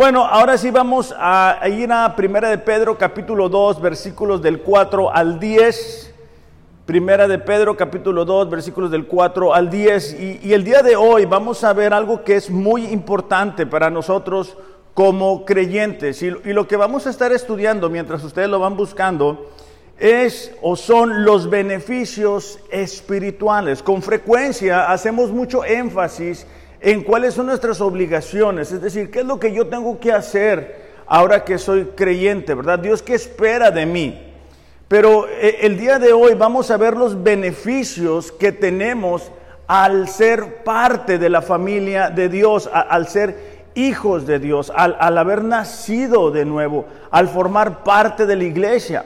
Bueno, 0.00 0.24
ahora 0.24 0.56
sí 0.56 0.70
vamos 0.70 1.14
a, 1.14 1.60
ir 1.68 1.92
a 1.92 2.16
Primera 2.16 2.48
de 2.48 2.56
Pedro 2.56 2.96
capítulo 2.96 3.50
2, 3.50 3.82
versículos 3.82 4.40
del 4.40 4.62
4 4.62 5.14
al 5.14 5.38
10. 5.38 6.14
Primera 6.86 7.28
de 7.28 7.38
Pedro 7.38 7.76
capítulo 7.76 8.24
2, 8.24 8.48
versículos 8.48 8.90
del 8.90 9.06
4 9.06 9.52
al 9.52 9.68
10. 9.68 10.40
Y, 10.42 10.54
el 10.54 10.64
día 10.64 10.82
de 10.82 10.96
hoy 10.96 11.26
vamos 11.26 11.64
a 11.64 11.74
ver 11.74 11.92
algo 11.92 12.24
que 12.24 12.36
es 12.36 12.48
muy 12.48 12.86
importante 12.86 13.66
para 13.66 13.90
nosotros 13.90 14.56
como 14.94 15.44
creyentes. 15.44 16.22
Y, 16.22 16.28
y 16.28 16.54
lo 16.54 16.66
que 16.66 16.76
vamos 16.76 17.06
a 17.06 17.10
estar 17.10 17.30
estudiando 17.32 17.90
mientras 17.90 18.24
ustedes 18.24 18.48
lo 18.48 18.58
van 18.58 18.78
buscando 18.78 19.50
es 19.98 20.56
o 20.62 20.76
son 20.76 21.26
los 21.26 21.50
beneficios 21.50 22.58
espirituales. 22.70 23.82
Con 23.82 24.00
frecuencia 24.00 24.90
hacemos 24.90 25.30
mucho 25.30 25.62
énfasis 25.62 26.46
en 26.46 26.50
cuáles 27.06 27.34
son 27.34 27.46
nuestras 27.46 27.80
obligaciones, 27.80 28.72
es 28.72 28.80
decir, 28.80 29.10
qué 29.10 29.20
es 29.20 29.26
lo 29.26 29.38
que 29.38 29.52
yo 29.52 29.66
tengo 29.66 30.00
que 30.00 30.12
hacer 30.12 30.90
ahora 31.06 31.44
que 31.44 31.58
soy 31.58 31.86
creyente, 31.94 32.54
¿verdad? 32.54 32.78
Dios, 32.78 33.02
¿qué 33.02 33.14
espera 33.14 33.70
de 33.70 33.84
mí? 33.84 34.32
Pero 34.88 35.28
eh, 35.28 35.58
el 35.62 35.78
día 35.78 35.98
de 35.98 36.12
hoy 36.12 36.34
vamos 36.34 36.70
a 36.70 36.76
ver 36.76 36.96
los 36.96 37.22
beneficios 37.22 38.32
que 38.32 38.52
tenemos 38.52 39.30
al 39.66 40.08
ser 40.08 40.64
parte 40.64 41.18
de 41.18 41.28
la 41.28 41.42
familia 41.42 42.10
de 42.10 42.28
Dios, 42.28 42.68
al 42.72 43.06
ser 43.06 43.36
hijos 43.74 44.26
de 44.26 44.38
Dios, 44.38 44.72
al, 44.74 45.16
haber 45.16 45.44
nacido 45.44 46.30
de 46.30 46.44
nuevo, 46.44 46.86
al 47.10 47.28
formar 47.28 47.84
parte 47.84 48.26
de 48.26 48.34
la 48.36 48.44
iglesia. 48.44 49.04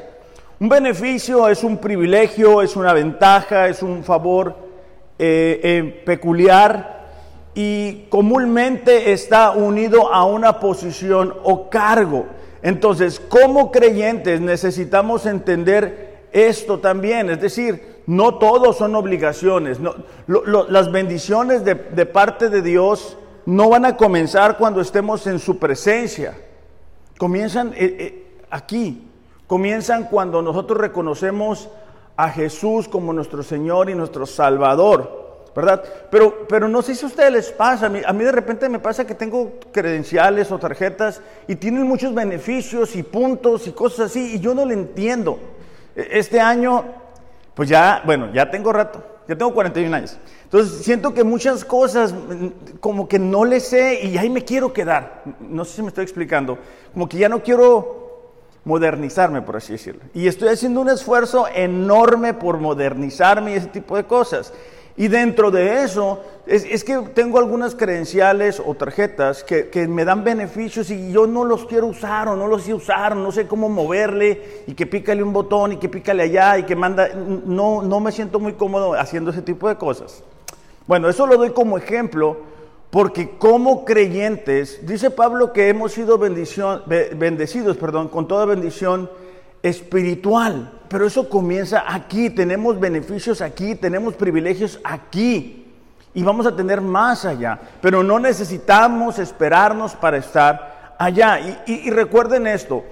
Un 0.58 0.68
beneficio 0.68 1.48
es 1.48 1.62
un 1.64 1.76
privilegio, 1.78 2.62
es 2.62 2.76
una 2.76 2.94
ventaja, 2.94 3.68
es 3.68 3.82
un 3.82 4.04
favor 4.04 4.56
eh, 5.18 5.60
eh, 5.62 6.02
peculiar 6.06 7.03
y 7.54 8.06
comúnmente 8.08 9.12
está 9.12 9.52
unido 9.52 10.12
a 10.12 10.24
una 10.24 10.58
posición 10.58 11.34
o 11.44 11.70
cargo. 11.70 12.26
Entonces, 12.62 13.20
como 13.20 13.70
creyentes 13.70 14.40
necesitamos 14.40 15.26
entender 15.26 16.28
esto 16.32 16.80
también, 16.80 17.30
es 17.30 17.40
decir, 17.40 18.02
no 18.06 18.38
todos 18.38 18.76
son 18.76 18.94
obligaciones, 18.96 19.78
las 20.26 20.90
bendiciones 20.90 21.64
de, 21.64 22.06
parte 22.06 22.48
de 22.50 22.60
Dios 22.60 23.16
no 23.46 23.68
van 23.68 23.84
a 23.84 23.96
comenzar 23.96 24.58
cuando 24.58 24.80
estemos 24.80 25.26
en 25.26 25.38
su 25.38 25.58
presencia, 25.58 26.36
comienzan 27.18 27.68
eh, 27.74 27.96
eh, 27.98 28.26
aquí, 28.50 29.08
comienzan 29.46 30.04
cuando 30.04 30.42
nosotros 30.42 30.78
reconocemos 30.78 31.68
a 32.16 32.28
Jesús 32.30 32.88
como 32.88 33.12
nuestro 33.12 33.42
Señor 33.42 33.90
y 33.90 33.94
nuestro 33.94 34.26
Salvador. 34.26 35.23
¿Verdad? 35.54 35.82
Pero, 36.10 36.46
pero 36.48 36.68
no 36.68 36.82
sé 36.82 36.94
si 36.94 37.04
a 37.04 37.08
ustedes 37.08 37.32
les 37.32 37.52
pasa, 37.52 37.86
a 37.86 37.88
mí, 37.88 38.00
a 38.04 38.12
mí 38.12 38.24
de 38.24 38.32
repente 38.32 38.68
me 38.68 38.78
pasa 38.78 39.06
que 39.06 39.14
tengo 39.14 39.54
credenciales 39.72 40.50
o 40.50 40.58
tarjetas 40.58 41.20
y 41.46 41.54
tienen 41.56 41.84
muchos 41.84 42.14
beneficios 42.14 42.96
y 42.96 43.02
puntos 43.02 43.66
y 43.66 43.72
cosas 43.72 44.10
así 44.10 44.34
y 44.34 44.40
yo 44.40 44.54
no 44.54 44.64
lo 44.64 44.72
entiendo. 44.72 45.38
E, 45.94 46.08
este 46.12 46.40
año, 46.40 46.84
pues 47.54 47.68
ya, 47.68 48.02
bueno, 48.04 48.32
ya 48.32 48.50
tengo 48.50 48.72
rato, 48.72 49.02
ya 49.28 49.36
tengo 49.36 49.54
41 49.54 49.96
años. 49.96 50.18
Entonces 50.44 50.84
siento 50.84 51.14
que 51.14 51.24
muchas 51.24 51.64
cosas 51.64 52.12
mm, 52.12 52.78
como 52.80 53.08
que 53.08 53.18
no 53.18 53.44
le 53.44 53.60
sé 53.60 54.04
y 54.04 54.18
ahí 54.18 54.30
me 54.30 54.44
quiero 54.44 54.72
quedar. 54.72 55.22
No 55.40 55.64
sé 55.64 55.76
si 55.76 55.82
me 55.82 55.88
estoy 55.88 56.04
explicando. 56.04 56.58
Como 56.92 57.08
que 57.08 57.18
ya 57.18 57.28
no 57.28 57.42
quiero 57.42 58.04
modernizarme, 58.64 59.42
por 59.42 59.56
así 59.56 59.72
decirlo. 59.72 60.02
Y 60.14 60.26
estoy 60.26 60.48
haciendo 60.48 60.80
un 60.80 60.88
esfuerzo 60.88 61.46
enorme 61.54 62.34
por 62.34 62.58
modernizarme 62.58 63.52
y 63.52 63.54
ese 63.54 63.68
tipo 63.68 63.96
de 63.96 64.04
cosas. 64.04 64.52
Y 64.96 65.08
dentro 65.08 65.50
de 65.50 65.82
eso, 65.82 66.20
es, 66.46 66.84
que 66.84 66.96
tengo 67.14 67.38
algunas 67.38 67.74
credenciales 67.74 68.62
o 68.64 68.74
tarjetas 68.74 69.42
que, 69.42 69.88
me 69.88 70.04
dan 70.04 70.22
beneficios 70.22 70.88
y 70.90 71.10
yo 71.10 71.26
no 71.26 71.44
los 71.44 71.66
quiero 71.66 71.88
usar 71.88 72.28
o 72.28 72.36
no 72.36 72.46
los 72.46 72.62
sé 72.62 72.74
usar, 72.74 73.16
no 73.16 73.32
sé 73.32 73.48
cómo 73.48 73.68
moverle 73.68 74.62
y 74.66 74.74
que 74.74 74.86
pícale 74.86 75.22
un 75.22 75.32
botón 75.32 75.72
y 75.72 75.76
que 75.78 75.88
pícale 75.88 76.22
allá 76.22 76.58
y 76.58 76.62
que 76.62 76.76
manda. 76.76 77.08
No, 77.14 77.82
no 77.82 77.98
me 77.98 78.12
siento 78.12 78.38
muy 78.38 78.52
cómodo 78.52 78.94
haciendo 78.94 79.30
ese 79.30 79.42
tipo 79.42 79.68
de 79.68 79.76
cosas. 79.76 80.22
Bueno, 80.86 81.08
eso 81.08 81.26
lo 81.26 81.38
doy 81.38 81.50
como 81.50 81.76
ejemplo 81.76 82.36
porque 82.90 83.30
como 83.38 83.84
creyentes, 83.84 84.86
dice 84.86 85.10
Pablo 85.10 85.52
que 85.52 85.68
hemos 85.68 85.90
sido 85.90 86.18
bendición, 86.18 86.82
bendecidos 86.86 87.76
perdón, 87.76 88.06
con 88.06 88.28
toda 88.28 88.44
bendición 88.44 89.10
espiritual. 89.64 90.73
Pero 90.94 91.08
eso 91.08 91.28
comienza 91.28 91.92
aquí, 91.92 92.30
tenemos 92.30 92.78
beneficios 92.78 93.40
aquí, 93.40 93.74
tenemos 93.74 94.14
privilegios 94.14 94.78
aquí 94.84 95.66
y 96.14 96.22
vamos 96.22 96.46
a 96.46 96.54
tener 96.54 96.80
más 96.80 97.24
allá. 97.24 97.58
Pero 97.80 98.04
no 98.04 98.20
necesitamos 98.20 99.18
esperarnos 99.18 99.96
para 99.96 100.18
estar 100.18 100.94
allá. 100.96 101.64
Y, 101.66 101.90
recuerden 101.90 102.46
esto, 102.46 102.84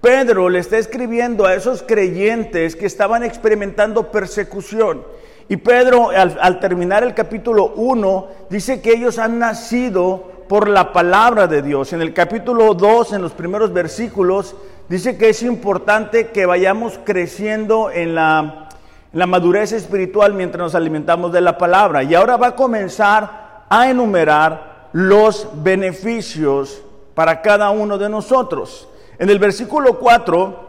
Pedro 0.00 0.48
le 0.48 0.60
está 0.60 0.78
escribiendo 0.78 1.46
a 1.46 1.54
esos 1.54 1.82
creyentes 1.82 2.76
que 2.76 2.86
estaban 2.86 3.24
experimentando 3.24 4.12
persecución. 4.12 5.02
Y 5.48 5.56
Pedro, 5.56 6.10
al, 6.10 6.38
al, 6.40 6.60
terminar 6.60 7.02
el 7.02 7.12
capítulo 7.12 7.72
1, 7.74 8.28
dice 8.50 8.80
que 8.80 8.92
ellos 8.92 9.18
han 9.18 9.40
nacido 9.40 10.44
por 10.48 10.68
la 10.68 10.92
palabra 10.92 11.48
de 11.48 11.62
Dios. 11.62 11.92
En 11.92 12.02
el 12.02 12.14
capítulo 12.14 12.74
2, 12.74 13.14
en 13.14 13.22
los 13.22 13.32
primeros 13.32 13.72
versículos, 13.72 14.54
dice 14.88 15.16
que 15.16 15.28
es 15.28 15.42
importante 15.42 16.28
que 16.28 16.46
vayamos 16.46 16.98
creciendo 17.04 17.90
en 17.90 18.14
la, 18.14 18.68
madurez 19.12 19.72
espiritual 19.72 20.34
mientras 20.34 20.60
nos 20.60 20.74
alimentamos 20.74 21.32
de 21.32 21.40
la 21.40 21.58
palabra. 21.58 22.02
Y 22.02 22.14
ahora 22.14 22.36
va 22.36 22.48
a 22.48 22.56
comenzar 22.56 23.64
a 23.68 23.90
enumerar 23.90 24.88
los 24.92 25.48
beneficios 25.62 26.82
para 27.14 27.42
cada 27.42 27.70
uno 27.70 27.98
de 27.98 28.08
nosotros. 28.08 28.88
En 29.18 29.28
el 29.28 29.38
versículo 29.38 29.98
4, 29.98 30.68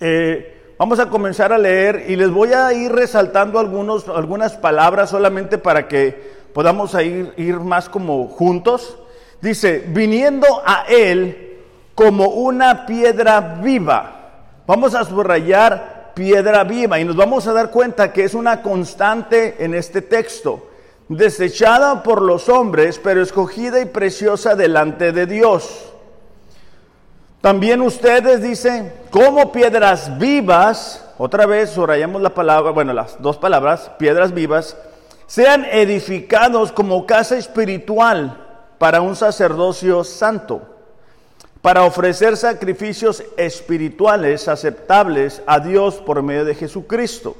eh, 0.00 0.74
vamos 0.78 0.98
a 0.98 1.08
comenzar 1.08 1.52
a 1.52 1.58
leer 1.58 2.06
y 2.08 2.16
les 2.16 2.30
voy 2.30 2.52
a 2.52 2.72
ir 2.72 2.92
resaltando 2.92 3.58
algunos, 3.58 4.08
algunas 4.08 4.56
palabras 4.56 5.10
solamente 5.10 5.58
para 5.58 5.88
que 5.88 6.32
podamos 6.54 6.94
ir, 6.94 7.32
ir 7.36 7.60
más 7.60 7.88
como 7.88 8.28
juntos. 8.28 8.96
Dice, 9.40 9.84
viniendo 9.88 10.46
a 10.64 10.84
Él, 10.88 11.51
como 11.94 12.26
una 12.28 12.86
piedra 12.86 13.58
viva. 13.62 14.12
Vamos 14.66 14.94
a 14.94 15.04
subrayar 15.04 16.12
piedra 16.14 16.64
viva 16.64 16.98
y 16.98 17.04
nos 17.04 17.16
vamos 17.16 17.46
a 17.46 17.52
dar 17.52 17.70
cuenta 17.70 18.12
que 18.12 18.24
es 18.24 18.34
una 18.34 18.62
constante 18.62 19.64
en 19.64 19.74
este 19.74 20.02
texto. 20.02 20.68
Desechada 21.08 22.02
por 22.02 22.22
los 22.22 22.48
hombres, 22.48 22.98
pero 23.02 23.22
escogida 23.22 23.80
y 23.80 23.86
preciosa 23.86 24.54
delante 24.54 25.12
de 25.12 25.26
Dios. 25.26 25.92
También 27.40 27.82
ustedes 27.82 28.40
dicen, 28.40 28.92
como 29.10 29.50
piedras 29.50 30.16
vivas, 30.18 31.04
otra 31.18 31.44
vez 31.44 31.70
subrayamos 31.70 32.22
la 32.22 32.32
palabra, 32.32 32.70
bueno, 32.70 32.92
las 32.92 33.20
dos 33.20 33.36
palabras, 33.36 33.90
piedras 33.98 34.32
vivas, 34.32 34.76
sean 35.26 35.64
edificados 35.64 36.70
como 36.70 37.04
casa 37.04 37.36
espiritual 37.36 38.38
para 38.78 39.00
un 39.00 39.16
sacerdocio 39.16 40.04
santo 40.04 40.71
para 41.62 41.84
ofrecer 41.84 42.36
sacrificios 42.36 43.22
espirituales 43.36 44.48
aceptables 44.48 45.42
a 45.46 45.60
Dios 45.60 45.94
por 45.94 46.20
medio 46.22 46.44
de 46.44 46.56
Jesucristo. 46.56 47.36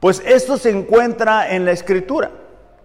Pues 0.00 0.22
esto 0.24 0.56
se 0.56 0.70
encuentra 0.70 1.54
en 1.54 1.66
la 1.66 1.72
Escritura. 1.72 2.30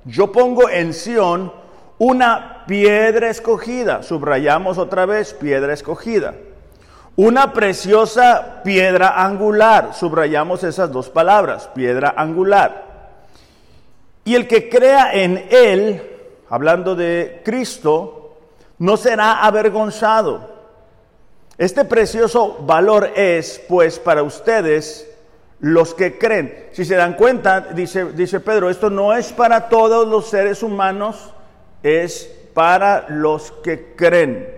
Yo 0.04 0.34
pongo 0.34 0.70
en 0.70 0.94
Sión 0.94 1.54
una 1.98 2.66
piedra 2.68 3.30
escogida, 3.30 4.04
subrayamos 4.04 4.78
otra 4.78 5.06
vez, 5.06 5.34
piedra 5.34 5.74
escogida. 5.74 6.34
Una 7.16 7.54
preciosa 7.54 8.62
piedra 8.64 9.24
angular, 9.24 9.94
subrayamos 9.94 10.64
esas 10.64 10.92
dos 10.92 11.10
palabras, 11.10 11.70
piedra 11.74 12.16
angular. 12.18 13.22
Y 14.26 14.36
el 14.36 14.48
que 14.48 14.68
crea 14.68 15.14
en 15.14 15.46
Él, 15.52 16.02
hablando 16.50 16.96
de 16.96 17.42
Cristo, 17.46 18.23
no 18.84 18.98
será 18.98 19.46
avergonzado. 19.46 20.50
Este 21.58 21.86
precioso 21.86 22.58
valor 22.66 23.12
es, 23.16 23.62
pues, 23.70 23.98
para 23.98 24.24
ustedes 24.24 25.10
los 25.62 25.94
que 25.94 26.18
creen. 26.18 26.68
Si 26.74 26.84
se 26.84 26.96
dan 26.96 27.14
cuenta, 27.14 27.62
dice, 27.62 28.12
dice 28.12 28.42
Pedro, 28.42 28.70
esto 28.70 28.90
no 28.90 29.14
es 29.14 29.32
para 29.32 29.70
todos 29.70 30.06
los 30.06 30.30
seres 30.30 30.64
humanos, 30.64 31.34
es 31.82 32.30
para 32.54 33.06
los 33.08 33.54
que 33.64 33.96
creen. 33.96 34.54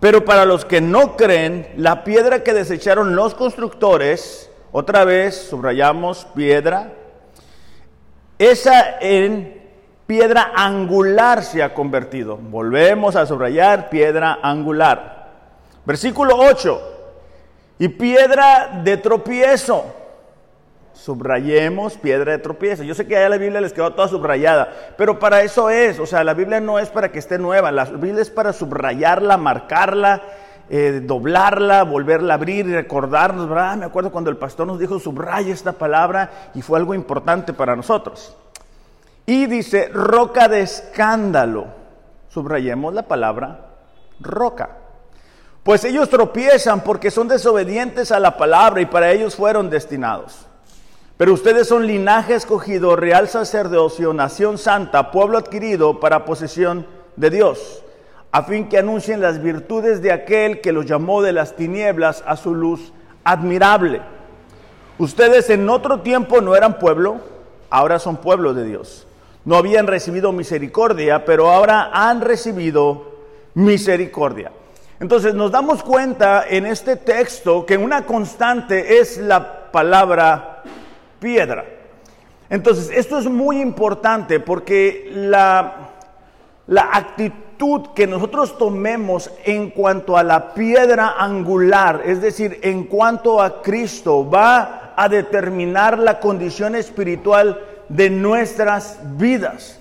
Pero 0.00 0.24
para 0.24 0.44
los 0.44 0.64
que 0.64 0.80
no 0.80 1.16
creen, 1.16 1.68
la 1.76 2.02
piedra 2.02 2.42
que 2.42 2.52
desecharon 2.52 3.14
los 3.14 3.36
constructores, 3.36 4.50
otra 4.72 5.04
vez 5.04 5.46
subrayamos 5.48 6.26
piedra, 6.34 6.92
esa 8.36 8.98
en 8.98 9.67
piedra 10.08 10.52
angular 10.56 11.44
se 11.44 11.62
ha 11.62 11.74
convertido. 11.74 12.38
Volvemos 12.38 13.14
a 13.14 13.26
subrayar 13.26 13.90
piedra 13.90 14.38
angular. 14.42 15.28
Versículo 15.84 16.34
8. 16.34 16.80
Y 17.78 17.88
piedra 17.88 18.80
de 18.82 18.96
tropiezo. 18.96 19.84
subrayemos 20.94 21.98
piedra 21.98 22.32
de 22.32 22.38
tropiezo. 22.38 22.84
Yo 22.84 22.94
sé 22.94 23.06
que 23.06 23.18
allá 23.18 23.28
la 23.28 23.36
Biblia 23.36 23.60
les 23.60 23.74
quedó 23.74 23.92
toda 23.92 24.08
subrayada, 24.08 24.72
pero 24.96 25.18
para 25.18 25.42
eso 25.42 25.70
es, 25.70 26.00
o 26.00 26.06
sea, 26.06 26.24
la 26.24 26.34
Biblia 26.34 26.58
no 26.58 26.78
es 26.78 26.88
para 26.88 27.12
que 27.12 27.18
esté 27.18 27.38
nueva, 27.38 27.70
la 27.70 27.84
Biblia 27.84 28.22
es 28.22 28.30
para 28.30 28.52
subrayarla, 28.52 29.36
marcarla, 29.36 30.22
eh, 30.70 31.02
doblarla, 31.04 31.84
volverla 31.84 32.32
a 32.32 32.36
abrir 32.36 32.66
y 32.66 32.74
recordarnos. 32.74 33.48
Me 33.76 33.84
acuerdo 33.84 34.10
cuando 34.10 34.30
el 34.30 34.38
pastor 34.38 34.66
nos 34.66 34.78
dijo 34.78 34.98
subraya 34.98 35.52
esta 35.52 35.72
palabra 35.72 36.30
y 36.54 36.62
fue 36.62 36.78
algo 36.78 36.94
importante 36.94 37.52
para 37.52 37.76
nosotros. 37.76 38.34
Y 39.28 39.44
dice, 39.44 39.90
roca 39.92 40.48
de 40.48 40.62
escándalo. 40.62 41.66
Subrayemos 42.30 42.94
la 42.94 43.02
palabra 43.02 43.74
roca. 44.20 44.70
Pues 45.62 45.84
ellos 45.84 46.08
tropiezan 46.08 46.80
porque 46.80 47.10
son 47.10 47.28
desobedientes 47.28 48.10
a 48.10 48.20
la 48.20 48.38
palabra 48.38 48.80
y 48.80 48.86
para 48.86 49.12
ellos 49.12 49.36
fueron 49.36 49.68
destinados. 49.68 50.46
Pero 51.18 51.34
ustedes 51.34 51.68
son 51.68 51.86
linaje 51.86 52.36
escogido, 52.36 52.96
real 52.96 53.28
sacerdocio, 53.28 54.14
nación 54.14 54.56
santa, 54.56 55.10
pueblo 55.10 55.36
adquirido 55.36 56.00
para 56.00 56.24
posesión 56.24 56.86
de 57.16 57.28
Dios, 57.28 57.84
a 58.32 58.44
fin 58.44 58.70
que 58.70 58.78
anuncien 58.78 59.20
las 59.20 59.42
virtudes 59.42 60.00
de 60.00 60.10
aquel 60.10 60.62
que 60.62 60.72
los 60.72 60.86
llamó 60.86 61.20
de 61.20 61.34
las 61.34 61.54
tinieblas 61.54 62.24
a 62.26 62.36
su 62.36 62.54
luz 62.54 62.94
admirable. 63.24 64.00
Ustedes 64.96 65.50
en 65.50 65.68
otro 65.68 66.00
tiempo 66.00 66.40
no 66.40 66.56
eran 66.56 66.78
pueblo, 66.78 67.18
ahora 67.68 67.98
son 67.98 68.16
pueblo 68.16 68.54
de 68.54 68.64
Dios. 68.64 69.04
No 69.48 69.56
habían 69.56 69.86
recibido 69.86 70.30
misericordia, 70.30 71.24
pero 71.24 71.50
ahora 71.50 71.88
han 71.90 72.20
recibido 72.20 73.12
misericordia. 73.54 74.52
Entonces 75.00 75.32
nos 75.32 75.50
damos 75.50 75.82
cuenta 75.82 76.44
en 76.46 76.66
este 76.66 76.96
texto 76.96 77.64
que 77.64 77.78
una 77.78 78.04
constante 78.04 78.98
es 78.98 79.16
la 79.16 79.70
palabra 79.72 80.62
piedra. 81.18 81.64
Entonces 82.50 82.90
esto 82.92 83.18
es 83.18 83.24
muy 83.24 83.62
importante 83.62 84.38
porque 84.38 85.10
la, 85.14 85.92
la 86.66 86.90
actitud 86.92 87.86
que 87.94 88.06
nosotros 88.06 88.58
tomemos 88.58 89.30
en 89.46 89.70
cuanto 89.70 90.18
a 90.18 90.24
la 90.24 90.52
piedra 90.52 91.14
angular, 91.18 92.02
es 92.04 92.20
decir, 92.20 92.60
en 92.60 92.84
cuanto 92.84 93.40
a 93.40 93.62
Cristo, 93.62 94.28
va 94.28 94.92
a 94.94 95.08
determinar 95.08 95.98
la 95.98 96.20
condición 96.20 96.74
espiritual 96.74 97.77
de 97.88 98.10
nuestras 98.10 98.98
vidas. 99.16 99.78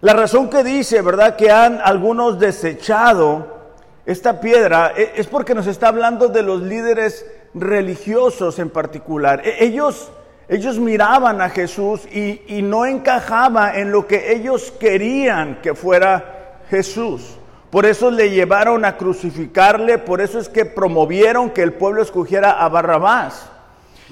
La 0.00 0.14
razón 0.14 0.50
que 0.50 0.64
dice, 0.64 1.00
¿verdad?, 1.00 1.36
que 1.36 1.50
han 1.50 1.80
algunos 1.82 2.38
desechado 2.38 3.62
esta 4.04 4.40
piedra 4.40 4.92
e, 4.96 5.12
es 5.16 5.28
porque 5.28 5.54
nos 5.54 5.68
está 5.68 5.88
hablando 5.88 6.28
de 6.28 6.42
los 6.42 6.60
líderes 6.60 7.24
religiosos 7.54 8.58
en 8.58 8.70
particular. 8.70 9.42
E, 9.44 9.64
ellos, 9.64 10.10
ellos 10.48 10.78
miraban 10.78 11.40
a 11.40 11.50
Jesús 11.50 12.02
y, 12.12 12.42
y 12.48 12.62
no 12.62 12.84
encajaba 12.84 13.76
en 13.76 13.92
lo 13.92 14.06
que 14.06 14.32
ellos 14.32 14.72
querían 14.80 15.60
que 15.62 15.74
fuera 15.74 16.58
Jesús. 16.68 17.36
Por 17.70 17.86
eso 17.86 18.10
le 18.10 18.30
llevaron 18.30 18.84
a 18.84 18.96
crucificarle, 18.96 19.98
por 19.98 20.20
eso 20.20 20.40
es 20.40 20.48
que 20.48 20.64
promovieron 20.64 21.50
que 21.50 21.62
el 21.62 21.72
pueblo 21.72 22.02
escogiera 22.02 22.50
a 22.50 22.68
Barrabás. 22.68 23.51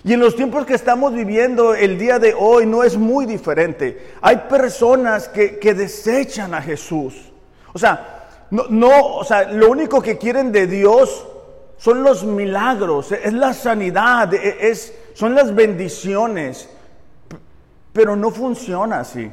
Y 0.02 0.14
en 0.14 0.20
los 0.20 0.34
tiempos 0.34 0.64
que 0.64 0.74
estamos 0.74 1.12
viviendo 1.12 1.74
el 1.74 1.98
día 1.98 2.18
de 2.18 2.34
hoy 2.34 2.64
no 2.66 2.82
es 2.82 2.96
muy 2.96 3.26
diferente. 3.26 4.12
Hay 4.22 4.36
personas 4.48 5.28
que, 5.28 5.58
que 5.58 5.74
desechan 5.74 6.54
a 6.54 6.62
Jesús. 6.62 7.30
O 7.72 7.78
sea, 7.78 8.28
no, 8.50 8.64
no, 8.70 9.16
o 9.16 9.24
sea, 9.24 9.50
lo 9.50 9.70
único 9.70 10.00
que 10.00 10.16
quieren 10.16 10.52
de 10.52 10.66
Dios 10.66 11.26
son 11.76 12.02
los 12.02 12.24
milagros, 12.24 13.12
es 13.12 13.32
la 13.32 13.54
sanidad, 13.54 14.34
e, 14.34 14.68
es, 14.70 14.94
son 15.14 15.34
las 15.34 15.54
bendiciones, 15.54 16.68
pero 17.92 18.16
no 18.16 18.30
funciona 18.30 19.00
así. 19.00 19.30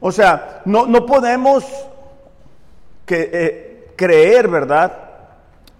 O 0.00 0.10
sea, 0.10 0.62
no, 0.64 0.86
no 0.86 1.06
podemos 1.06 1.64
que, 3.06 3.30
eh, 3.32 3.92
creer, 3.96 4.48
¿verdad? 4.48 4.92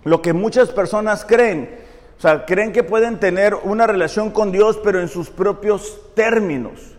Lo 0.04 0.22
que 0.22 0.32
muchas 0.32 0.70
personas 0.70 1.24
creen. 1.24 1.83
O 2.18 2.20
sea, 2.20 2.44
creen 2.46 2.72
que 2.72 2.82
pueden 2.82 3.18
tener 3.18 3.54
una 3.54 3.86
relación 3.86 4.30
con 4.30 4.52
Dios, 4.52 4.78
pero 4.82 5.00
en 5.00 5.08
sus 5.08 5.30
propios 5.30 6.00
términos. 6.14 6.94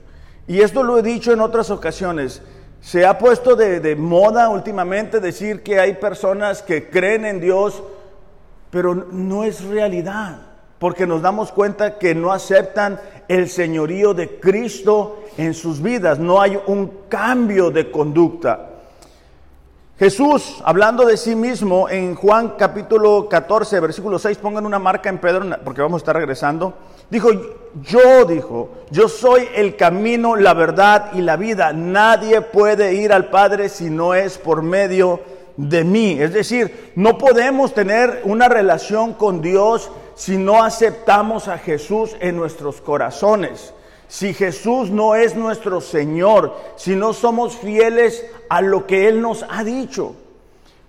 Y 0.48 0.62
esto 0.62 0.84
lo 0.84 0.98
he 0.98 1.02
dicho 1.02 1.32
en 1.32 1.42
otras 1.42 1.70
ocasiones. 1.70 2.42
Se 2.82 3.06
ha 3.06 3.18
puesto 3.18 3.56
de, 3.56 3.96
moda 3.96 4.50
últimamente 4.50 5.20
decir 5.20 5.64
que 5.64 5.80
hay 5.80 5.94
personas 5.94 6.62
que 6.62 6.90
creen 6.90 7.26
en 7.26 7.40
Dios, 7.40 7.82
pero 8.70 8.94
no 8.94 9.44
es 9.44 9.64
realidad, 9.64 10.42
porque 10.78 11.08
nos 11.08 11.24
damos 11.24 11.52
cuenta 11.52 11.98
que 11.98 12.14
no 12.14 12.32
aceptan 12.32 13.00
el 13.28 13.50
señorío 13.50 14.14
de 14.14 14.40
Cristo 14.40 15.24
en 15.38 15.56
sus 15.56 15.82
vidas, 15.82 16.20
no 16.20 16.40
hay 16.40 16.60
un 16.68 16.92
cambio 17.10 17.72
de 17.72 17.90
conducta. 17.90 18.75
Jesús, 19.98 20.62
hablando 20.66 21.06
de 21.06 21.16
sí 21.16 21.36
mismo 21.36 21.88
en 21.88 22.16
Juan 22.16 22.56
capítulo 22.58 23.30
14, 23.30 23.80
versículo 23.80 24.20
6, 24.20 24.38
pongan 24.40 24.66
una 24.66 24.78
marca 24.78 25.08
en 25.08 25.20
Pedro 25.20 25.46
porque 25.64 25.82
vamos 25.82 26.00
a 26.00 26.04
estar 26.04 26.18
regresando. 26.18 26.74
Dijo, 27.10 27.30
yo 27.82 28.26
dijo, 28.26 28.72
yo 28.92 29.08
soy 29.08 29.48
el 29.56 29.78
camino, 29.78 30.36
la 30.36 30.54
verdad 30.54 31.12
y 31.14 31.22
la 31.22 31.38
vida. 31.38 31.72
Nadie 31.72 32.42
puede 32.42 32.96
ir 32.96 33.14
al 33.14 33.30
Padre 33.30 33.70
si 33.70 33.90
no 33.90 34.14
es 34.14 34.38
por 34.38 34.64
medio 34.64 35.22
de 35.56 35.86
mí. 35.86 36.18
Es 36.20 36.34
decir, 36.34 36.92
no 36.96 37.18
podemos 37.18 37.74
tener 37.74 38.22
una 38.26 38.50
relación 38.50 39.14
con 39.14 39.42
Dios 39.42 39.90
si 40.16 40.36
no 40.36 40.62
aceptamos 40.62 41.48
a 41.48 41.58
Jesús 41.58 42.18
en 42.20 42.36
nuestros 42.36 42.82
corazones 42.82 43.74
si 44.08 44.34
Jesús 44.34 44.90
no 44.90 45.16
es 45.16 45.36
nuestro 45.36 45.82
Señor, 45.82 46.56
si 46.76 46.96
no 46.96 47.14
somos 47.14 47.56
fieles 47.58 48.26
a 48.50 48.62
lo 48.62 48.86
que 48.86 49.08
Él 49.08 49.22
nos 49.22 49.46
ha 49.50 49.64
dicho. 49.64 50.16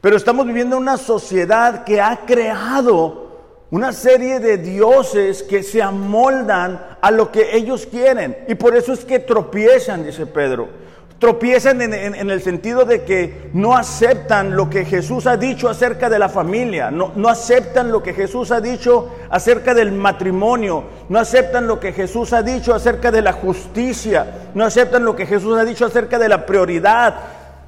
Pero 0.00 0.16
estamos 0.16 0.46
viviendo 0.46 0.76
una 0.76 0.96
sociedad 0.96 1.84
que 1.84 2.00
ha 2.00 2.20
creado 2.26 3.26
una 3.70 3.92
serie 3.92 4.38
de 4.38 4.58
dioses 4.58 5.42
que 5.42 5.62
se 5.62 5.82
amoldan 5.82 6.80
a 7.00 7.10
lo 7.10 7.32
que 7.32 7.56
ellos 7.56 7.86
quieren. 7.86 8.36
Y 8.48 8.54
por 8.54 8.76
eso 8.76 8.92
es 8.92 9.04
que 9.04 9.18
tropiezan, 9.18 10.04
dice 10.04 10.26
Pedro. 10.26 10.85
Tropiezan 11.18 11.80
en, 11.80 12.30
el 12.30 12.42
sentido 12.42 12.84
de 12.84 13.04
que 13.04 13.48
no 13.54 13.74
aceptan 13.74 14.54
lo 14.54 14.68
que 14.68 14.84
Jesús 14.84 15.26
ha 15.26 15.38
dicho 15.38 15.70
acerca 15.70 16.10
de 16.10 16.18
la 16.18 16.28
familia, 16.28 16.90
no, 16.90 17.12
no 17.16 17.30
aceptan 17.30 17.90
lo 17.90 18.02
que 18.02 18.12
Jesús 18.12 18.50
ha 18.50 18.60
dicho 18.60 19.08
acerca 19.30 19.72
del 19.72 19.92
matrimonio, 19.92 20.84
no 21.08 21.18
aceptan 21.18 21.66
lo 21.66 21.80
que 21.80 21.94
Jesús 21.94 22.34
ha 22.34 22.42
dicho 22.42 22.74
acerca 22.74 23.10
de 23.10 23.22
la 23.22 23.32
justicia, 23.32 24.50
no 24.54 24.64
aceptan 24.66 25.06
lo 25.06 25.16
que 25.16 25.24
Jesús 25.24 25.56
ha 25.58 25.64
dicho 25.64 25.86
acerca 25.86 26.18
de 26.18 26.28
la 26.28 26.44
prioridad, 26.44 27.14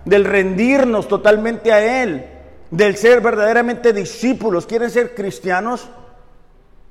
del 0.05 0.27
rendirnos 0.27 1.09
totalmente 1.09 1.73
a 1.73 2.03
Él, 2.03 2.27
del 2.71 2.97
ser 2.97 3.23
verdaderamente 3.23 3.95
discípulos. 3.95 4.67
Quieren 4.67 4.91
ser 4.91 5.15
cristianos, 5.15 5.89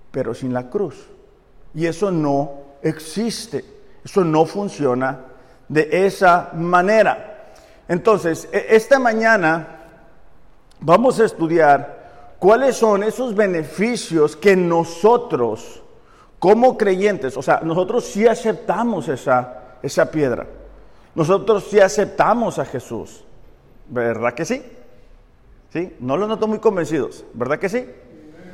pero 0.09 0.33
sin 0.33 0.53
la 0.53 0.71
cruz. 0.71 1.07
Y 1.75 1.85
eso 1.85 2.09
no 2.09 2.51
existe, 2.81 3.63
eso 4.03 4.23
no 4.23 4.45
funciona 4.45 5.36
de 5.67 6.05
esa 6.05 6.51
manera. 6.53 7.53
Entonces, 7.87 8.47
e, 8.51 8.67
esta 8.69 8.99
mañana 8.99 9.67
vamos 10.79 11.19
a 11.19 11.25
estudiar 11.25 12.35
cuáles 12.39 12.75
son 12.75 13.03
esos 13.03 13.35
beneficios 13.35 14.35
que 14.35 14.55
nosotros, 14.55 15.81
como 16.39 16.77
creyentes, 16.77 17.37
o 17.37 17.41
sea, 17.41 17.61
nosotros 17.63 18.05
sí 18.05 18.27
aceptamos 18.27 19.07
esa, 19.07 19.77
esa 19.81 20.11
piedra. 20.11 20.45
Nosotros 21.15 21.65
sí 21.69 21.79
aceptamos 21.79 22.59
a 22.59 22.65
Jesús. 22.65 23.23
¿Verdad 23.87 24.33
que 24.33 24.45
sí? 24.45 24.63
¿Sí? 25.73 25.95
No 25.99 26.15
los 26.15 26.27
noto 26.27 26.47
muy 26.47 26.59
convencidos. 26.59 27.25
¿Verdad 27.33 27.57
que 27.57 27.69
sí? 27.69 27.85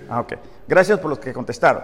Ah, 0.10 0.22
ok. 0.22 0.34
Gracias 0.68 1.00
por 1.00 1.10
los 1.10 1.20
que 1.20 1.34
contestaron. 1.34 1.84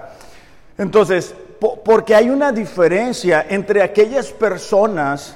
Entonces, 0.79 1.35
porque 1.83 2.15
hay 2.15 2.29
una 2.29 2.53
diferencia 2.53 3.45
entre 3.49 3.83
aquellas 3.83 4.31
personas 4.31 5.35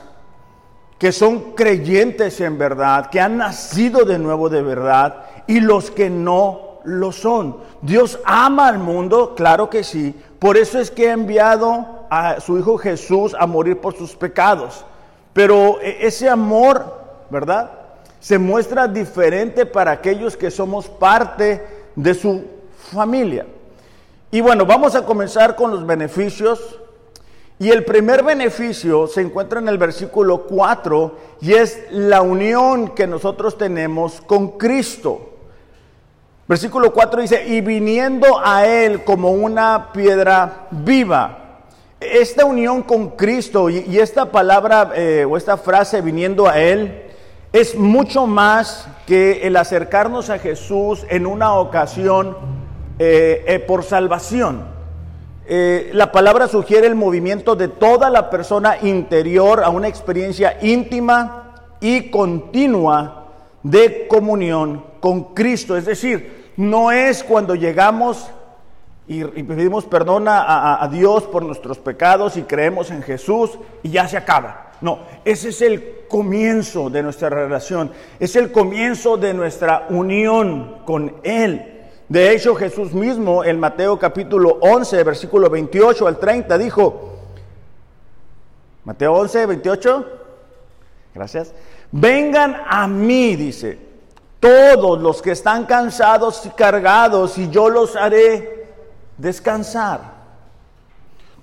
que 0.97 1.11
son 1.11 1.51
creyentes 1.51 2.39
en 2.39 2.57
verdad, 2.57 3.09
que 3.09 3.19
han 3.19 3.37
nacido 3.37 4.05
de 4.05 4.17
nuevo 4.17 4.47
de 4.47 4.61
verdad, 4.61 5.25
y 5.45 5.59
los 5.59 5.91
que 5.91 6.09
no 6.09 6.79
lo 6.85 7.11
son. 7.11 7.57
Dios 7.81 8.19
ama 8.23 8.69
al 8.69 8.79
mundo, 8.79 9.35
claro 9.35 9.69
que 9.69 9.83
sí. 9.83 10.15
Por 10.39 10.55
eso 10.55 10.79
es 10.79 10.89
que 10.89 11.09
ha 11.09 11.13
enviado 11.13 12.05
a 12.09 12.39
su 12.39 12.57
Hijo 12.57 12.77
Jesús 12.77 13.35
a 13.37 13.45
morir 13.45 13.81
por 13.81 13.97
sus 13.97 14.15
pecados. 14.15 14.85
Pero 15.33 15.81
e, 15.81 16.07
ese 16.07 16.29
amor, 16.29 17.25
¿verdad? 17.29 17.69
Se 18.21 18.37
muestra 18.37 18.87
diferente 18.87 19.65
para 19.65 19.91
aquellos 19.91 20.37
que 20.37 20.49
somos 20.49 20.87
parte 20.87 21.61
de 21.97 22.13
su 22.13 22.45
familia. 22.93 23.45
Y 24.33 24.41
bueno, 24.41 24.65
vamos 24.65 24.95
a 24.95 25.05
comenzar 25.05 25.55
con 25.55 25.69
los 25.69 25.85
beneficios. 25.85 26.79
Y 27.59 27.69
el 27.69 27.85
primer 27.85 28.23
beneficio 28.23 29.05
se 29.05 29.21
encuentra 29.21 29.59
en 29.59 29.67
el 29.67 29.77
versículo 29.77 30.45
4 30.47 31.15
y 31.41 31.53
es 31.53 31.83
la 31.91 32.23
unión 32.23 32.95
que 32.95 33.05
nosotros 33.05 33.59
tenemos 33.59 34.21
con 34.21 34.57
Cristo. 34.57 35.33
Versículo 36.47 36.91
4 36.91 37.21
dice, 37.21 37.45
y 37.45 37.61
viniendo 37.61 38.41
a 38.43 38.65
Él 38.65 39.03
como 39.03 39.29
una 39.29 39.91
piedra 39.93 40.65
viva. 40.71 41.59
esta 41.99 42.43
unión 42.43 42.81
con 42.81 43.11
Cristo 43.11 43.69
y, 43.69 43.99
esta 43.99 44.31
palabra 44.31 44.93
eh, 44.95 45.27
o 45.29 45.37
esta 45.37 45.57
frase 45.57 46.01
viniendo 46.01 46.47
a 46.47 46.59
Él 46.59 47.03
es 47.51 47.75
mucho 47.77 48.25
más 48.25 48.87
que 49.05 49.45
el 49.45 49.55
acercarnos 49.57 50.31
a 50.31 50.39
Jesús 50.39 51.05
en 51.07 51.27
una 51.27 51.53
ocasión 51.53 52.62
eh, 53.05 53.43
eh, 53.47 53.59
por 53.59 53.83
salvación. 53.83 54.71
la 55.45 56.11
palabra 56.11 56.47
sugiere 56.47 56.87
el 56.87 56.95
movimiento 56.95 57.55
de 57.55 57.67
toda 57.67 58.09
la 58.09 58.29
persona 58.29 58.77
interior 58.81 59.61
a 59.61 59.69
una 59.69 59.89
experiencia 59.89 60.57
íntima 60.61 61.55
y 61.81 62.09
continua 62.09 63.25
de 63.61 64.07
comunión 64.07 64.85
con 65.01 65.33
Cristo. 65.33 65.75
Es 65.75 65.85
decir, 65.85 66.51
no 66.55 66.91
es 66.91 67.23
cuando 67.23 67.55
llegamos 67.55 68.29
y, 69.07 69.23
pedimos 69.23 69.85
perdón 69.85 70.25
a, 70.27 70.87
Dios 70.91 71.23
por 71.23 71.43
nuestros 71.43 71.77
pecados 71.77 72.37
y 72.37 72.43
creemos 72.43 72.89
en 72.89 73.01
Jesús 73.01 73.57
y 73.81 73.89
ya 73.89 74.07
se 74.07 74.17
acaba. 74.17 74.71
No, 74.81 74.99
ese 75.25 75.49
es 75.49 75.61
el 75.61 76.05
comienzo 76.09 76.89
de 76.89 77.03
nuestra 77.03 77.29
relación, 77.29 77.91
es 78.19 78.35
el 78.35 78.51
comienzo 78.51 79.17
de 79.17 79.33
nuestra 79.33 79.87
unión 79.89 80.77
con 80.85 81.15
Él. 81.23 81.72
De 82.09 82.31
hecho, 82.31 82.55
Jesús 82.55 82.93
mismo 82.93 83.43
en 83.43 83.59
Mateo 83.59 83.97
capítulo 83.97 84.57
11, 84.61 85.03
versículo 85.03 85.49
28 85.49 86.07
al 86.07 86.19
30 86.19 86.57
dijo, 86.57 87.13
Mateo 88.83 89.13
11, 89.13 89.45
28, 89.45 90.05
gracias, 91.15 91.53
vengan 91.91 92.61
a 92.67 92.87
mí, 92.87 93.35
dice, 93.35 93.79
todos 94.39 95.01
los 95.01 95.21
que 95.21 95.31
están 95.31 95.65
cansados 95.65 96.45
y 96.45 96.49
cargados, 96.49 97.37
y 97.37 97.49
yo 97.49 97.69
los 97.69 97.95
haré 97.95 98.67
descansar. 99.17 100.13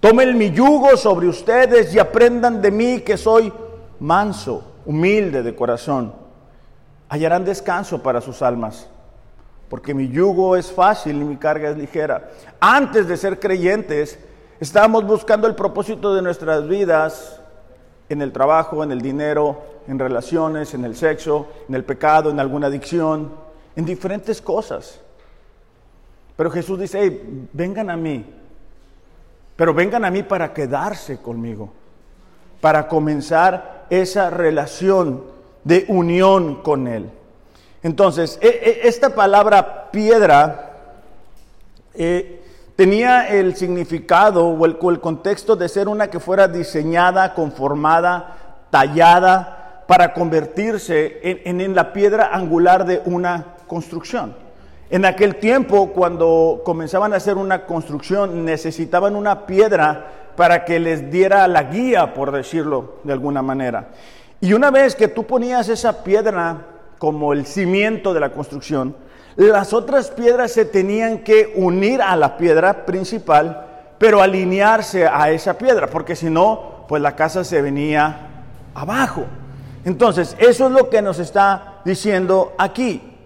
Tomen 0.01 0.37
mi 0.37 0.51
yugo 0.51 0.97
sobre 0.97 1.29
ustedes 1.29 1.95
y 1.95 1.99
aprendan 1.99 2.61
de 2.61 2.71
mí 2.71 3.01
que 3.01 3.17
soy 3.17 3.53
manso, 4.01 4.63
humilde 4.85 5.43
de 5.43 5.55
corazón. 5.55 6.15
Hallarán 7.09 7.45
descanso 7.45 8.03
para 8.03 8.21
sus 8.21 8.43
almas, 8.43 8.89
porque 9.71 9.95
mi 9.95 10.09
yugo 10.09 10.57
es 10.57 10.71
fácil 10.71 11.23
y 11.23 11.25
mi 11.25 11.37
carga 11.37 11.71
es 11.71 11.79
ligera. 11.79 12.29
Antes 12.59 13.07
de 13.07 13.17
ser 13.17 13.39
creyentes, 13.39 14.19
estábamos 14.59 15.07
buscando 15.07 15.47
el 15.47 15.55
propósito 15.55 16.13
de 16.13 16.23
nuestras 16.23 16.67
vidas 16.67 17.41
en 18.09 18.21
el 18.21 18.33
trabajo, 18.33 18.83
en 18.83 18.91
el 18.91 19.01
dinero, 19.01 19.63
en 19.87 19.97
relaciones, 19.97 20.75
en 20.75 20.85
el 20.85 20.97
sexo, 20.97 21.47
en 21.69 21.77
el 21.77 21.85
pecado, 21.85 22.31
en 22.31 22.41
alguna 22.41 22.67
adicción, 22.67 23.31
en 23.77 23.85
diferentes 23.85 24.43
cosas. 24.43 25.01
Pero 26.37 26.51
Jesús 26.51 26.81
dice, 26.81 27.23
vengan 27.53 27.91
a 27.91 27.97
mí, 27.97 28.27
pero 29.55 29.73
vengan 29.73 30.05
a 30.05 30.11
mí 30.11 30.25
para 30.25 30.53
quedarse 30.53 31.19
conmigo, 31.19 31.71
para 32.61 32.89
comenzar 32.89 33.87
esa 33.89 34.31
relación 34.31 35.23
de 35.63 35.85
unión 35.87 36.57
con 36.57 36.89
Él. 36.89 37.20
Entonces, 37.83 38.39
e, 38.43 38.49
e, 38.49 38.89
esta 38.89 39.15
palabra 39.15 39.91
piedra 39.91 40.73
eh, 41.95 42.43
tenía 42.77 43.29
el 43.29 43.57
significado 43.57 44.47
o 44.47 44.67
el, 44.67 45.01
contexto 45.01 45.57
de 45.57 45.69
ser 45.69 45.89
una 45.89 46.09
que 46.09 46.21
fuera 46.21 46.49
diseñada, 46.49 47.35
conformada, 47.35 48.37
tallada 48.71 49.85
para 49.87 50.13
convertirse 50.13 51.21
en 51.23 51.75
la 51.75 51.93
piedra 51.93 52.31
angular 52.33 52.85
de 52.85 53.03
una 53.05 53.57
construcción. 53.67 54.35
En 54.91 55.05
aquel 55.05 55.37
tiempo, 55.37 55.93
cuando 55.93 56.63
comenzaban 56.65 57.13
a 57.13 57.17
hacer 57.17 57.37
una 57.37 57.65
construcción, 57.65 58.45
necesitaban 58.45 59.15
una 59.15 59.47
piedra 59.47 60.33
para 60.37 60.65
que 60.65 60.81
les 60.81 61.13
diera 61.13 61.47
la 61.47 61.63
guía, 61.65 62.13
por 62.13 62.33
decirlo 62.33 62.95
de 63.05 63.13
alguna 63.13 63.41
manera. 63.41 63.91
Y 64.41 64.53
una 64.53 64.73
vez 64.73 64.97
que 64.97 65.07
tú 65.07 65.25
ponías 65.25 65.69
esa 65.69 66.03
piedra 66.03 66.67
como 67.01 67.33
el 67.33 67.47
cimiento 67.47 68.13
de 68.13 68.21
la 68.21 68.31
construcción, 68.31 68.95
las 69.35 69.73
otras 69.73 70.11
piedras 70.11 70.53
se 70.53 70.67
tenían 70.67 71.21
que 71.21 71.55
unir 71.57 72.03
a 72.03 72.15
la 72.15 72.37
piedra 72.37 72.85
principal, 72.85 73.67
pero 73.97 74.21
alinearse 74.21 75.07
a 75.07 75.31
esa 75.31 75.57
piedra, 75.57 75.87
porque 75.87 76.15
si 76.15 76.29
no, 76.29 76.85
pues 76.87 77.01
la 77.01 77.17
casa 77.17 77.43
se 77.43 77.63
venía 77.63 78.45
abajo. 78.75 79.25
Entonces, 79.87 80.37
eso 80.39 80.67
es 80.67 80.73
lo 80.73 80.91
que 80.91 81.01
nos 81.01 81.19
está 81.19 81.81
diciendo 81.87 82.53
aquí. 82.59 83.17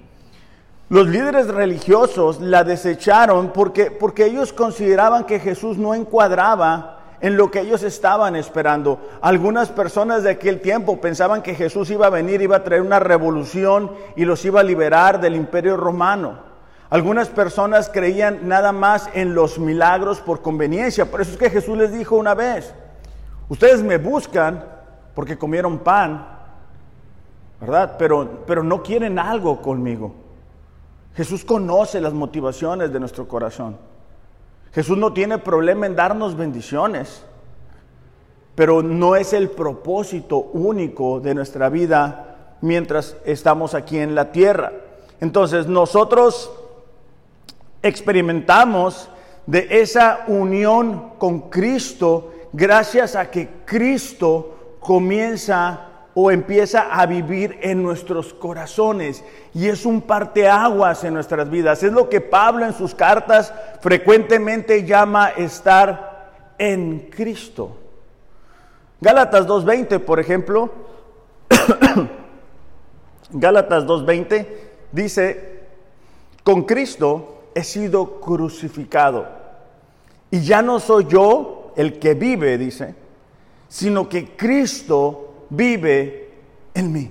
Los 0.89 1.09
líderes 1.09 1.49
religiosos 1.49 2.41
la 2.41 2.63
desecharon 2.63 3.51
porque, 3.53 3.91
porque 3.91 4.27
ellos 4.27 4.53
consideraban 4.53 5.25
que 5.25 5.41
Jesús 5.41 5.79
no 5.79 5.97
encuadraba 5.97 6.94
en 7.25 7.39
lo 7.39 7.51
que 7.51 7.61
ellos 7.61 7.83
estaban 7.83 8.37
esperando. 8.37 9.01
Algunas 9.23 9.71
personas 9.71 10.25
de 10.25 10.33
aquel 10.33 10.61
tiempo 10.61 11.01
pensaban 11.01 11.41
que 11.41 11.55
Jesús 11.55 11.91
iba 11.91 12.07
a 12.07 12.11
venir, 12.11 12.43
iba 12.43 12.57
a 12.57 12.65
traer 12.65 12.83
una 12.83 12.99
revolución 12.99 13.93
y 14.15 14.27
los 14.27 14.45
iba 14.45 14.61
a 14.61 14.63
liberar 14.63 15.23
del 15.23 15.35
imperio 15.35 15.79
romano. 15.79 16.35
Algunas 16.91 17.31
personas 17.31 17.89
creían 17.89 18.47
nada 18.47 18.73
más 18.73 19.09
en 19.15 19.35
los 19.35 19.59
milagros 19.59 20.21
por 20.21 20.43
conveniencia. 20.43 21.11
Por 21.11 21.23
eso 21.23 21.31
es 21.31 21.39
que 21.39 21.49
Jesús 21.49 21.79
les 21.79 21.95
dijo 21.95 22.15
una 22.17 22.35
vez, 22.35 22.75
ustedes 23.49 23.83
me 23.83 23.97
buscan 23.97 24.63
porque 25.15 25.39
comieron 25.39 25.79
pan, 25.79 26.29
¿verdad? 27.59 27.97
Pero, 27.99 28.45
pero 28.47 28.63
no 28.63 28.83
quieren 28.83 29.19
algo 29.19 29.63
conmigo. 29.63 30.15
Jesús 31.17 31.43
conoce 31.43 32.03
las 32.03 32.13
motivaciones 32.13 32.93
de 32.93 33.01
nuestro 33.01 33.27
corazón. 33.27 33.79
Jesús 34.75 34.99
no 34.99 35.13
tiene 35.13 35.39
problema 35.39 35.87
en 35.87 35.95
darnos 35.95 36.37
bendiciones, 36.37 37.23
pero 38.55 38.83
no 38.83 39.15
es 39.15 39.33
el 39.33 39.51
propósito 39.51 40.39
único 40.39 41.21
de 41.21 41.35
nuestra 41.35 41.69
vida 41.69 42.57
mientras 42.61 43.17
estamos 43.25 43.75
aquí 43.75 43.99
en 43.99 44.15
la 44.15 44.33
tierra. 44.33 44.73
Entonces 45.21 45.67
nosotros 45.69 46.51
experimentamos 47.83 49.09
de 49.47 49.69
esa 49.71 50.25
unión 50.27 51.11
con 51.19 51.51
Cristo 51.51 52.33
gracias 52.53 53.15
a 53.15 53.31
que 53.31 53.49
Cristo 53.65 54.77
comienza 54.81 55.89
o 56.15 56.31
empieza 56.31 56.83
a 56.83 57.07
vivir 57.07 57.59
en 57.61 57.83
nuestros 57.83 58.33
corazones 58.33 59.25
y 59.53 59.69
es 59.69 59.85
un 59.85 60.01
parteaguas 60.01 61.03
en 61.05 61.15
nuestras 61.15 61.51
vidas. 61.51 61.83
Es 61.83 61.93
lo 61.93 62.09
que 62.09 62.21
Pablo 62.21 62.65
en 62.65 62.73
sus 62.73 62.95
cartas 62.95 63.53
frecuentemente 63.81 64.85
llama 64.85 65.31
estar 65.31 66.31
en 66.57 67.11
Cristo. 67.11 67.77
Gálatas 69.01 69.47
2.20, 69.47 69.99
por 70.01 70.21
ejemplo, 70.21 70.71
Gálatas 73.31 73.85
2.20 73.85 74.47
dice, 74.93 75.61
con 76.45 76.63
Cristo 76.63 77.49
he 77.55 77.65
sido 77.65 78.21
crucificado 78.21 79.27
y 80.31 80.41
ya 80.41 80.63
no 80.63 80.79
soy 80.79 81.07
yo 81.07 81.73
el 81.77 81.99
que 81.99 82.15
vive, 82.15 82.57
dice, 82.57 82.95
sino 83.69 84.09
que 84.09 84.37
Cristo 84.37 85.24
vive 85.51 86.31
en 86.75 86.93
mí. 86.93 87.11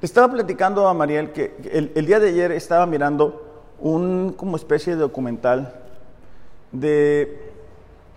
Le 0.00 0.06
estaba 0.06 0.30
platicando 0.32 0.88
a 0.88 0.94
Mariel 0.94 1.32
que 1.32 1.54
el, 1.94 2.06
día 2.06 2.20
de 2.20 2.28
ayer 2.28 2.52
estaba 2.52 2.86
mirando 2.86 3.64
un 3.78 4.34
como 4.36 4.56
especie 4.56 4.94
de 4.94 5.00
documental 5.00 5.74
de, 6.72 7.52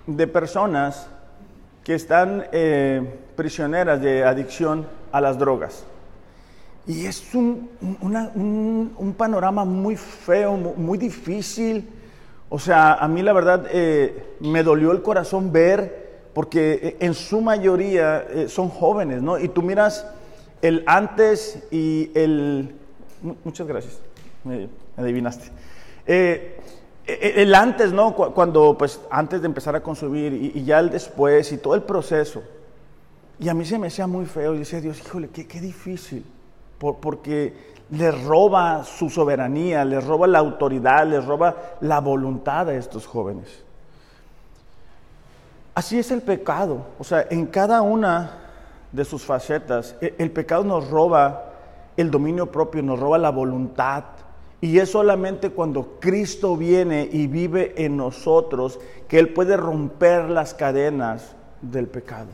de 0.08 0.28
personas 0.28 1.08
que 1.84 1.96
están 1.96 2.46
eh, 2.52 3.02
prisioneras 3.36 4.02
de 4.02 4.24
adicción 4.24 4.88
a 5.12 5.20
las 5.20 5.38
drogas. 5.38 5.86
Y 6.86 7.06
es 7.06 7.34
un, 7.34 7.70
un, 8.02 9.14
panorama 9.18 9.64
muy 9.64 9.96
feo, 9.96 10.58
muy, 10.58 10.98
difícil. 10.98 11.90
O 12.50 12.60
sea, 12.60 12.96
a 12.96 13.08
mí 13.08 13.22
la 13.22 13.32
verdad 13.32 13.66
eh, 13.72 14.36
me 14.42 14.64
dolió 14.64 14.92
el 14.92 15.02
corazón 15.02 15.52
ver 15.52 16.03
porque 16.34 16.80
eh, 16.82 16.98
en 17.00 17.14
su 17.14 17.42
mayoría 17.42 18.26
eh, 18.30 18.48
son 18.50 18.70
jóvenes, 18.70 19.22
¿no? 19.22 19.38
Y 19.40 19.50
tú 19.50 19.62
miras 19.62 20.08
el 20.62 20.84
antes 20.88 21.64
y 21.72 22.12
el... 22.16 22.76
Muchas 23.44 23.68
gracias, 23.68 24.00
me 24.44 24.68
adivinaste. 24.98 25.50
Eh, 26.06 26.60
el 27.06 27.54
antes, 27.54 27.92
¿no? 27.92 28.16
Cuando, 28.16 28.78
pues, 28.78 29.02
antes 29.10 29.42
de 29.42 29.48
empezar 29.48 29.76
a 29.76 29.84
consumir 29.84 30.34
y, 30.34 30.64
ya 30.64 30.80
el 30.80 30.90
después 30.90 31.52
y 31.52 31.58
todo 31.58 31.76
el 31.76 31.84
proceso. 31.84 32.42
Y 33.40 33.50
a 33.50 33.54
mí 33.54 33.66
se 33.66 33.78
me 33.78 33.88
hacía 33.88 34.08
muy 34.08 34.26
feo 34.26 34.56
y 34.56 34.60
decía, 34.60 34.80
Dios, 34.80 35.00
híjole, 35.00 35.30
qué, 35.30 35.46
qué 35.48 35.60
difícil. 35.60 36.26
porque 36.80 37.74
les 37.92 38.24
roba 38.24 38.84
su 38.84 39.10
soberanía, 39.10 39.86
les 39.86 40.04
roba 40.04 40.28
la 40.28 40.40
autoridad, 40.40 41.06
les 41.06 41.24
roba 41.26 41.76
la 41.82 42.00
voluntad 42.00 42.70
a 42.70 42.76
estos 42.76 43.06
jóvenes. 43.06 43.64
Así 45.76 45.98
es 45.98 46.12
el 46.12 46.22
pecado. 46.22 46.86
O 47.00 47.04
sea, 47.04 47.26
en 47.30 47.48
cada 47.48 47.82
una 47.82 48.40
de 48.92 49.06
sus 49.06 49.24
facetas, 49.24 49.96
e, 50.02 50.16
el 50.18 50.32
pecado 50.32 50.64
nos 50.64 50.90
roba 50.90 51.54
el 51.98 52.12
dominio 52.12 52.52
propio, 52.52 52.82
nos 52.82 53.00
roba 53.00 53.18
la 53.18 53.30
voluntad 53.30 54.04
Y 54.62 54.80
es 54.80 54.92
solamente 54.92 55.50
cuando 55.50 55.98
Cristo 56.00 56.56
viene 56.56 57.10
y 57.12 57.28
vive 57.28 57.74
en 57.84 57.98
nosotros 57.98 58.80
que 59.10 59.20
Él 59.20 59.34
puede 59.34 59.58
romper 59.58 60.30
las 60.30 60.54
cadenas 60.54 61.36
del 61.62 61.88
pecado. 61.88 62.30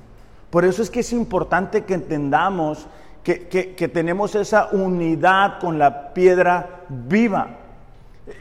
Por 0.52 0.64
eso 0.64 0.84
es 0.84 0.92
que 0.92 1.00
es 1.00 1.12
importante 1.12 1.86
que 1.86 1.96
entendamos 1.96 2.88
que, 3.24 3.92
tenemos 3.94 4.36
esa 4.36 4.70
unidad 4.72 5.60
con 5.60 5.78
la 5.78 6.14
piedra 6.14 6.84
viva. 6.90 7.48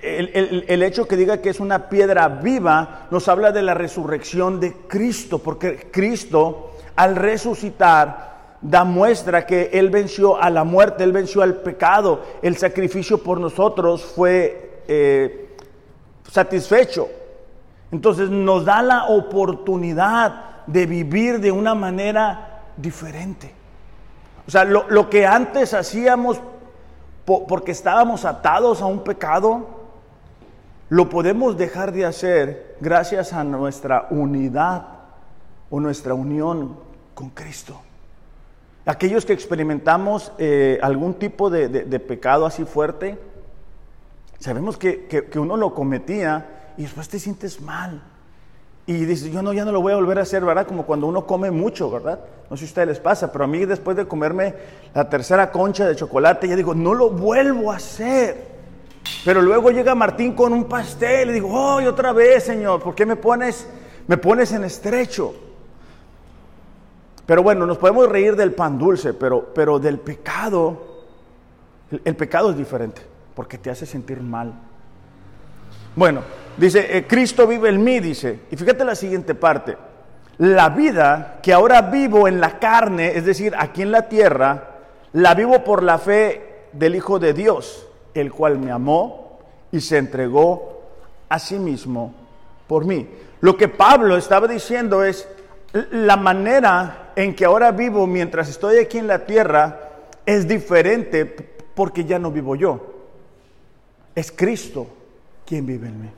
El, 0.03 0.65
el, 0.69 0.83
hecho 0.83 1.09
que 1.09 1.17
diga 1.17 1.39
que 1.39 1.51
es 1.51 1.61
una 1.61 1.89
piedra 1.89 2.29
viva 2.29 3.07
nos 3.11 3.29
habla 3.29 3.53
de 3.53 3.63
la 3.63 3.75
resurrección 3.75 4.61
de 4.61 4.75
Cristo, 4.87 5.39
porque 5.39 5.89
Cristo 5.91 6.73
al 6.97 7.17
resucitar 7.17 8.57
da 8.61 8.85
muestra 8.85 9.47
que 9.47 9.71
Él 9.73 9.89
venció 9.89 10.41
a 10.41 10.51
la 10.51 10.65
muerte, 10.65 11.05
Él 11.05 11.13
venció 11.13 11.43
al 11.43 11.57
pecado, 11.57 12.23
el 12.43 12.57
sacrificio 12.57 13.23
por 13.23 13.39
nosotros 13.39 14.05
fue 14.05 14.83
eh, 14.89 15.57
satisfecho. 16.31 17.09
Entonces 17.93 18.29
nos 18.31 18.65
da 18.65 18.83
la 18.83 19.05
oportunidad 19.07 20.65
de 20.67 20.87
vivir 20.87 21.41
de 21.41 21.53
una 21.53 21.75
manera 21.75 22.63
diferente. 22.77 23.55
O 24.47 24.51
sea, 24.51 24.65
lo, 24.65 25.11
que 25.11 25.27
antes 25.27 25.75
hacíamos 25.75 26.41
porque 27.25 27.73
estábamos 27.73 28.25
atados 28.25 28.81
a 28.81 28.87
un 28.87 29.05
pecado, 29.05 29.67
lo 30.91 31.11
podemos 31.11 31.57
dejar 31.57 31.93
de 31.93 32.07
hacer 32.07 32.77
gracias 32.81 33.33
a 33.33 33.45
nuestra 33.45 34.07
unidad 34.11 34.87
o 35.71 35.81
nuestra 35.81 36.15
unión 36.15 36.77
con 37.15 37.31
Cristo. 37.31 37.81
Aquellos 38.87 39.27
que 39.27 39.35
experimentamos 39.35 40.33
eh, 40.39 40.79
algún 40.81 41.15
tipo 41.15 41.51
de, 41.51 41.69
pecado 42.01 42.47
así 42.47 42.65
fuerte, 42.65 43.19
sabemos 44.39 44.79
que, 44.79 45.07
que, 45.07 45.39
uno 45.39 45.59
lo 45.59 45.75
cometía 45.75 46.73
y 46.79 46.83
después 46.83 47.09
te 47.09 47.19
sientes 47.19 47.61
mal. 47.61 48.03
Y 48.87 49.05
dices, 49.05 49.31
yo 49.31 49.43
no, 49.43 49.53
ya 49.53 49.67
no 49.67 49.73
lo 49.73 49.83
voy 49.83 49.93
a 49.93 49.97
volver 49.97 50.19
a 50.19 50.23
hacer, 50.23 50.43
¿verdad? 50.43 50.67
Como 50.67 50.87
cuando 50.87 51.07
uno 51.07 51.27
come 51.27 51.51
mucho, 51.51 51.91
¿verdad? 51.91 52.21
No 52.49 52.57
sé 52.57 52.61
si 52.61 52.65
a 52.65 52.69
ustedes 52.69 52.89
les 52.89 53.01
pasa, 53.01 53.31
pero 53.31 53.45
a 53.45 53.47
mí 53.47 53.67
después 53.67 53.95
de 53.95 54.09
comerme 54.09 54.55
la 54.95 55.11
tercera 55.11 55.51
concha 55.53 55.87
de 55.87 55.95
chocolate, 55.95 56.49
ya 56.49 56.57
digo, 56.57 56.75
no 56.75 56.95
lo 56.95 57.11
vuelvo 57.11 57.71
a 57.71 57.77
hacer. 57.77 58.58
Pero 59.25 59.43
luego 59.43 59.71
llega 59.71 59.95
Martín 59.95 60.35
con 60.35 60.53
un 60.53 60.65
pastel 60.65 61.31
y 61.31 61.33
digo, 61.35 61.49
oh, 61.53 61.83
otra 61.87 62.13
vez, 62.13 62.45
Señor, 62.45 62.83
¿por 62.83 62.95
qué 62.95 63.05
me 63.05 63.17
pones, 63.17 63.69
me 64.07 64.17
pones 64.17 64.53
en 64.53 64.65
estrecho? 64.65 65.35
Pero 67.29 67.43
bueno, 67.43 67.67
nos 67.67 67.77
podemos 67.77 68.09
reír 68.09 68.37
del 68.37 68.55
pan 68.55 68.79
dulce, 68.79 69.13
pero, 69.13 69.53
pero 69.55 69.79
del 69.79 69.99
pecado, 69.99 71.05
el, 72.03 72.17
pecado 72.17 72.51
es 72.51 72.57
diferente, 72.57 73.03
porque 73.35 73.59
te 73.59 73.71
hace 73.71 73.85
sentir 73.85 74.23
mal. 74.23 74.55
Bueno, 75.95 76.23
dice, 76.57 76.97
eh, 76.97 77.07
Cristo 77.07 77.47
vive 77.47 77.69
en 77.69 77.85
mí, 77.85 78.01
dice, 78.01 78.41
y 78.51 78.57
fíjate 78.57 78.83
la 78.83 78.95
siguiente 78.95 79.35
parte, 79.35 79.77
la 80.39 80.71
vida 80.71 81.41
que 81.43 81.53
ahora 81.53 81.83
vivo 81.83 82.29
en 82.29 82.41
la 82.41 82.59
carne, 82.59 83.15
es 83.15 83.27
decir, 83.27 83.55
aquí 83.59 83.83
en 83.83 83.93
la 83.93 84.09
tierra, 84.09 84.77
la 85.13 85.35
vivo 85.35 85.65
por 85.65 85.83
la 85.83 85.99
fe 85.99 86.69
del 86.73 86.95
Hijo 86.95 87.19
de 87.19 87.35
Dios, 87.35 87.88
el 88.21 88.33
cual 88.33 88.59
me 88.59 88.71
amó 88.71 89.39
y 89.73 89.81
se 89.81 89.99
entregó 89.99 90.83
a 91.29 91.39
sí 91.39 91.59
mismo 91.59 92.15
por 92.67 92.85
mí. 92.85 93.09
Lo 93.41 93.57
que 93.57 93.69
Pablo 93.69 94.17
estaba 94.17 94.49
diciendo 94.49 95.05
es, 95.05 95.29
la 95.91 96.17
manera 96.17 97.13
en 97.15 97.35
que 97.35 97.45
ahora 97.45 97.73
vivo 97.73 98.07
mientras 98.07 98.49
estoy 98.49 98.79
aquí 98.79 98.99
en 98.99 99.07
la 99.07 99.27
tierra 99.27 99.91
es 100.25 100.49
diferente 100.49 101.25
porque 101.75 102.05
ya 102.05 102.19
no 102.19 102.31
vivo 102.31 102.57
yo. 102.57 102.95
Es 104.15 104.33
Cristo 104.33 104.87
quien 105.47 105.67
vive 105.67 105.89
en 105.89 106.03
mí. 106.03 106.11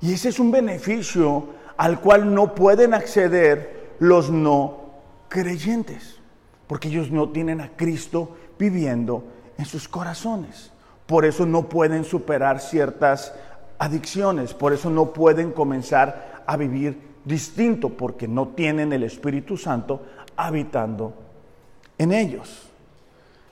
Y 0.00 0.14
ese 0.14 0.30
es 0.30 0.38
un 0.38 0.50
beneficio 0.50 1.48
al 1.76 2.00
cual 2.00 2.34
no 2.34 2.54
pueden 2.54 2.94
acceder 2.94 3.92
los 3.98 4.30
no 4.30 4.80
creyentes, 5.28 6.16
porque 6.66 6.88
ellos 6.88 7.10
no 7.10 7.30
tienen 7.30 7.60
a 7.60 7.70
Cristo 7.76 8.36
viviendo 8.58 9.24
en 9.58 9.64
sus 9.64 9.88
corazones. 9.88 10.71
Por 11.12 11.26
eso 11.26 11.44
no 11.44 11.68
pueden 11.68 12.04
superar 12.04 12.58
ciertas 12.58 13.34
adicciones, 13.78 14.54
por 14.54 14.72
eso 14.72 14.88
no 14.88 15.12
pueden 15.12 15.52
comenzar 15.52 16.40
a 16.46 16.56
vivir 16.56 16.98
distinto 17.26 17.90
porque 17.90 18.26
no 18.26 18.48
tienen 18.48 18.94
el 18.94 19.02
Espíritu 19.02 19.58
Santo 19.58 20.00
habitando 20.36 21.12
en 21.98 22.12
ellos. 22.12 22.66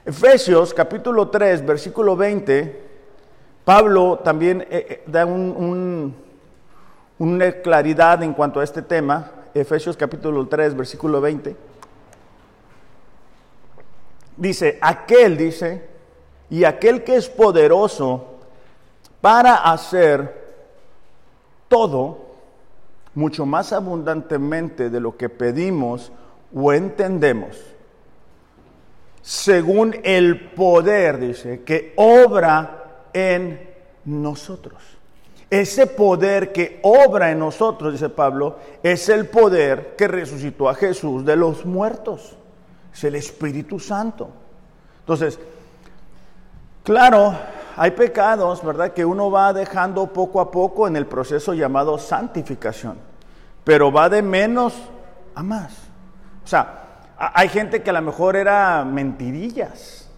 Efesios 0.06 0.72
capítulo 0.72 1.28
3, 1.28 1.66
versículo 1.66 2.16
20, 2.16 2.82
Pablo 3.66 4.20
también 4.24 4.62
eh, 4.62 4.86
eh, 4.88 5.02
da 5.06 5.26
una 5.26 6.14
claridad 7.62 8.22
en 8.22 8.32
cuanto 8.32 8.60
a 8.60 8.64
este 8.64 8.80
tema. 8.80 9.32
Efesios 9.52 9.98
capítulo 9.98 10.48
3, 10.48 10.74
versículo 10.74 11.20
20. 11.20 11.54
Dice, 14.38 14.78
aquel, 14.80 15.36
dice, 15.36 15.89
y 16.50 16.64
aquel 16.64 17.04
que 17.04 17.16
es 17.16 17.28
poderoso 17.28 18.24
para 19.20 19.54
hacer 19.54 20.40
todo 21.68 22.18
mucho 23.14 23.46
más 23.46 23.72
abundantemente 23.72 24.90
de 24.90 25.00
lo 25.00 25.16
que 25.16 25.28
pedimos 25.28 26.10
o 26.52 26.72
entendemos, 26.72 27.56
según 29.22 29.96
el 30.02 30.50
poder, 30.50 31.18
dice, 31.18 31.62
que 31.62 31.92
obra 31.96 33.04
en 33.12 33.70
nosotros. 34.04 34.82
Ese 35.50 35.86
poder 35.86 36.52
que 36.52 36.78
obra 36.82 37.30
en 37.30 37.40
nosotros, 37.40 37.92
dice 37.92 38.08
Pablo, 38.08 38.56
es 38.82 39.08
el 39.08 39.26
poder 39.26 39.94
que 39.96 40.08
resucitó 40.08 40.68
a 40.68 40.74
Jesús 40.74 41.24
de 41.24 41.36
los 41.36 41.66
muertos. 41.66 42.36
Es 42.92 43.04
el 43.04 43.16
Espíritu 43.16 43.78
Santo. 43.80 44.30
Entonces, 45.00 45.38
claro, 46.82 47.34
hay 47.76 47.92
pecados, 47.92 48.64
¿verdad?, 48.64 48.92
que 48.92 49.04
uno 49.04 49.30
va 49.30 49.52
dejando 49.52 50.06
poco 50.08 50.40
a 50.40 50.50
poco 50.50 50.86
en 50.86 50.96
el 50.96 51.06
proceso 51.06 51.54
llamado 51.54 51.98
santificación, 51.98 52.98
pero 53.64 53.90
va 53.90 54.08
de 54.08 54.22
menos 54.22 54.74
a 55.34 55.42
más. 55.42 55.72
O 56.44 56.46
sea, 56.46 56.80
hay 57.16 57.48
gente 57.48 57.82
que 57.82 57.90
a 57.90 57.92
lo 57.94 58.02
mejor 58.02 58.36
era 58.36 58.84
mentirillas, 58.84 60.08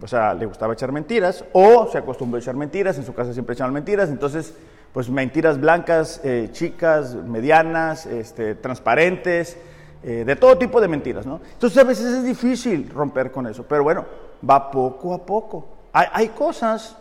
o 0.00 0.06
sea, 0.06 0.34
le 0.34 0.46
gustaba 0.46 0.74
echar 0.74 0.92
mentiras, 0.92 1.44
o 1.52 1.88
se 1.90 1.98
acostumbró 1.98 2.36
a 2.36 2.40
echar 2.40 2.56
mentiras, 2.56 2.98
en 2.98 3.04
su 3.04 3.14
casa 3.14 3.32
siempre 3.32 3.54
echaban 3.54 3.72
mentiras, 3.72 4.10
entonces, 4.10 4.54
pues 4.92 5.08
mentiras 5.08 5.58
blancas, 5.60 6.20
eh, 6.24 6.48
chicas, 6.52 7.14
medianas, 7.14 8.06
este, 8.06 8.54
transparentes, 8.54 9.56
eh, 10.02 10.24
de 10.26 10.36
todo 10.36 10.58
tipo 10.58 10.80
de 10.80 10.88
mentiras, 10.88 11.26
¿no? 11.26 11.40
Entonces 11.52 11.78
a 11.78 11.84
veces 11.84 12.06
es 12.06 12.24
difícil 12.24 12.90
romper 12.90 13.30
con 13.30 13.46
eso, 13.46 13.64
pero 13.66 13.82
bueno, 13.82 14.04
va 14.48 14.70
poco 14.70 15.14
a 15.14 15.24
poco. 15.24 15.66
Hay, 15.92 16.28
cosas, 16.28 16.96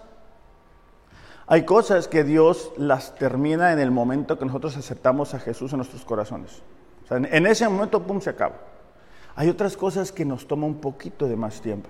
hay 1.48 1.66
cosas 1.66 2.08
que 2.08 2.24
Dios 2.24 2.72
las 2.78 3.16
termina 3.16 3.74
en 3.74 3.80
el 3.80 3.92
momento 3.92 4.40
que 4.40 4.46
nosotros 4.46 4.78
aceptamos 4.78 5.34
a 5.34 5.40
Jesús 5.40 5.74
en 5.74 5.78
nuestros 5.78 6.06
corazones. 6.06 6.62
Sea, 7.08 7.18
en, 7.18 7.46
ese 7.46 7.68
momento, 7.68 8.02
pum, 8.02 8.22
se 8.22 8.30
acaba. 8.30 8.56
Hay 9.36 9.50
otras 9.50 9.76
cosas 9.76 10.12
que 10.12 10.24
nos 10.24 10.48
toma 10.48 10.66
un 10.66 10.80
poquito 10.80 11.28
de 11.28 11.36
más 11.36 11.60
tiempo. 11.60 11.90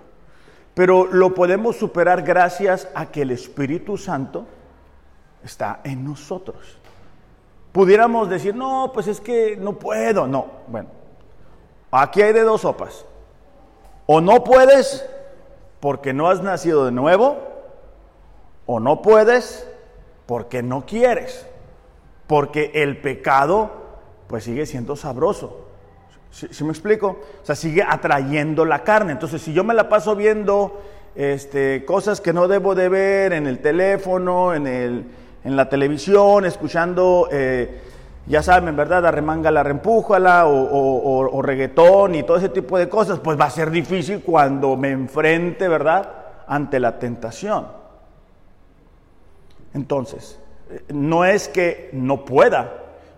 Pero 0.74 1.06
lo 1.06 1.34
podemos 1.34 1.78
superar 1.78 2.24
gracias 2.24 2.88
a 2.96 3.06
que 3.06 3.22
el 3.22 3.32
Espíritu 3.32 3.98
Santo 3.98 4.46
está 5.44 5.80
en 5.84 6.04
nosotros. 6.04 6.80
Pudiéramos 7.72 8.30
decir, 8.30 8.56
no, 8.56 8.92
pues 8.94 9.08
es 9.08 9.22
que 9.22 9.56
no 9.58 9.78
puedo. 9.78 10.26
No, 10.28 10.48
bueno, 10.68 10.90
aquí 11.92 12.22
hay 12.22 12.34
de 12.34 12.42
dos 12.42 12.62
sopas. 12.62 13.06
O 14.08 14.22
no 14.22 14.44
puedes 14.44 15.06
porque 15.80 16.14
no 16.14 16.30
has 16.30 16.42
nacido 16.42 16.86
de 16.86 16.92
nuevo 16.92 17.38
o 18.66 18.80
no 18.80 19.02
puedes 19.02 19.68
porque 20.26 20.64
no 20.64 20.86
quieres. 20.86 21.48
Porque 22.28 22.72
el 22.76 23.02
pecado 23.02 23.72
pues 24.28 24.44
sigue 24.44 24.66
siendo 24.66 24.96
sabroso. 24.96 25.66
¿Sí, 26.32 26.64
me 26.64 26.72
explico? 26.72 27.20
O 27.42 27.46
sea, 27.46 27.56
sigue 27.56 27.82
atrayendo 27.88 28.66
la 28.66 28.84
carne. 28.84 29.14
Entonces, 29.14 29.42
si 29.42 29.54
yo 29.54 29.64
me 29.64 29.74
la 29.74 29.88
paso 29.88 30.16
viendo 30.18 30.82
este, 31.16 31.86
cosas 31.86 32.20
que 32.20 32.34
no 32.34 32.50
debo 32.50 32.76
de 32.76 32.90
ver 32.90 33.32
en 33.32 33.48
el 33.48 33.60
teléfono, 33.60 34.54
en, 34.54 34.68
el, 34.68 35.06
en 35.46 35.56
la 35.56 35.70
televisión, 35.70 36.44
escuchando 36.44 37.30
eh, 37.32 37.80
ya 38.28 38.42
saben, 38.42 38.76
¿verdad? 38.76 39.06
Arremángala, 39.06 39.64
reempújala, 39.64 40.48
o, 40.48 40.54
o, 40.54 41.38
o, 41.38 41.42
reggaetón 41.42 42.16
y 42.16 42.24
todo 42.24 42.38
ese 42.38 42.50
tipo 42.50 42.78
de 42.78 42.90
cosas, 42.90 43.20
pues 43.20 43.40
va 43.40 43.46
a 43.46 43.50
ser 43.50 43.70
difícil 43.70 44.22
cuando 44.22 44.76
me 44.76 44.92
enfrente, 44.92 45.68
¿verdad? 45.68 46.10
Ante 46.48 46.80
la 46.80 46.98
tentación. 46.98 47.68
Entonces, 49.74 50.40
no 50.90 51.26
es 51.26 51.48
que 51.48 51.90
no 51.94 52.26
pueda, 52.26 52.74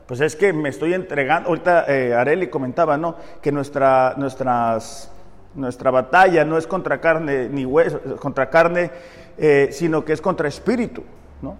pues 0.08 0.20
es 0.22 0.36
que 0.36 0.54
me 0.54 0.70
estoy 0.70 0.93
entregando, 0.93 1.50
ahorita 1.50 1.86
eh, 1.88 2.13
Areli 2.13 2.48
comentaba, 2.48 2.98
¿no? 2.98 3.15
Que 3.41 3.52
nuestra, 3.52 4.13
nuestras, 4.17 5.12
nuestra 5.56 5.91
batalla 5.91 6.43
no 6.46 6.58
es 6.58 6.67
contra 6.67 7.00
carne 7.00 7.50
ni 7.50 7.65
hueso, 7.65 8.00
contra 8.17 8.50
carne 8.50 8.91
eh, 9.38 9.70
sino 9.72 10.04
que 10.04 10.13
es 10.13 10.22
contra 10.22 10.48
espíritu. 10.48 11.04
¿no? 11.41 11.58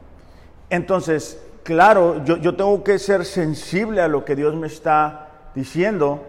Entonces, 0.70 1.40
claro, 1.68 2.24
yo, 2.24 2.38
yo, 2.38 2.56
tengo 2.56 2.82
que 2.82 2.98
ser 2.98 3.26
sensible 3.26 4.00
a 4.00 4.08
lo 4.08 4.24
que 4.24 4.38
Dios 4.38 4.56
me 4.56 4.68
está 4.68 5.50
diciendo 5.54 6.26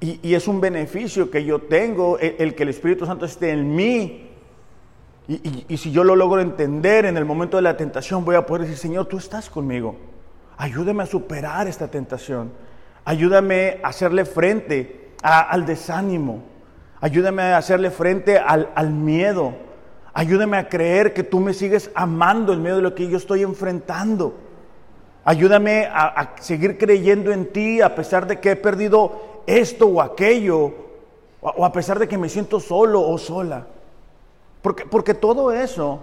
y, 0.00 0.18
y 0.28 0.34
es 0.34 0.48
un 0.48 0.60
beneficio 0.60 1.30
que 1.30 1.44
yo 1.44 1.60
tengo 1.60 2.18
el, 2.18 2.56
que 2.56 2.64
el 2.64 2.70
Espíritu 2.70 3.06
Santo 3.06 3.26
esté 3.26 3.50
en 3.50 3.76
mí. 3.76 4.28
Y, 5.28 5.64
y, 5.68 5.76
si 5.76 5.92
yo 5.92 6.02
lo 6.02 6.16
logro 6.16 6.40
entender 6.40 7.04
en 7.04 7.16
el 7.16 7.24
momento 7.24 7.58
de 7.58 7.62
la 7.62 7.76
tentación, 7.76 8.24
voy 8.24 8.34
a 8.34 8.44
poder 8.44 8.62
decir, 8.62 8.76
Señor, 8.76 9.06
tú 9.06 9.18
estás 9.18 9.48
conmigo. 9.48 9.94
Ayúdame 10.56 11.04
a 11.04 11.06
superar 11.06 11.68
esta 11.68 11.86
tentación. 11.86 12.50
Ayúdame 13.04 13.78
a 13.84 13.88
hacerle 13.90 14.24
frente 14.24 15.12
al 15.22 15.64
desánimo. 15.64 16.42
Ayúdame 17.00 17.42
a 17.42 17.58
hacerle 17.58 17.92
frente 17.92 18.36
al, 18.36 18.70
al 18.74 18.90
miedo. 18.90 19.54
Ayúdame 20.12 20.56
a 20.56 20.68
creer 20.68 21.14
que 21.14 21.22
tú 21.22 21.38
me 21.38 21.54
sigues 21.54 21.88
amando 21.94 22.52
en 22.52 22.62
medio 22.62 22.76
de 22.76 22.82
lo 22.82 22.96
que 22.96 23.08
yo 23.08 23.16
estoy 23.16 23.44
enfrentando. 23.44 24.45
Ayúdame 25.28 25.86
a, 25.86 26.06
a, 26.06 26.36
seguir 26.38 26.78
creyendo 26.78 27.32
en 27.32 27.52
ti 27.52 27.80
a 27.80 27.96
pesar 27.96 28.28
de 28.28 28.38
que 28.38 28.52
he 28.52 28.56
perdido 28.56 29.42
esto 29.44 29.88
o 29.88 30.00
aquello, 30.00 30.72
o, 31.40 31.64
a 31.64 31.72
pesar 31.72 31.98
de 31.98 32.06
que 32.06 32.16
me 32.16 32.28
siento 32.28 32.60
solo 32.60 33.02
o 33.02 33.18
sola. 33.18 33.66
Porque, 34.62 34.86
porque 34.86 35.14
todo 35.14 35.50
eso 35.50 35.98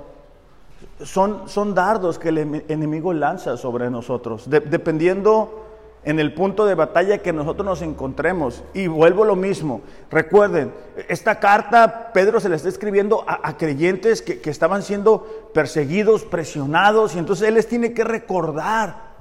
son, 1.05 1.47
son, 1.47 1.73
dardos 1.73 2.19
que 2.19 2.29
el 2.29 2.65
enemigo 2.67 3.13
lanza 3.13 3.55
sobre 3.55 3.89
nosotros, 3.89 4.49
de, 4.49 4.59
dependiendo 4.59 5.67
en 6.03 6.19
el 6.19 6.33
punto 6.33 6.65
de 6.65 6.75
batalla 6.75 7.19
que 7.19 7.31
nosotros 7.31 7.65
nos 7.65 7.81
encontremos. 7.81 8.61
Y 8.73 8.87
vuelvo 8.87 9.23
lo 9.23 9.37
mismo. 9.37 9.79
Recuerden, 10.11 10.73
esta 11.07 11.39
carta 11.39 12.11
Pedro 12.11 12.41
se 12.41 12.49
la 12.49 12.57
está 12.57 12.67
escribiendo 12.67 13.23
a, 13.25 13.39
a 13.41 13.55
creyentes 13.55 14.21
que, 14.21 14.41
que, 14.41 14.49
estaban 14.49 14.83
siendo 14.83 15.49
perseguidos, 15.53 16.25
presionados, 16.25 17.15
y 17.15 17.19
entonces 17.19 17.47
él 17.47 17.53
les 17.53 17.69
tiene 17.69 17.93
que 17.93 18.03
recordar 18.03 19.12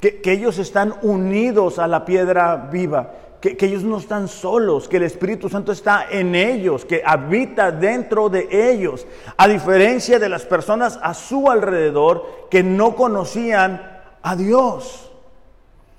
que, 0.00 0.32
ellos 0.32 0.58
están 0.58 0.94
unidos 1.02 1.78
a 1.78 1.86
la 1.86 2.04
piedra 2.06 2.56
viva, 2.72 3.12
que, 3.40 3.56
que, 3.56 3.66
ellos 3.66 3.84
no 3.84 3.98
están 3.98 4.28
solos, 4.28 4.88
que 4.88 4.96
el 4.96 5.02
Espíritu 5.02 5.48
Santo 5.48 5.72
está 5.72 6.06
en 6.10 6.34
ellos, 6.34 6.84
que 6.86 7.02
habita 7.04 7.70
dentro 7.70 8.30
de 8.30 8.48
ellos, 8.50 9.06
a 9.36 9.46
diferencia 9.46 10.18
de 10.18 10.28
las 10.28 10.46
personas 10.46 10.98
a 11.02 11.12
su 11.12 11.50
alrededor 11.50 12.46
que 12.50 12.62
no 12.62 12.96
conocían 12.96 14.00
a 14.22 14.36
Dios. 14.36 15.10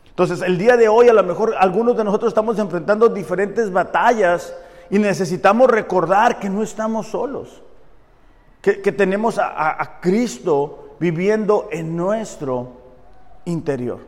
Entonces, 0.09 0.41
el 0.41 0.57
día 0.57 0.77
de 0.77 0.89
hoy 0.89 1.07
a 1.07 1.13
lo 1.13 1.23
mejor 1.23 1.55
algunos 1.57 1.95
de 1.95 2.03
nosotros 2.03 2.31
estamos 2.31 2.57
enfrentando 2.59 3.07
diferentes 3.07 3.71
batallas 3.71 4.53
y 4.89 4.97
necesitamos 4.97 5.69
recordar 5.69 6.39
que 6.39 6.49
no 6.49 6.63
estamos 6.63 7.07
solos, 7.07 7.61
que, 8.61 8.81
que 8.81 8.91
tenemos 8.91 9.37
a, 9.37 9.47
a, 9.47 9.81
a 9.81 9.99
Cristo 9.99 10.95
viviendo 10.99 11.69
en 11.71 11.95
nuestro 11.95 12.81
interior. 13.45 13.99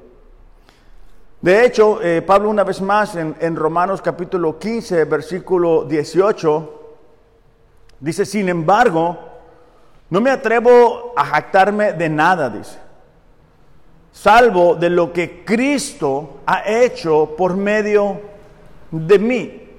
De 1.41 1.65
hecho, 1.65 2.01
eh, 2.01 2.21
Pablo 2.21 2.49
una 2.49 2.63
vez 2.63 2.81
más 2.81 3.15
en, 3.15 3.35
en, 3.39 3.55
Romanos 3.55 4.01
capítulo 4.01 4.57
15, 4.57 5.03
versículo 5.05 5.83
18, 5.83 6.81
dice, 7.99 8.25
sin 8.25 8.47
embargo, 8.47 9.17
no 10.09 10.21
me 10.21 10.29
atrevo 10.29 11.13
a 11.17 11.25
jactarme 11.25 11.93
de 11.93 12.07
nada, 12.07 12.49
dice, 12.49 12.77
salvo 14.13 14.75
de 14.75 14.89
lo 14.89 15.11
que 15.11 15.43
Cristo 15.43 16.39
ha 16.45 16.63
hecho 16.65 17.35
por 17.37 17.57
medio 17.57 18.21
de 18.89 19.19
mí, 19.19 19.69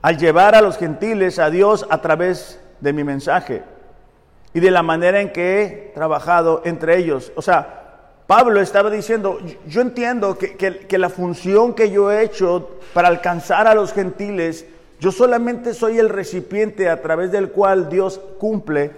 al 0.00 0.16
llevar 0.16 0.54
a 0.54 0.62
los 0.62 0.78
gentiles 0.78 1.38
a 1.38 1.50
Dios 1.50 1.86
a 1.90 2.00
través 2.00 2.58
de 2.80 2.92
mi 2.92 3.04
mensaje 3.04 3.62
y 4.54 4.60
de 4.60 4.70
la 4.70 4.82
manera 4.82 5.20
en 5.20 5.32
que 5.32 5.62
he 5.62 5.92
trabajado 5.94 6.62
entre 6.64 6.98
ellos. 6.98 7.32
O 7.36 7.42
sea, 7.42 7.82
Pablo 8.26 8.60
estaba 8.60 8.90
diciendo, 8.90 9.38
yo 9.66 9.80
entiendo 9.80 10.38
que, 10.38 10.56
que, 10.56 10.98
la 10.98 11.08
función 11.08 11.74
que 11.74 11.90
yo 11.90 12.10
he 12.10 12.22
hecho 12.22 12.78
para 12.94 13.08
alcanzar 13.08 13.66
a 13.66 13.74
los 13.74 13.92
gentiles, 13.92 14.66
yo 15.00 15.10
solamente 15.12 15.74
soy 15.74 15.98
el 15.98 16.08
recipiente 16.08 16.88
a 16.88 17.02
través 17.02 17.32
del 17.32 17.50
cual 17.50 17.88
Dios 17.88 18.20
cumple 18.38 18.92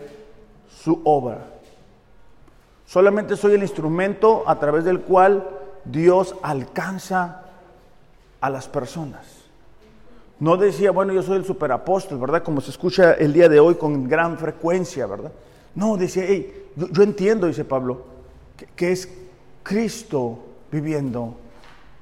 su 0.83 1.01
obra. 1.05 1.39
Solamente 2.87 3.37
soy 3.37 3.55
el 3.55 3.63
instrumento 3.63 4.45
a 4.47 4.59
través 4.59 4.85
del 4.85 5.01
cual 5.01 5.49
Dios 5.85 6.37
alcanza 6.43 7.43
a 8.41 8.51
las 8.51 8.69
personas. 8.69 9.34
No 10.41 10.57
decía, 10.57 10.91
bueno, 10.91 11.13
yo 11.13 11.23
soy 11.23 11.37
el 11.39 11.45
superapóstol, 11.45 12.19
¿verdad? 12.19 12.43
Como 12.43 12.61
se 12.61 12.71
escucha 12.71 13.13
el 13.15 13.33
día 13.33 13.49
de 13.49 13.61
hoy 13.61 13.77
con 13.77 14.09
gran 14.09 14.37
frecuencia, 14.37 15.07
¿verdad? 15.07 15.33
No, 15.75 15.97
decía, 15.97 16.25
hey, 16.27 16.69
yo, 16.77 17.03
entiendo, 17.03 17.47
dice 17.47 17.65
Pablo, 17.65 18.05
que, 18.57 18.67
que 18.75 18.93
es 18.93 19.09
Cristo 19.63 20.39
viviendo 20.71 21.37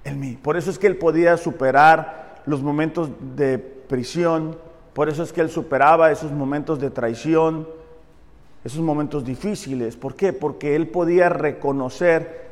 en 0.05 0.19
mí. 0.19 0.39
Por 0.41 0.57
eso 0.57 0.71
es 0.71 0.79
que 0.79 0.87
él 0.87 0.97
podía 0.97 1.37
superar 1.37 2.43
los 2.47 2.63
momentos 2.63 3.11
de 3.37 3.59
prisión, 3.59 4.57
por 4.93 5.09
eso 5.09 5.23
es 5.23 5.33
que 5.33 5.41
él 5.41 5.51
superaba 5.51 6.11
esos 6.11 6.33
momentos 6.33 6.81
de 6.81 6.91
traición, 6.91 7.67
esos 8.65 8.81
momentos 8.81 9.25
difíciles. 9.25 9.97
¿Por 9.97 10.15
qué? 10.15 10.33
Porque 10.33 10.77
él 10.77 10.89
podía 10.89 11.29
reconocer 11.29 12.43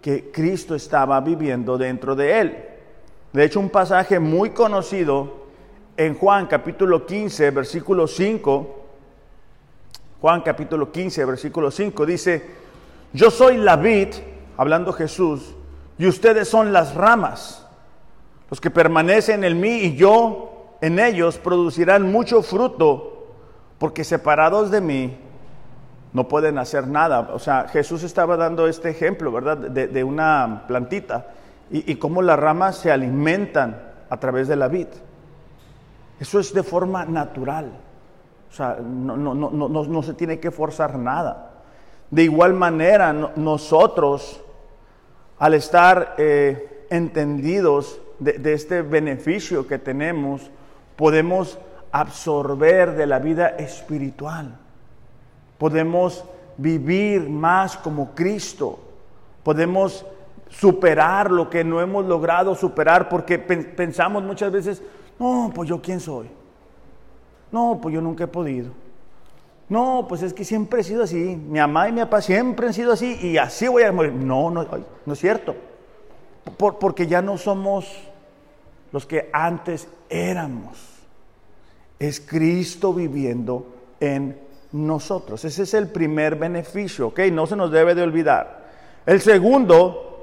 que 0.00 0.30
Cristo 0.30 0.74
estaba 0.74 1.20
viviendo 1.20 1.78
dentro 1.78 2.14
de 2.14 2.40
él. 2.40 2.56
De 3.32 3.44
hecho, 3.44 3.60
un 3.60 3.70
pasaje 3.70 4.18
muy 4.18 4.50
conocido 4.50 5.46
en 5.96 6.14
Juan 6.14 6.46
capítulo 6.46 7.06
15, 7.06 7.50
versículo 7.50 8.06
5, 8.06 8.84
Juan 10.20 10.40
capítulo 10.42 10.90
15, 10.90 11.24
versículo 11.24 11.70
5 11.70 12.06
dice, 12.06 12.50
yo 13.12 13.30
soy 13.30 13.56
la 13.56 13.76
vid, 13.76 14.08
hablando 14.56 14.92
Jesús, 14.92 15.54
y 15.98 16.06
ustedes 16.06 16.48
son 16.48 16.72
las 16.72 16.94
ramas. 16.94 17.66
Los 18.50 18.60
que 18.60 18.70
permanecen 18.70 19.42
en 19.44 19.60
mí 19.60 19.78
y 19.78 19.96
yo 19.96 20.76
en 20.80 20.98
ellos 20.98 21.38
producirán 21.38 22.10
mucho 22.10 22.42
fruto, 22.42 23.34
porque 23.78 24.04
separados 24.04 24.70
de 24.70 24.80
mí 24.80 25.18
no 26.12 26.28
pueden 26.28 26.58
hacer 26.58 26.86
nada. 26.86 27.20
O 27.32 27.38
sea, 27.38 27.68
Jesús 27.68 28.02
estaba 28.02 28.36
dando 28.36 28.68
este 28.68 28.90
ejemplo, 28.90 29.32
¿verdad? 29.32 29.56
De, 29.56 29.88
de 29.88 30.04
una 30.04 30.64
plantita 30.66 31.26
y, 31.70 31.96
cómo 31.96 32.22
las 32.22 32.38
ramas 32.38 32.76
se 32.76 32.92
alimentan 32.92 33.80
a 34.08 34.16
través 34.18 34.48
de 34.48 34.56
la 34.56 34.68
vid. 34.68 34.86
Eso 36.20 36.38
es 36.38 36.54
de 36.54 36.62
forma 36.62 37.04
natural. 37.04 37.72
O 38.48 38.52
sea, 38.54 38.78
no, 38.80 39.16
no, 39.16 39.34
no, 39.34 39.50
no, 39.50 39.68
no 39.68 40.02
se 40.02 40.14
tiene 40.14 40.38
que 40.38 40.50
forzar 40.50 40.96
nada. 40.98 41.50
De 42.10 42.22
igual 42.22 42.54
manera, 42.54 43.12
nosotros, 43.12 44.40
al 45.38 45.54
estar 45.54 46.14
eh, 46.18 46.86
entendidos 46.90 48.00
de, 48.20 48.34
de 48.34 48.52
este 48.52 48.82
beneficio 48.82 49.66
que 49.66 49.78
tenemos, 49.78 50.50
podemos 50.94 51.58
absorber 51.90 52.94
de 52.94 53.06
la 53.06 53.18
vida 53.18 53.48
espiritual. 53.48 54.56
Podemos 55.58 56.24
vivir 56.56 57.28
más 57.28 57.76
como 57.76 58.14
Cristo. 58.14 58.78
Podemos 59.42 60.06
superar 60.48 61.30
lo 61.30 61.50
que 61.50 61.64
no 61.64 61.80
hemos 61.80 62.06
logrado 62.06 62.54
superar 62.54 63.08
porque 63.08 63.38
pensamos 63.38 64.22
muchas 64.22 64.52
veces, 64.52 64.82
no, 65.18 65.50
pues 65.54 65.68
yo 65.68 65.80
quién 65.80 66.00
soy. 66.00 66.28
No, 67.52 67.78
pues 67.80 67.94
yo 67.94 68.00
nunca 68.00 68.24
he 68.24 68.28
podido. 68.28 68.70
No, 69.68 70.06
pues 70.08 70.22
es 70.22 70.32
que 70.32 70.44
siempre 70.44 70.80
he 70.80 70.84
sido 70.84 71.02
así. 71.02 71.16
Mi 71.16 71.58
mamá 71.58 71.88
y 71.88 71.92
mi 71.92 72.00
papá 72.00 72.22
siempre 72.22 72.68
han 72.68 72.74
sido 72.74 72.92
así 72.92 73.18
y 73.20 73.36
así 73.36 73.66
voy 73.66 73.82
a 73.82 73.92
morir. 73.92 74.12
No, 74.12 74.50
no, 74.50 74.66
no 75.04 75.12
es 75.12 75.18
cierto. 75.18 75.56
Por, 76.56 76.78
porque 76.78 77.06
ya 77.06 77.20
no 77.20 77.36
somos 77.36 77.90
los 78.92 79.06
que 79.06 79.28
antes 79.32 79.88
éramos. 80.08 80.78
Es 81.98 82.20
Cristo 82.20 82.92
viviendo 82.92 83.66
en 83.98 84.38
nosotros. 84.72 85.44
Ese 85.44 85.62
es 85.64 85.74
el 85.74 85.88
primer 85.88 86.36
beneficio, 86.36 87.08
¿ok? 87.08 87.20
No 87.32 87.46
se 87.46 87.56
nos 87.56 87.72
debe 87.72 87.94
de 87.94 88.02
olvidar. 88.02 88.66
El 89.04 89.20
segundo, 89.20 90.15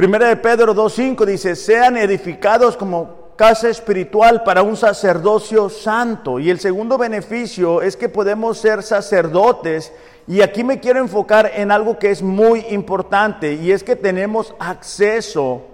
primera 0.00 0.28
de 0.28 0.36
Pedro 0.36 0.74
2.5 0.74 1.26
dice, 1.26 1.54
sean 1.54 1.94
edificados 1.98 2.74
como 2.74 3.34
casa 3.36 3.68
espiritual 3.68 4.42
para 4.44 4.62
un 4.62 4.74
sacerdocio 4.74 5.68
santo. 5.68 6.38
Y 6.40 6.48
el 6.48 6.58
segundo 6.58 6.96
beneficio 6.96 7.82
es 7.82 7.98
que 7.98 8.08
podemos 8.08 8.56
ser 8.56 8.82
sacerdotes. 8.82 9.92
Y 10.26 10.40
aquí 10.40 10.64
me 10.64 10.80
quiero 10.80 11.00
enfocar 11.00 11.52
en 11.54 11.70
algo 11.70 11.98
que 11.98 12.10
es 12.10 12.22
muy 12.22 12.60
importante 12.70 13.52
y 13.52 13.72
es 13.72 13.84
que 13.84 13.94
tenemos 13.94 14.54
acceso 14.58 15.66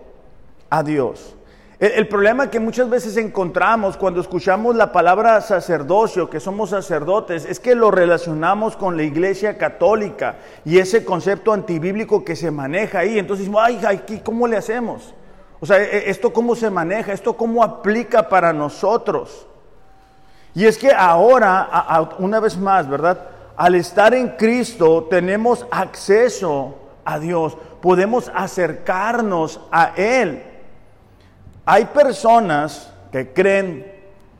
a 0.70 0.82
Dios. 0.82 1.35
El, 1.78 2.08
problema 2.08 2.48
que 2.48 2.58
muchas 2.58 2.88
veces 2.88 3.18
encontramos 3.18 3.98
cuando 3.98 4.22
escuchamos 4.22 4.74
la 4.76 4.92
palabra 4.92 5.42
sacerdocio, 5.42 6.30
que 6.30 6.40
somos 6.40 6.70
sacerdotes, 6.70 7.44
es 7.44 7.60
que 7.60 7.74
lo 7.74 7.90
relacionamos 7.90 8.78
con 8.78 8.96
la 8.96 9.02
iglesia 9.02 9.58
católica 9.58 10.36
y 10.64 10.78
ese 10.78 11.04
concepto 11.04 11.52
antibíblico 11.52 12.24
que 12.24 12.34
se 12.34 12.50
maneja 12.50 13.00
ahí. 13.00 13.18
Entonces, 13.18 13.50
ay, 13.58 13.78
ay, 13.86 14.22
¿cómo 14.24 14.48
le 14.48 14.56
hacemos? 14.56 15.12
O 15.60 15.66
sea, 15.66 15.76
¿esto 15.82 16.32
cómo 16.32 16.56
se 16.56 16.70
maneja? 16.70 17.12
¿Esto 17.12 17.36
cómo 17.36 17.62
aplica 17.62 18.26
para 18.26 18.54
nosotros? 18.54 19.46
Y 20.54 20.64
es 20.64 20.78
que 20.78 20.90
ahora, 20.90 22.08
una 22.18 22.40
vez 22.40 22.56
más, 22.56 22.88
¿verdad? 22.88 23.20
Al 23.54 23.74
estar 23.74 24.14
en 24.14 24.28
Cristo 24.30 25.08
tenemos 25.10 25.66
acceso 25.70 26.74
a 27.04 27.18
Dios, 27.18 27.54
podemos 27.82 28.32
acercarnos 28.34 29.60
a 29.70 29.92
Él. 29.94 30.55
Hay 31.68 31.86
personas 31.86 32.92
que 33.10 33.32
creen, 33.32 33.92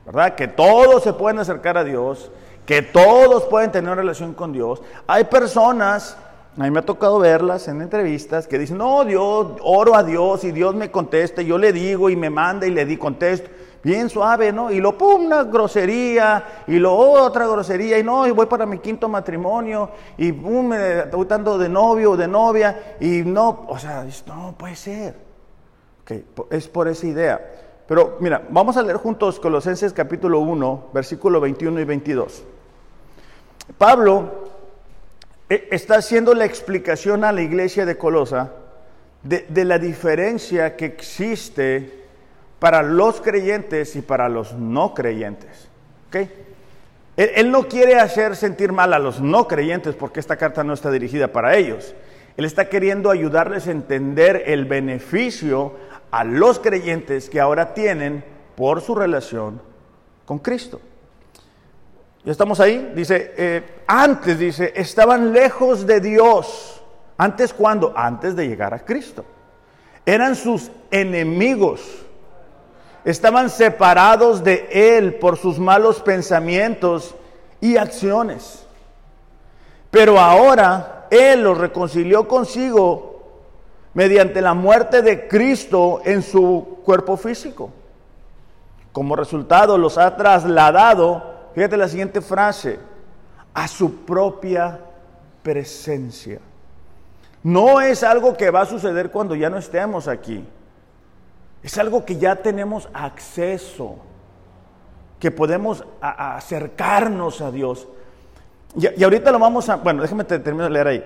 ¿verdad? 0.07 0.37
Que 0.37 0.47
todos 0.47 1.03
se 1.03 1.13
pueden 1.13 1.41
acercar 1.41 1.77
a 1.77 1.83
Dios, 1.83 2.31
que 2.65 2.83
todos 2.83 3.47
pueden 3.47 3.73
tener 3.73 3.91
una 3.91 4.01
relación 4.01 4.33
con 4.33 4.53
Dios. 4.53 4.81
Hay 5.09 5.25
personas, 5.25 6.17
a 6.57 6.63
mí 6.63 6.71
me 6.71 6.79
ha 6.79 6.85
tocado 6.85 7.19
verlas 7.19 7.67
en 7.67 7.83
entrevistas, 7.83 8.47
que 8.47 8.61
dicen, 8.61 8.79
no, 8.79 9.05
Dios, 9.05 9.59
oro 9.61 9.97
a 9.97 10.05
Dios 10.05 10.45
y 10.45 10.53
Dios 10.53 10.77
me 10.77 10.93
contesta, 10.93 11.43
yo 11.43 11.59
le 11.59 11.73
digo 11.73 12.11
y 12.11 12.15
me 12.15 12.31
manda 12.31 12.65
y 12.65 12.71
le 12.71 12.87
di 12.87 12.97
contesto 12.97 13.51
bien 13.83 14.09
suave, 14.09 14.53
¿no? 14.53 14.71
Y 14.71 14.81
lo 14.81 14.97
pum, 14.97 15.27
una 15.27 15.45
grosería, 15.45 16.63
y 16.69 16.79
lo 16.79 16.97
otra 16.97 17.47
grosería, 17.47 17.99
y 17.99 18.05
no, 18.05 18.27
y 18.27 18.31
voy 18.31 18.47
para 18.47 18.67
mi 18.67 18.79
quinto 18.79 19.09
matrimonio, 19.09 19.91
y 20.17 20.33
pum, 20.33 20.69
me 20.69 21.01
estoy 21.01 21.25
dando 21.27 21.59
de 21.59 21.69
novio 21.69 22.13
o 22.13 22.17
de 22.17 22.27
novia, 22.27 22.97
y 23.01 23.23
no, 23.23 23.65
o 23.69 23.79
sea, 23.79 24.05
no 24.27 24.55
puede 24.59 24.77
ser. 24.77 25.26
Okay, 26.07 26.25
es 26.51 26.69
por 26.69 26.87
esa 26.87 27.07
idea. 27.07 27.55
Pero 27.89 28.17
mira, 28.21 28.47
vamos 28.49 28.77
a 28.77 28.83
leer 28.83 28.97
juntos 28.97 29.41
Colosenses 29.41 29.93
capítulo 29.93 30.39
1, 30.39 30.91
versículo 30.95 31.41
21 31.41 31.81
y 31.81 31.85
22. 31.85 32.45
Pablo 33.77 34.45
eh, 35.51 35.67
está 35.73 35.97
haciendo 35.97 36.33
la 36.33 36.45
explicación 36.45 37.25
a 37.25 37.33
la 37.33 37.43
iglesia 37.43 37.85
de 37.85 37.99
Colosa 37.99 38.53
de, 39.25 39.47
de 39.49 39.65
la 39.65 39.81
diferencia 39.81 40.77
que 40.77 40.85
existe 40.85 42.07
para 42.61 42.83
los 42.83 43.21
creyentes 43.21 43.97
y 43.97 44.03
para 44.03 44.29
los 44.29 44.55
no 44.55 44.95
creyentes. 44.95 45.69
Él, 47.17 47.51
no 47.51 47.67
quiere 47.67 47.97
hacer 47.97 48.37
sentir 48.37 48.73
mal 48.73 48.93
a 48.93 48.99
los 48.99 49.21
no 49.21 49.49
creyentes 49.49 49.95
porque 49.95 50.21
esta 50.21 50.37
carta 50.37 50.63
no 50.65 50.75
está 50.75 50.91
dirigida 50.91 51.29
para 51.29 51.57
ellos. 51.57 51.95
Él 52.37 52.45
está 52.45 52.69
queriendo 52.69 53.11
ayudarles 53.11 53.67
a 53.67 53.71
entender 53.71 54.43
el 54.47 54.67
beneficio 54.67 55.75
a 56.19 56.25
los 56.25 56.59
creyentes 56.59 57.29
que 57.29 57.41
ahora 57.41 57.75
tienen 57.75 58.25
por 58.57 58.81
su 58.81 58.95
relación 58.95 59.61
con 60.25 60.39
Cristo. 60.39 60.81
¿Ya 62.25 62.33
estamos 62.33 62.59
ahí? 62.61 62.93
Dice, 62.95 63.35
eh, 63.37 63.83
antes, 63.87 64.39
dice, 64.39 64.73
estaban 64.75 65.33
lejos 65.33 65.87
de 65.87 66.01
Dios. 66.01 66.83
¿Antes 67.19 67.53
cuándo? 67.53 67.93
Antes 67.97 68.35
de 68.35 68.49
llegar 68.49 68.75
a 68.75 68.85
Cristo. 68.85 69.25
Eran 70.05 70.37
sus 70.37 70.71
enemigos 70.91 72.07
estaban 73.07 73.51
separados 73.51 74.43
de 74.43 74.69
Él 74.73 75.15
por 75.15 75.39
sus 75.39 75.61
malos 75.61 76.01
pensamientos 76.01 77.15
y 77.61 77.77
acciones. 77.77 78.67
Pero 79.93 80.19
ahora 80.19 81.07
Él 81.11 81.45
los 81.45 81.57
reconcilió 81.57 82.27
consigo 82.27 83.16
mediante 83.97 84.43
la 84.43 84.53
muerte 84.53 85.01
de 85.01 85.27
Cristo 85.27 86.03
en 86.05 86.21
su 86.21 86.81
cuerpo 86.85 87.17
físico. 87.17 87.71
Como 88.93 89.17
resultado 89.17 89.79
los 89.79 89.97
ha 89.97 90.15
trasladado, 90.17 91.49
fíjate 91.55 91.79
la 91.79 91.89
siguiente 91.89 92.21
frase, 92.21 92.79
a 93.55 93.67
su 93.67 94.05
propia 94.05 94.81
presencia. 95.43 96.41
No 97.43 97.81
es 97.81 98.03
algo 98.03 98.37
que 98.37 98.51
va 98.51 98.61
a 98.61 98.67
suceder 98.67 99.11
cuando 99.11 99.35
ya 99.35 99.49
no 99.49 99.57
estemos 99.57 100.09
aquí. 100.09 100.47
Es 101.63 101.79
algo 101.79 102.05
que 102.05 102.19
ya 102.19 102.37
tenemos 102.37 102.91
acceso, 102.93 103.97
que 105.19 105.31
podemos 105.31 105.87
acercarnos 106.03 107.41
a 107.41 107.51
Dios. 107.51 107.89
Y, 108.75 109.03
ahorita 109.03 109.33
lo 109.33 109.39
vamos 109.39 109.71
a, 109.71 109.77
bueno, 109.77 110.03
déjeme 110.03 110.25
terminar 110.25 110.65
de 110.69 110.71
leer 110.71 110.87
ahí. 110.87 111.05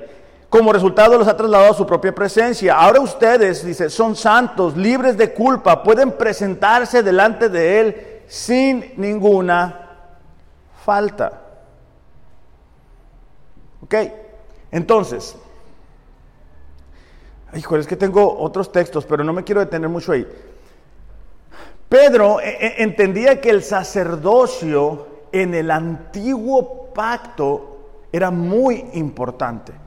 Como 0.51 0.73
resultado 0.73 1.17
los 1.17 1.29
ha 1.29 1.37
trasladado 1.37 1.71
a 1.71 1.77
su 1.77 1.87
propia 1.87 2.13
presencia. 2.13 2.75
Ahora 2.77 3.01
ustedes, 3.01 3.65
dice, 3.65 3.89
son 3.89 4.17
santos, 4.17 4.77
libres 4.77 5.17
de 5.17 5.33
culpa, 5.33 5.81
pueden 5.81 6.11
presentarse 6.11 7.05
delante 7.05 7.49
de 7.49 7.81
Él 7.81 8.23
sin 8.27 8.95
ninguna 8.97 9.91
falta. 10.85 11.41
¿Ok? 13.85 13.95
Entonces, 14.73 15.37
híjole, 17.55 17.83
es 17.83 17.87
que 17.87 17.97
tengo 17.97 18.37
otros 18.39 18.73
textos, 18.73 19.07
pero 19.07 19.23
no 19.23 19.33
me 19.33 19.45
quiero 19.45 19.61
detener 19.61 19.89
mucho 19.89 20.11
ahí. 20.11 20.27
Pedro 21.89 22.41
eh, 22.41 22.57
eh, 22.61 22.75
entendía 22.79 23.41
que 23.41 23.51
el 23.51 23.63
sacerdocio 23.63 25.07
en 25.31 25.55
el 25.55 25.71
antiguo 25.71 26.93
pacto 26.93 27.79
era 28.13 28.33
muy 28.33 28.91
importante. 28.95 29.80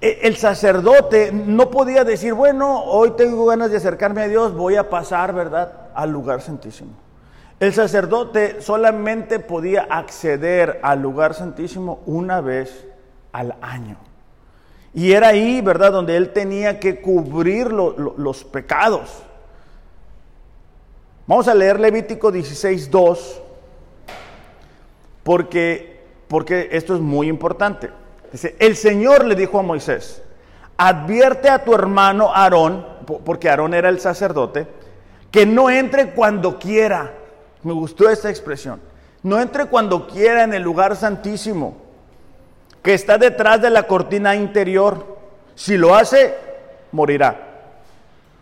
E, 0.00 0.20
el 0.22 0.36
sacerdote 0.36 1.32
no 1.32 1.70
podía 1.70 2.04
decir, 2.04 2.34
bueno, 2.34 2.82
hoy 2.84 3.12
tengo 3.16 3.46
ganas 3.46 3.70
de 3.70 3.78
acercarme 3.78 4.22
a 4.22 4.28
Dios, 4.28 4.54
voy 4.54 4.76
a 4.76 4.90
pasar, 4.90 5.32
¿verdad?, 5.34 5.90
al 5.94 6.10
lugar 6.10 6.40
santísimo. 6.40 6.92
El 7.60 7.72
sacerdote 7.72 8.60
solamente 8.60 9.38
podía 9.38 9.82
acceder 9.82 10.80
al 10.82 11.00
lugar 11.00 11.34
santísimo 11.34 12.00
una 12.06 12.40
vez 12.40 12.86
al 13.32 13.56
año. 13.62 13.96
Y 14.92 15.12
era 15.12 15.28
ahí, 15.28 15.60
¿verdad?, 15.60 15.92
donde 15.92 16.16
él 16.16 16.32
tenía 16.32 16.78
que 16.78 17.00
cubrir 17.00 17.72
los 17.72 18.44
pecados. 18.44 19.22
Vamos 21.26 21.48
a 21.48 21.54
leer 21.54 21.80
Levítico 21.80 22.30
16.2 22.30 23.40
porque, 25.22 26.02
porque 26.28 26.68
esto 26.72 26.94
es 26.94 27.00
muy 27.00 27.28
importante. 27.28 27.90
Dice, 28.34 28.56
el 28.58 28.74
Señor 28.74 29.24
le 29.24 29.36
dijo 29.36 29.60
a 29.60 29.62
Moisés, 29.62 30.20
advierte 30.76 31.48
a 31.48 31.62
tu 31.62 31.72
hermano 31.72 32.34
Aarón, 32.34 32.84
porque 33.24 33.48
Aarón 33.48 33.74
era 33.74 33.88
el 33.88 34.00
sacerdote, 34.00 34.66
que 35.30 35.46
no 35.46 35.70
entre 35.70 36.10
cuando 36.10 36.58
quiera. 36.58 37.12
Me 37.62 37.72
gustó 37.72 38.10
esta 38.10 38.30
expresión. 38.30 38.80
No 39.22 39.40
entre 39.40 39.66
cuando 39.66 40.08
quiera 40.08 40.42
en 40.42 40.52
el 40.52 40.64
lugar 40.64 40.96
santísimo, 40.96 41.76
que 42.82 42.94
está 42.94 43.18
detrás 43.18 43.62
de 43.62 43.70
la 43.70 43.84
cortina 43.84 44.34
interior. 44.34 45.16
Si 45.54 45.76
lo 45.76 45.94
hace, 45.94 46.34
morirá. 46.90 47.36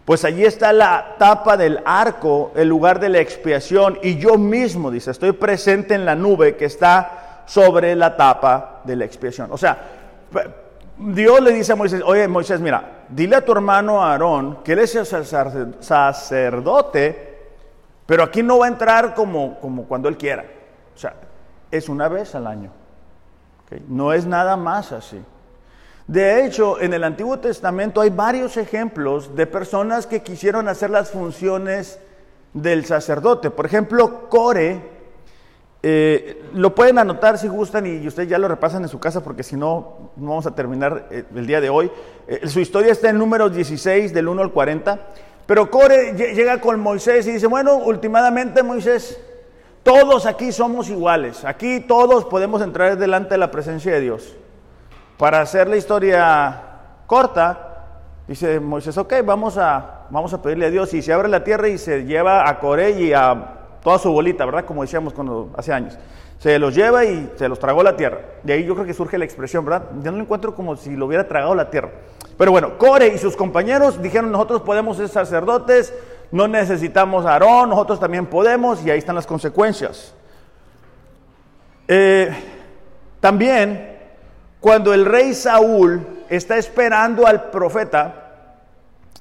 Pues 0.06 0.24
allí 0.24 0.46
está 0.46 0.72
la 0.72 1.16
tapa 1.18 1.58
del 1.58 1.82
arco, 1.84 2.52
el 2.56 2.66
lugar 2.66 2.98
de 2.98 3.10
la 3.10 3.18
expiación, 3.18 3.98
y 4.02 4.16
yo 4.16 4.38
mismo, 4.38 4.90
dice, 4.90 5.10
estoy 5.10 5.32
presente 5.32 5.94
en 5.94 6.06
la 6.06 6.14
nube 6.14 6.56
que 6.56 6.64
está 6.64 7.31
sobre 7.46 7.94
la 7.96 8.16
tapa 8.16 8.80
de 8.84 8.96
la 8.96 9.04
expiación. 9.04 9.50
O 9.52 9.58
sea, 9.58 9.78
Dios 10.98 11.40
le 11.40 11.52
dice 11.52 11.72
a 11.72 11.76
Moisés, 11.76 12.02
oye 12.04 12.28
Moisés, 12.28 12.60
mira, 12.60 13.04
dile 13.08 13.36
a 13.36 13.44
tu 13.44 13.52
hermano 13.52 14.02
Aarón 14.02 14.62
que 14.62 14.72
él 14.72 14.80
es 14.80 14.94
el 14.94 15.06
sacerdote, 15.80 17.38
pero 18.06 18.22
aquí 18.22 18.42
no 18.42 18.58
va 18.58 18.66
a 18.66 18.68
entrar 18.68 19.14
como, 19.14 19.58
como 19.60 19.84
cuando 19.84 20.08
él 20.08 20.16
quiera. 20.16 20.44
O 20.94 20.98
sea, 20.98 21.14
es 21.70 21.88
una 21.88 22.08
vez 22.08 22.34
al 22.34 22.46
año. 22.46 22.70
No 23.88 24.12
es 24.12 24.26
nada 24.26 24.56
más 24.56 24.92
así. 24.92 25.22
De 26.06 26.44
hecho, 26.44 26.80
en 26.80 26.92
el 26.92 27.04
Antiguo 27.04 27.38
Testamento 27.38 28.00
hay 28.00 28.10
varios 28.10 28.56
ejemplos 28.56 29.34
de 29.34 29.46
personas 29.46 30.06
que 30.06 30.22
quisieron 30.22 30.68
hacer 30.68 30.90
las 30.90 31.10
funciones 31.10 31.98
del 32.52 32.84
sacerdote. 32.84 33.50
Por 33.50 33.66
ejemplo, 33.66 34.28
Core, 34.28 34.91
eh, 35.84 36.44
lo 36.54 36.76
pueden 36.76 36.98
anotar 36.98 37.38
si 37.38 37.48
gustan 37.48 37.86
y 37.86 38.06
ustedes 38.06 38.28
ya 38.28 38.38
lo 38.38 38.46
repasan 38.46 38.82
en 38.82 38.88
su 38.88 39.00
casa 39.00 39.20
porque 39.20 39.42
si 39.42 39.56
no, 39.56 40.12
no 40.16 40.28
vamos 40.30 40.46
a 40.46 40.54
terminar 40.54 41.08
eh, 41.10 41.24
el 41.34 41.46
día 41.46 41.60
de 41.60 41.70
hoy. 41.70 41.90
Eh, 42.28 42.46
su 42.46 42.60
historia 42.60 42.92
está 42.92 43.10
en 43.10 43.18
números 43.18 43.52
16 43.52 44.14
del 44.14 44.28
1 44.28 44.42
al 44.42 44.52
40. 44.52 45.00
Pero 45.44 45.70
Core 45.70 46.12
llega 46.12 46.60
con 46.60 46.78
Moisés 46.78 47.26
y 47.26 47.32
dice, 47.32 47.48
bueno, 47.48 47.76
últimamente 47.78 48.62
Moisés, 48.62 49.20
todos 49.82 50.24
aquí 50.24 50.52
somos 50.52 50.88
iguales, 50.88 51.44
aquí 51.44 51.80
todos 51.80 52.24
podemos 52.26 52.62
entrar 52.62 52.96
delante 52.96 53.30
de 53.30 53.38
la 53.38 53.50
presencia 53.50 53.92
de 53.92 54.00
Dios. 54.00 54.36
Para 55.18 55.40
hacer 55.40 55.68
la 55.68 55.76
historia 55.76 56.62
corta, 57.08 57.88
dice 58.28 58.60
Moisés, 58.60 58.96
ok, 58.96 59.14
vamos 59.24 59.58
a, 59.58 60.06
vamos 60.10 60.32
a 60.32 60.40
pedirle 60.40 60.66
a 60.66 60.70
Dios 60.70 60.94
y 60.94 61.02
se 61.02 61.12
abre 61.12 61.28
la 61.28 61.42
tierra 61.42 61.68
y 61.68 61.76
se 61.76 62.04
lleva 62.04 62.48
a 62.48 62.60
Coré 62.60 62.92
y 62.92 63.12
a 63.12 63.61
toda 63.82 63.98
su 63.98 64.12
bolita, 64.12 64.44
¿verdad? 64.44 64.64
Como 64.64 64.82
decíamos 64.82 65.12
cuando, 65.12 65.50
hace 65.56 65.72
años. 65.72 65.98
Se 66.38 66.58
los 66.58 66.74
lleva 66.74 67.04
y 67.04 67.30
se 67.36 67.48
los 67.48 67.58
tragó 67.58 67.82
la 67.82 67.96
tierra. 67.96 68.20
De 68.42 68.52
ahí 68.52 68.64
yo 68.64 68.74
creo 68.74 68.86
que 68.86 68.94
surge 68.94 69.16
la 69.18 69.24
expresión, 69.24 69.64
¿verdad? 69.64 69.90
Yo 70.02 70.10
no 70.10 70.18
lo 70.18 70.24
encuentro 70.24 70.54
como 70.54 70.76
si 70.76 70.96
lo 70.96 71.06
hubiera 71.06 71.28
tragado 71.28 71.54
la 71.54 71.70
tierra. 71.70 71.90
Pero 72.36 72.50
bueno, 72.50 72.78
Core 72.78 73.08
y 73.08 73.18
sus 73.18 73.36
compañeros 73.36 74.02
dijeron, 74.02 74.32
nosotros 74.32 74.62
podemos 74.62 74.96
ser 74.96 75.08
sacerdotes, 75.08 75.94
no 76.32 76.48
necesitamos 76.48 77.26
a 77.26 77.34
Aarón, 77.34 77.70
nosotros 77.70 78.00
también 78.00 78.26
podemos, 78.26 78.84
y 78.84 78.90
ahí 78.90 78.98
están 78.98 79.14
las 79.14 79.26
consecuencias. 79.26 80.14
Eh, 81.86 82.32
también 83.20 83.92
cuando 84.62 84.94
el 84.94 85.04
rey 85.04 85.34
Saúl 85.34 86.06
está 86.28 86.56
esperando 86.56 87.26
al 87.26 87.50
profeta 87.50 88.22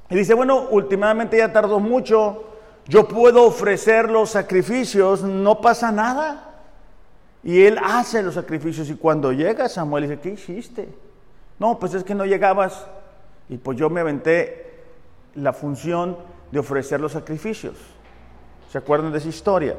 y 0.09 0.15
dice, 0.15 0.33
bueno, 0.33 0.67
últimamente 0.69 1.37
ya 1.37 1.51
tardó 1.51 1.79
mucho, 1.79 2.50
yo 2.91 3.07
puedo 3.07 3.45
ofrecer 3.45 4.11
los 4.11 4.31
sacrificios, 4.31 5.23
no 5.23 5.61
pasa 5.61 5.93
nada. 5.93 6.55
Y 7.41 7.63
él 7.63 7.79
hace 7.81 8.21
los 8.21 8.33
sacrificios 8.33 8.89
y 8.89 8.95
cuando 8.95 9.31
llega 9.31 9.69
Samuel 9.69 10.09
dice, 10.09 10.19
¿qué 10.19 10.31
hiciste? 10.31 10.89
No, 11.57 11.79
pues 11.79 11.93
es 11.93 12.03
que 12.03 12.13
no 12.13 12.25
llegabas. 12.25 12.85
Y 13.47 13.55
pues 13.55 13.77
yo 13.77 13.89
me 13.89 14.01
aventé 14.01 14.83
la 15.35 15.53
función 15.53 16.17
de 16.51 16.59
ofrecer 16.59 16.99
los 16.99 17.13
sacrificios. 17.13 17.75
¿Se 18.69 18.77
acuerdan 18.77 19.13
de 19.13 19.19
esa 19.19 19.29
historia? 19.29 19.77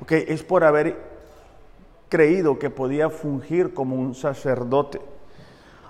Ok, 0.00 0.12
es 0.12 0.44
por 0.44 0.62
haber 0.62 0.96
creído 2.08 2.60
que 2.60 2.70
podía 2.70 3.10
fungir 3.10 3.74
como 3.74 3.96
un 3.96 4.14
sacerdote. 4.14 5.00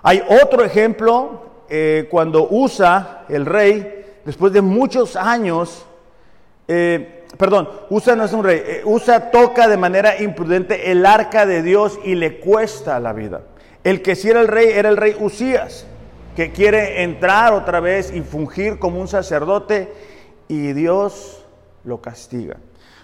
Hay 0.01 0.23
otro 0.41 0.63
ejemplo 0.63 1.43
eh, 1.69 2.07
cuando 2.09 2.47
usa 2.49 3.25
el 3.29 3.45
rey, 3.45 4.21
después 4.25 4.51
de 4.53 4.63
muchos 4.63 5.15
años, 5.15 5.85
eh, 6.67 7.25
perdón, 7.37 7.69
Usa 7.89 8.15
no 8.15 8.25
es 8.25 8.33
un 8.33 8.43
rey, 8.43 8.61
eh, 8.65 8.81
Usa 8.85 9.31
toca 9.31 9.67
de 9.67 9.77
manera 9.77 10.21
imprudente 10.21 10.91
el 10.91 11.05
arca 11.05 11.45
de 11.45 11.61
Dios 11.61 11.99
y 12.03 12.15
le 12.15 12.39
cuesta 12.39 12.99
la 12.99 13.13
vida. 13.13 13.41
El 13.83 14.01
que 14.01 14.15
sí 14.15 14.29
era 14.29 14.41
el 14.41 14.47
rey 14.47 14.69
era 14.69 14.89
el 14.89 14.97
rey 14.97 15.15
Usías, 15.19 15.85
que 16.35 16.51
quiere 16.51 17.03
entrar 17.03 17.53
otra 17.53 17.79
vez 17.79 18.13
y 18.13 18.21
fungir 18.21 18.79
como 18.79 18.99
un 18.99 19.07
sacerdote 19.07 19.91
y 20.47 20.73
Dios 20.73 21.43
lo 21.83 22.01
castiga. 22.01 22.57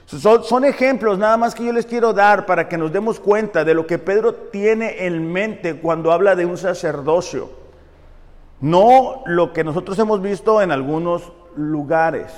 Son, 0.06 0.44
son, 0.44 0.66
ejemplos 0.66 1.20
nada 1.20 1.38
más 1.38 1.54
que 1.54 1.66
yo 1.66 1.72
les 1.72 1.86
quiero 1.86 2.14
dar 2.14 2.48
para 2.48 2.68
que 2.68 2.80
nos 2.80 2.92
demos 2.92 3.20
cuenta 3.20 3.64
de 3.64 3.76
lo 3.76 3.86
que 3.86 4.00
Pedro 4.00 4.34
tiene 4.34 5.06
en 5.06 5.32
mente 5.32 5.76
cuando 5.76 6.12
habla 6.12 6.36
de 6.36 6.48
un 6.48 6.58
sacerdocio. 6.58 7.52
No 8.60 9.22
lo 9.28 9.54
que 9.54 9.64
nosotros 9.64 10.00
hemos 10.00 10.22
visto 10.22 10.62
en 10.64 10.72
algunos 10.72 11.32
lugares. 11.56 12.32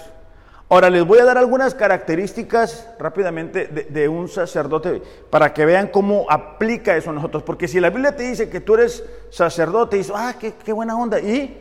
Ahora 0.72 0.90
les 0.90 1.06
voy 1.06 1.20
a 1.20 1.26
dar 1.26 1.38
algunas 1.38 1.76
características 1.76 2.88
rápidamente 2.98 3.68
de, 3.68 4.08
un 4.08 4.30
sacerdote 4.30 5.02
para 5.30 5.54
que 5.54 5.66
vean 5.66 5.90
cómo 5.90 6.26
aplica 6.30 6.96
eso 6.96 7.10
a 7.10 7.14
nosotros. 7.14 7.44
Porque 7.44 7.68
si 7.68 7.82
la 7.82 7.90
Biblia 7.90 8.16
te 8.16 8.24
dice 8.24 8.50
que 8.50 8.62
tú 8.62 8.76
eres 8.76 9.04
sacerdote, 9.32 9.98
y 9.98 10.00
dices, 10.00 10.14
ah, 10.16 10.34
qué, 10.40 10.72
buena 10.72 10.96
onda. 10.96 11.20
¿Y? 11.20 11.58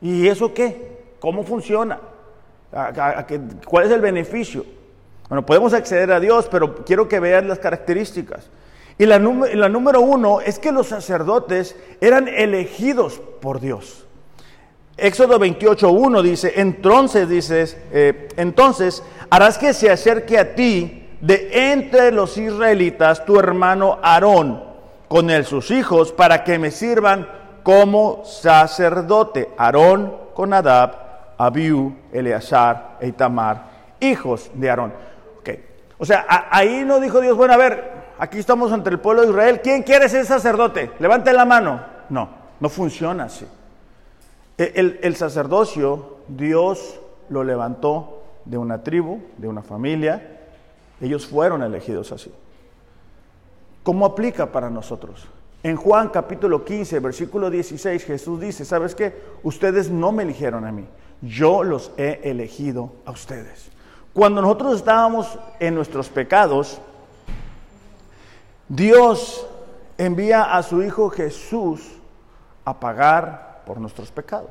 ¿Y 0.00 0.28
eso 0.28 0.54
qué? 0.54 1.16
¿Cómo 1.18 1.42
funciona? 1.42 1.98
¿Cuál 3.66 3.86
es 3.86 3.90
el 3.90 4.00
beneficio? 4.00 4.64
Bueno, 5.28 5.44
podemos 5.44 5.74
acceder 5.74 6.12
a 6.12 6.20
Dios, 6.20 6.46
pero 6.48 6.84
quiero 6.84 7.08
que 7.08 7.18
vean 7.18 7.48
las 7.48 7.58
características. 7.58 8.48
Y 8.96 9.06
la, 9.06 9.18
la 9.18 9.68
número 9.68 10.02
uno 10.02 10.40
es 10.40 10.60
que 10.60 10.70
los 10.70 10.86
sacerdotes 10.86 11.74
eran 12.00 12.28
elegidos 12.28 13.20
por 13.40 13.58
Dios. 13.58 14.06
Éxodo 15.00 15.38
28.1 15.38 16.22
dice, 16.22 16.52
entonces 16.56 17.28
dices, 17.28 17.76
eh, 17.92 18.28
entonces 18.36 19.02
harás 19.30 19.58
que 19.58 19.72
se 19.72 19.90
acerque 19.90 20.38
a 20.38 20.54
ti 20.54 21.08
de 21.20 21.72
entre 21.72 22.12
los 22.12 22.36
israelitas 22.38 23.24
tu 23.24 23.38
hermano 23.38 23.98
Aarón, 24.02 24.62
con 25.08 25.30
él 25.30 25.44
sus 25.44 25.70
hijos, 25.70 26.12
para 26.12 26.44
que 26.44 26.58
me 26.58 26.70
sirvan 26.70 27.28
como 27.62 28.24
sacerdote. 28.24 29.50
Aarón 29.56 30.14
con 30.34 30.52
Adab, 30.52 31.34
Abiú, 31.38 31.94
Eleazar 32.12 32.98
e 33.00 33.08
Itamar, 33.08 33.64
hijos 34.00 34.50
de 34.54 34.70
Aarón. 34.70 34.92
Okay. 35.40 35.64
O 35.98 36.04
sea, 36.04 36.26
ahí 36.50 36.84
no 36.84 37.00
dijo 37.00 37.20
Dios, 37.20 37.36
bueno, 37.36 37.54
a 37.54 37.58
ver, 37.58 37.92
aquí 38.18 38.38
estamos 38.38 38.72
entre 38.72 38.94
el 38.94 39.00
pueblo 39.00 39.22
de 39.22 39.28
Israel, 39.28 39.60
¿quién 39.62 39.82
quiere 39.82 40.08
ser 40.08 40.24
sacerdote? 40.26 40.92
Levante 40.98 41.32
la 41.32 41.44
mano. 41.44 41.80
No, 42.08 42.28
no 42.58 42.68
funciona 42.68 43.24
así. 43.24 43.46
E, 44.60 44.98
el, 45.00 45.16
sacerdocio, 45.16 46.18
Dios 46.28 47.00
lo 47.30 47.44
levantó 47.44 48.24
de 48.44 48.58
una 48.58 48.82
tribu, 48.82 49.22
de 49.38 49.48
una 49.48 49.62
familia. 49.62 50.38
Ellos 51.00 51.26
fueron 51.26 51.62
elegidos 51.62 52.12
así. 52.12 52.30
¿Cómo 53.82 54.04
aplica 54.04 54.52
para 54.52 54.68
nosotros? 54.68 55.26
En 55.62 55.76
Juan 55.76 56.10
capítulo 56.10 56.62
15, 56.62 57.00
versículo 57.00 57.48
16, 57.48 58.04
Jesús 58.04 58.38
dice, 58.38 58.66
¿sabes 58.66 58.94
qué? 58.94 59.14
Ustedes 59.42 59.90
no 59.90 60.12
me 60.12 60.24
eligieron 60.24 60.66
a 60.66 60.72
mí, 60.72 60.86
yo 61.22 61.62
los 61.64 61.92
he 61.96 62.20
elegido 62.24 62.92
a 63.06 63.12
ustedes. 63.12 63.70
Cuando 64.12 64.42
nosotros 64.42 64.76
estábamos 64.76 65.38
en 65.58 65.74
nuestros 65.74 66.10
pecados, 66.10 66.82
Dios 68.68 69.46
envía 69.96 70.54
a 70.54 70.62
su 70.62 70.82
Hijo 70.82 71.08
Jesús 71.08 71.80
a 72.66 72.78
pagar 72.78 73.49
por 73.70 73.80
nuestros 73.80 74.10
pecados. 74.10 74.50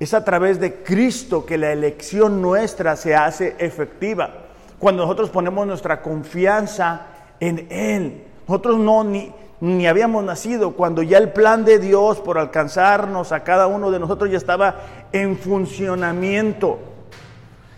Es 0.00 0.12
a 0.12 0.24
través 0.24 0.58
de 0.58 0.82
Cristo 0.82 1.46
que 1.46 1.56
la 1.56 1.70
elección 1.70 2.42
nuestra 2.42 2.96
se 2.96 3.14
hace 3.14 3.54
efectiva. 3.60 4.46
Cuando 4.76 5.02
nosotros 5.02 5.30
ponemos 5.30 5.64
nuestra 5.68 6.02
confianza 6.02 7.06
en 7.38 7.68
Él. 7.70 8.24
Nosotros 8.48 8.80
no 8.80 9.04
ni, 9.04 9.32
ni 9.60 9.86
habíamos 9.86 10.24
nacido 10.24 10.72
cuando 10.72 11.04
ya 11.04 11.18
el 11.18 11.30
plan 11.30 11.64
de 11.64 11.78
Dios 11.78 12.18
por 12.18 12.38
alcanzarnos 12.38 13.30
a 13.30 13.44
cada 13.44 13.68
uno 13.68 13.88
de 13.92 14.00
nosotros 14.00 14.28
ya 14.32 14.38
estaba 14.38 14.80
en 15.12 15.38
funcionamiento. 15.38 16.80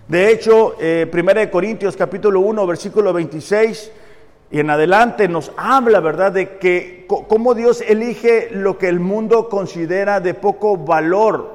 De 0.09 0.33
hecho, 0.33 0.75
eh, 0.81 1.07
1 1.13 1.51
Corintios 1.51 1.99
capítulo 1.99 2.41
1, 2.41 2.67
versículo 2.67 3.13
26 3.13 3.93
y 4.51 4.59
en 4.59 4.71
adelante 4.71 5.29
nos 5.29 5.53
habla, 5.57 6.01
¿verdad?, 6.01 6.33
de 6.33 6.59
que 6.59 7.07
cómo 7.07 7.55
Dios 7.55 7.83
elige 7.83 8.49
lo 8.53 8.79
que 8.79 8.89
el 8.89 8.99
mundo 8.99 9.49
considera 9.49 10.21
de 10.21 10.35
poco 10.35 10.77
valor, 10.77 11.55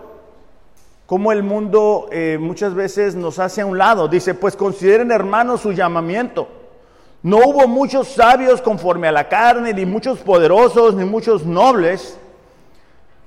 cómo 1.05 1.33
el 1.33 1.43
mundo 1.43 2.07
eh, 2.11 2.37
muchas 2.39 2.73
veces 2.73 3.15
nos 3.15 3.39
hace 3.39 3.61
a 3.61 3.65
un 3.65 3.77
lado. 3.77 4.07
Dice, 4.07 4.33
pues 4.33 4.55
consideren 4.55 5.11
hermanos 5.11 5.61
su 5.61 5.73
llamamiento. 5.73 6.47
No 7.21 7.37
hubo 7.37 7.67
muchos 7.67 8.07
sabios 8.07 8.61
conforme 8.61 9.07
a 9.07 9.11
la 9.11 9.27
carne, 9.27 9.73
ni 9.73 9.85
muchos 9.85 10.19
poderosos, 10.19 10.95
ni 10.95 11.03
muchos 11.03 11.45
nobles, 11.45 12.17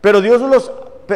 pero 0.01 0.21
Dios 0.23 0.41
los, 0.41 0.73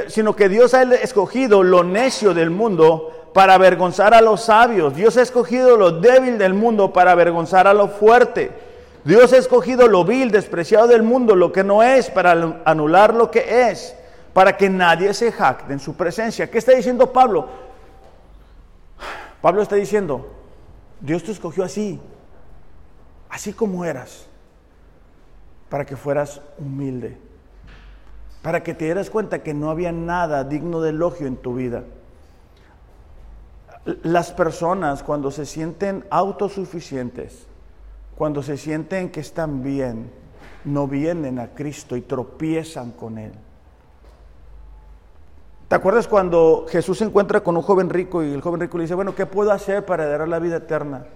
sino 0.08 0.36
que 0.36 0.48
Dios 0.48 0.74
ha 0.74 0.82
escogido 0.82 1.62
lo 1.62 1.84
necio 1.84 2.34
del 2.34 2.50
mundo 2.50 3.21
para 3.32 3.54
avergonzar 3.54 4.14
a 4.14 4.20
los 4.20 4.44
sabios. 4.44 4.94
Dios 4.94 5.16
ha 5.16 5.22
escogido 5.22 5.76
lo 5.76 5.92
débil 5.92 6.38
del 6.38 6.54
mundo 6.54 6.92
para 6.92 7.12
avergonzar 7.12 7.66
a 7.66 7.74
lo 7.74 7.88
fuerte. 7.88 8.50
Dios 9.04 9.32
ha 9.32 9.38
escogido 9.38 9.88
lo 9.88 10.04
vil, 10.04 10.30
despreciado 10.30 10.86
del 10.86 11.02
mundo, 11.02 11.34
lo 11.34 11.50
que 11.50 11.64
no 11.64 11.82
es, 11.82 12.08
para 12.10 12.60
anular 12.64 13.14
lo 13.14 13.30
que 13.30 13.70
es, 13.70 13.96
para 14.32 14.56
que 14.56 14.68
nadie 14.70 15.12
se 15.14 15.32
jacte 15.32 15.72
en 15.72 15.80
su 15.80 15.94
presencia. 15.94 16.50
¿Qué 16.50 16.58
está 16.58 16.72
diciendo 16.72 17.12
Pablo? 17.12 17.48
Pablo 19.40 19.62
está 19.62 19.74
diciendo, 19.74 20.30
Dios 21.00 21.24
te 21.24 21.32
escogió 21.32 21.64
así, 21.64 22.00
así 23.28 23.52
como 23.52 23.84
eras, 23.84 24.26
para 25.68 25.84
que 25.84 25.96
fueras 25.96 26.40
humilde, 26.58 27.18
para 28.40 28.62
que 28.62 28.72
te 28.72 28.84
dieras 28.84 29.10
cuenta 29.10 29.42
que 29.42 29.52
no 29.52 29.70
había 29.70 29.90
nada 29.90 30.44
digno 30.44 30.80
de 30.80 30.90
elogio 30.90 31.26
en 31.26 31.36
tu 31.36 31.54
vida. 31.54 31.82
Las 33.84 34.30
personas 34.32 35.02
cuando 35.02 35.30
se 35.30 35.44
sienten 35.44 36.04
autosuficientes, 36.10 37.46
cuando 38.16 38.42
se 38.42 38.56
sienten 38.56 39.10
que 39.10 39.20
están 39.20 39.62
bien, 39.62 40.10
no 40.64 40.86
vienen 40.86 41.38
a 41.38 41.48
Cristo 41.48 41.96
y 41.96 42.02
tropiezan 42.02 42.92
con 42.92 43.18
Él. 43.18 43.32
¿Te 45.66 45.76
acuerdas 45.76 46.06
cuando 46.06 46.66
Jesús 46.68 46.98
se 46.98 47.04
encuentra 47.04 47.42
con 47.42 47.56
un 47.56 47.62
joven 47.62 47.88
rico 47.88 48.22
y 48.22 48.32
el 48.32 48.42
joven 48.42 48.60
rico 48.60 48.76
le 48.76 48.84
dice, 48.84 48.94
bueno, 48.94 49.14
¿qué 49.14 49.24
puedo 49.26 49.50
hacer 49.50 49.86
para 49.86 50.06
dar 50.06 50.28
la 50.28 50.38
vida 50.38 50.58
eterna? 50.58 51.06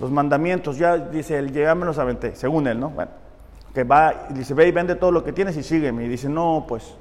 Los 0.00 0.10
mandamientos, 0.10 0.78
ya 0.78 0.96
dice 0.96 1.38
él, 1.38 1.52
ya 1.52 1.74
me 1.74 1.84
los 1.84 2.00
según 2.34 2.66
él, 2.66 2.80
¿no? 2.80 2.88
Bueno, 2.88 3.10
que 3.74 3.84
va 3.84 4.26
y 4.30 4.32
dice, 4.32 4.54
ve 4.54 4.68
y 4.68 4.72
vende 4.72 4.94
todo 4.94 5.12
lo 5.12 5.22
que 5.22 5.32
tienes 5.32 5.56
y 5.56 5.62
sígueme. 5.62 6.04
Y 6.04 6.08
dice, 6.08 6.28
no, 6.28 6.64
pues, 6.66 6.94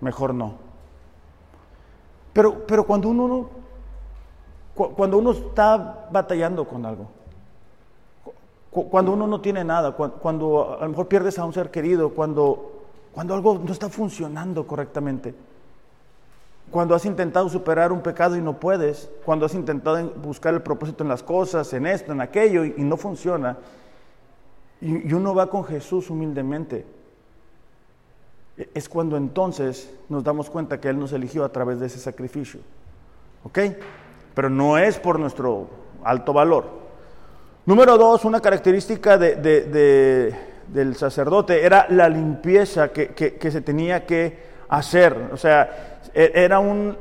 mejor 0.00 0.34
no. 0.34 0.65
Pero, 2.36 2.66
pero 2.66 2.84
cuando 2.84 3.08
uno 3.08 3.48
cuando 4.74 5.16
uno 5.16 5.30
está 5.30 6.06
batallando 6.10 6.68
con 6.68 6.84
algo, 6.84 7.06
cuando 8.70 9.12
uno 9.12 9.26
no 9.26 9.40
tiene 9.40 9.64
nada, 9.64 9.92
cuando 9.92 10.76
a 10.78 10.82
lo 10.82 10.90
mejor 10.90 11.08
pierdes 11.08 11.38
a 11.38 11.46
un 11.46 11.54
ser 11.54 11.70
querido, 11.70 12.10
cuando, 12.10 12.82
cuando 13.14 13.32
algo 13.32 13.58
no 13.64 13.72
está 13.72 13.88
funcionando 13.88 14.66
correctamente, 14.66 15.34
cuando 16.70 16.94
has 16.94 17.06
intentado 17.06 17.48
superar 17.48 17.90
un 17.90 18.02
pecado 18.02 18.36
y 18.36 18.42
no 18.42 18.60
puedes, 18.60 19.08
cuando 19.24 19.46
has 19.46 19.54
intentado 19.54 20.10
buscar 20.22 20.52
el 20.52 20.60
propósito 20.60 21.04
en 21.04 21.08
las 21.08 21.22
cosas, 21.22 21.72
en 21.72 21.86
esto, 21.86 22.12
en 22.12 22.20
aquello, 22.20 22.66
y, 22.66 22.74
no 22.82 22.98
funciona, 22.98 23.56
y, 24.82 25.08
y 25.08 25.12
uno 25.14 25.34
va 25.34 25.48
con 25.48 25.64
Jesús 25.64 26.10
humildemente, 26.10 26.84
es 28.56 28.88
cuando 28.88 29.16
entonces 29.16 29.92
nos 30.08 30.24
damos 30.24 30.48
cuenta 30.48 30.80
que 30.80 30.88
Él 30.88 30.98
nos 30.98 31.12
eligió 31.12 31.44
a 31.44 31.50
través 31.50 31.80
de 31.80 31.86
ese 31.86 31.98
sacrificio. 31.98 32.60
¿Ok? 33.44 33.58
Pero 34.34 34.50
no 34.50 34.78
es 34.78 34.98
por 34.98 35.18
nuestro 35.18 35.68
alto 36.02 36.32
valor. 36.32 36.86
Número 37.66 37.98
dos, 37.98 38.24
una 38.24 38.40
característica 38.40 39.18
del 39.18 40.96
sacerdote 40.96 41.64
era 41.64 41.86
la 41.90 42.08
limpieza 42.08 42.88
que, 42.88 43.50
se 43.50 43.60
tenía 43.60 44.06
que 44.06 44.38
hacer. 44.68 45.30
O 45.32 45.36
sea, 45.36 46.00
e, 46.14 46.32
era 46.34 46.60
un, 46.60 46.96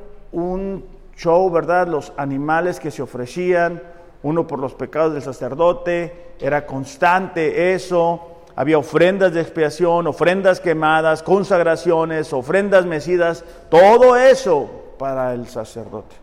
show, 1.16 1.49
¿verdad? 1.49 1.88
Los 1.88 2.12
animales 2.18 2.80
que 2.80 2.91
se 2.91 3.01
ofrecían, 3.01 3.82
uno 4.24 4.45
por 4.47 4.60
los 4.60 4.74
pecados 4.74 5.14
del 5.14 5.22
sacerdote, 5.22 6.34
era 6.39 6.66
constante 6.66 7.74
eso. 7.74 8.35
Había 8.56 8.78
ofrendas 8.78 9.34
de 9.34 9.41
expiación, 9.41 10.08
ofrendas 10.08 10.62
quemadas, 10.62 11.22
consagraciones, 11.24 12.32
ofrendas 12.32 12.86
mecidas, 12.86 13.43
todo 13.70 14.16
eso 14.16 14.70
para 14.97 15.34
el 15.34 15.47
sacerdote. 15.47 16.16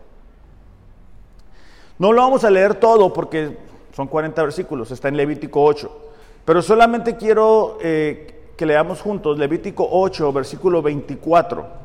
No 1.99 2.11
lo 2.11 2.21
vamos 2.21 2.43
a 2.43 2.49
leer 2.49 2.75
todo 2.75 3.13
porque 3.13 3.55
son 3.95 4.07
40 4.07 4.41
versículos, 4.41 4.89
está 4.89 5.09
en 5.09 5.17
Levítico 5.17 5.63
8, 5.63 6.09
pero 6.43 6.63
solamente 6.63 7.15
quiero 7.15 7.77
eh, 7.81 8.51
que 8.57 8.65
leamos 8.65 9.01
juntos 9.01 9.37
Levítico 9.37 9.87
8, 9.91 10.33
versículo 10.33 10.81
24. 10.81 11.83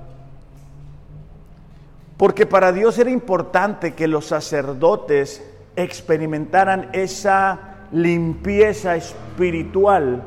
Porque 2.16 2.46
para 2.46 2.72
Dios 2.72 2.98
era 2.98 3.10
importante 3.10 3.94
que 3.94 4.08
los 4.08 4.26
sacerdotes 4.26 5.44
experimentaran 5.76 6.88
esa 6.92 7.86
limpieza 7.92 8.96
espiritual 8.96 10.22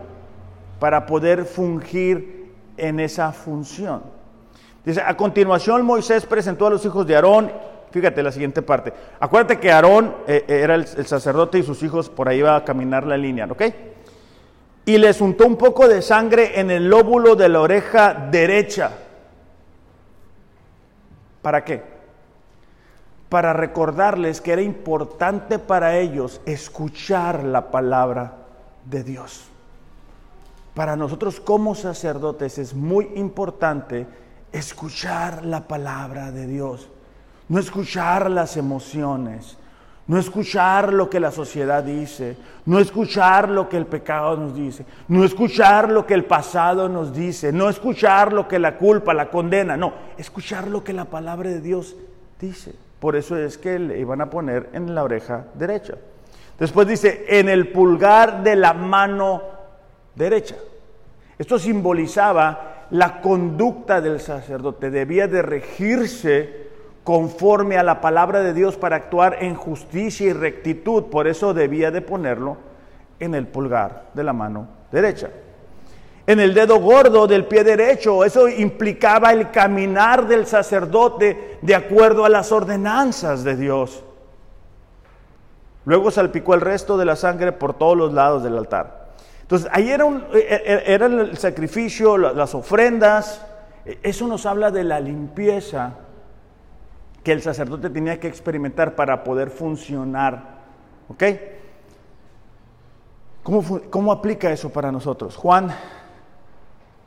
para 0.81 1.05
poder 1.05 1.45
fungir 1.45 2.49
en 2.75 2.99
esa 2.99 3.31
función. 3.31 4.01
Dice, 4.83 4.99
a 5.05 5.15
continuación 5.15 5.85
Moisés 5.85 6.25
presentó 6.25 6.65
a 6.65 6.71
los 6.71 6.83
hijos 6.83 7.05
de 7.05 7.13
Aarón, 7.13 7.51
fíjate 7.91 8.23
la 8.23 8.31
siguiente 8.31 8.63
parte, 8.63 8.91
acuérdate 9.19 9.59
que 9.59 9.71
Aarón 9.71 10.15
eh, 10.25 10.43
eh, 10.47 10.61
era 10.61 10.73
el, 10.73 10.87
sacerdote 10.87 11.59
y 11.59 11.63
sus 11.63 11.83
hijos 11.83 12.09
por 12.09 12.27
ahí 12.27 12.39
iba 12.39 12.55
a 12.55 12.65
caminar 12.65 13.05
la 13.05 13.15
línea, 13.15 13.45
¿ok? 13.45 13.61
Y 14.85 14.97
les 14.97 15.21
untó 15.21 15.45
un 15.45 15.55
poco 15.55 15.87
de 15.87 16.01
sangre 16.01 16.59
en 16.59 16.71
el 16.71 16.89
lóbulo 16.89 17.35
de 17.35 17.49
la 17.49 17.61
oreja 17.61 18.15
derecha 18.31 18.89
¿Para 21.43 21.63
qué? 21.63 21.83
Para 23.29 23.53
recordarles 23.53 24.41
que 24.41 24.53
era 24.53 24.63
importante 24.63 25.59
para 25.59 25.99
ellos 25.99 26.41
escuchar 26.47 27.43
la 27.43 27.69
palabra 27.69 28.33
de 28.85 29.03
Dios. 29.03 29.50
Para 30.73 30.95
nosotros 30.95 31.39
como 31.39 31.75
sacerdotes 31.75 32.57
es 32.57 32.73
muy 32.73 33.09
importante 33.15 34.07
escuchar 34.51 35.45
la 35.45 35.67
palabra 35.67 36.31
de 36.31 36.47
Dios, 36.47 36.89
no 37.49 37.59
escuchar 37.59 38.29
las 38.31 38.55
emociones, 38.55 39.57
no 40.07 40.17
escuchar 40.17 40.93
lo 40.93 41.09
que 41.09 41.19
la 41.19 41.31
sociedad 41.31 41.83
dice, 41.83 42.37
no 42.65 42.79
escuchar 42.79 43.49
lo 43.49 43.69
que 43.69 43.77
el 43.77 43.85
pecado 43.85 44.35
nos 44.37 44.55
dice, 44.55 44.85
no 45.07 45.23
escuchar 45.23 45.91
lo 45.91 46.05
que 46.05 46.13
el 46.13 46.25
pasado 46.25 46.89
nos 46.89 47.13
dice, 47.13 47.51
no 47.51 47.69
escuchar 47.69 48.33
lo 48.33 48.47
que 48.47 48.59
la 48.59 48.77
culpa, 48.77 49.13
la 49.13 49.29
condena, 49.29 49.77
no, 49.77 49.93
escuchar 50.17 50.67
lo 50.67 50.83
que 50.83 50.93
la 50.93 51.05
palabra 51.05 51.49
de 51.49 51.61
Dios 51.61 51.95
dice. 52.39 52.73
Por 52.99 53.15
eso 53.15 53.37
es 53.37 53.57
que 53.57 53.79
le 53.79 53.99
iban 53.99 54.21
a 54.21 54.29
poner 54.29 54.69
en 54.73 54.93
la 54.93 55.03
oreja 55.03 55.45
derecha. 55.53 55.95
Después 56.59 56.87
dice, 56.87 57.25
en 57.27 57.49
el 57.49 57.71
pulgar 57.71 58.43
de 58.43 58.55
la 58.55 58.73
mano 58.73 59.41
derecha. 60.15 60.55
Esto 61.37 61.57
simbolizaba 61.57 62.85
la 62.91 63.21
conducta 63.21 64.01
del 64.01 64.19
sacerdote, 64.19 64.91
debía 64.91 65.27
de 65.27 65.41
regirse 65.41 66.69
conforme 67.03 67.77
a 67.77 67.83
la 67.83 68.01
palabra 68.01 68.41
de 68.41 68.53
Dios 68.53 68.77
para 68.77 68.97
actuar 68.97 69.37
en 69.41 69.55
justicia 69.55 70.27
y 70.27 70.33
rectitud. 70.33 71.05
Por 71.05 71.27
eso 71.27 71.53
debía 71.53 71.89
de 71.89 72.01
ponerlo 72.01 72.57
en 73.19 73.33
el 73.33 73.47
pulgar 73.47 74.09
de 74.13 74.23
la 74.23 74.33
mano 74.33 74.67
derecha. 74.91 75.29
En 76.27 76.39
el 76.39 76.53
dedo 76.53 76.79
gordo 76.79 77.25
del 77.25 77.45
pie 77.45 77.63
derecho, 77.63 78.23
eso 78.23 78.47
implicaba 78.47 79.31
el 79.33 79.49
caminar 79.49 80.27
del 80.27 80.45
sacerdote 80.45 81.57
de 81.61 81.75
acuerdo 81.75 82.25
a 82.25 82.29
las 82.29 82.51
ordenanzas 82.51 83.43
de 83.43 83.55
Dios. 83.55 84.03
Luego 85.85 86.11
salpicó 86.11 86.53
el 86.53 86.61
resto 86.61 86.97
de 86.97 87.05
la 87.05 87.15
sangre 87.15 87.51
por 87.51 87.73
todos 87.73 87.97
los 87.97 88.13
lados 88.13 88.43
del 88.43 88.57
altar. 88.57 89.00
Entonces, 89.51 89.69
ahí 89.73 89.89
era, 89.89 90.05
e, 90.33 90.37
e, 90.39 90.93
era 90.93 91.07
el 91.07 91.37
sacrificio, 91.37 92.17
las 92.17 92.55
ofrendas. 92.55 93.45
Eso 94.01 94.25
nos 94.25 94.45
habla 94.45 94.71
de 94.71 94.85
la 94.85 95.01
limpieza 95.01 95.95
que 97.21 97.33
el 97.33 97.41
sacerdote 97.41 97.89
tenía 97.89 98.17
que 98.17 98.29
experimentar 98.29 98.95
para 98.95 99.25
poder 99.25 99.49
funcionar. 99.49 100.61
¿Ok? 101.09 101.23
¿Cómo, 103.43 104.13
aplica 104.13 104.53
eso 104.53 104.69
para 104.69 104.89
nosotros? 104.89 105.35
Juan 105.35 105.75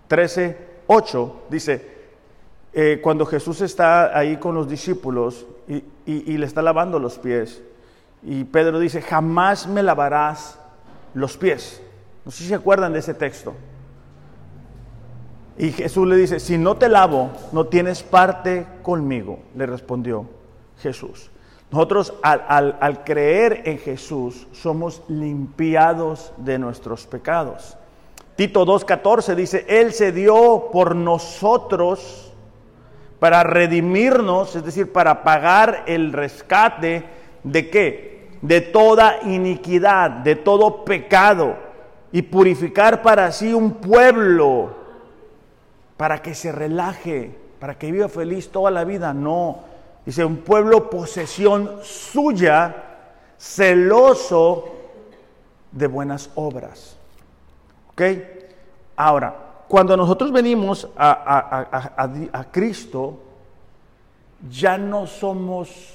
13, 0.09 0.59
8 0.87 1.45
dice, 1.49 1.97
eh, 2.75 3.01
cuando 3.03 3.25
Jesús 3.25 3.63
está 3.63 4.19
ahí 4.19 4.37
con 4.37 4.55
los 4.55 4.69
discípulos 4.69 5.47
y 5.67 6.37
le 6.37 6.45
está 6.45 6.61
lavando 6.61 6.99
los 6.99 7.19
pies, 7.19 7.63
y 8.23 8.45
Pedro 8.45 8.81
dice, 8.81 9.01
jamás 9.01 9.67
me 9.67 9.83
lavarás 9.83 10.59
los 11.15 11.39
pies. 11.39 11.81
No 12.25 12.31
sé 12.31 12.45
si 12.45 12.49
se 12.49 12.55
acuerdan 12.55 12.93
de 12.93 13.01
ese 13.01 13.15
texto. 13.15 13.55
Y 15.57 15.71
Jesús 15.71 16.07
le 16.09 16.17
dice, 16.17 16.41
si 16.41 16.59
no 16.59 16.77
te 16.77 16.89
lavo, 16.89 17.31
no 17.53 17.67
tienes 17.67 18.03
parte 18.03 18.67
conmigo, 18.83 19.39
le 19.55 19.67
respondió 19.67 20.27
Jesús. 20.81 21.31
Nosotros 21.71 22.15
al, 22.23 23.05
creer 23.05 23.63
en 23.65 23.79
Jesús 23.79 24.47
somos 24.53 25.03
limpiados 25.09 26.33
de 26.37 26.59
nuestros 26.59 27.07
pecados. 27.07 27.77
Tito 28.37 28.67
2.14 28.67 29.35
dice, 29.35 29.65
Él 29.69 29.93
se 29.93 30.11
dio 30.11 30.71
por 30.73 30.97
nosotros 30.97 32.33
para 33.21 33.45
redimirnos, 33.45 34.57
es 34.57 34.65
decir, 34.65 34.93
para 34.93 35.23
pagar 35.23 35.85
el 35.87 36.13
rescate 36.13 37.05
de 37.45 37.71
qué? 37.71 38.29
De 38.43 38.61
toda 38.61 39.21
iniquidad, 39.23 40.11
de 40.11 40.37
todo 40.37 40.85
pecado 40.85 41.74
y 42.15 42.23
purificar 42.23 43.03
para 43.03 43.33
sí 43.33 43.53
un 43.53 43.73
pueblo 43.73 44.71
para 45.97 46.23
que 46.23 46.33
se 46.33 46.53
relaje, 46.53 47.37
para 47.59 47.77
que 47.77 47.91
viva 47.91 48.09
feliz 48.09 48.53
toda 48.53 48.71
la 48.71 48.85
vida. 48.85 49.13
No, 49.13 49.59
dice 50.07 50.25
un 50.25 50.37
pueblo 50.37 50.89
posesión 50.89 51.81
suya, 51.83 52.73
celoso 53.37 54.77
de 55.73 55.89
buenas 55.89 56.31
obras. 56.37 56.97
¿Ok? 57.91 58.03
Ahora, 58.95 59.35
cuando 59.67 59.97
nosotros 59.97 60.31
venimos 60.31 60.89
a, 60.97 62.47
Cristo, 62.53 63.19
ya 64.49 64.79
no 64.79 65.09
somos 65.09 65.95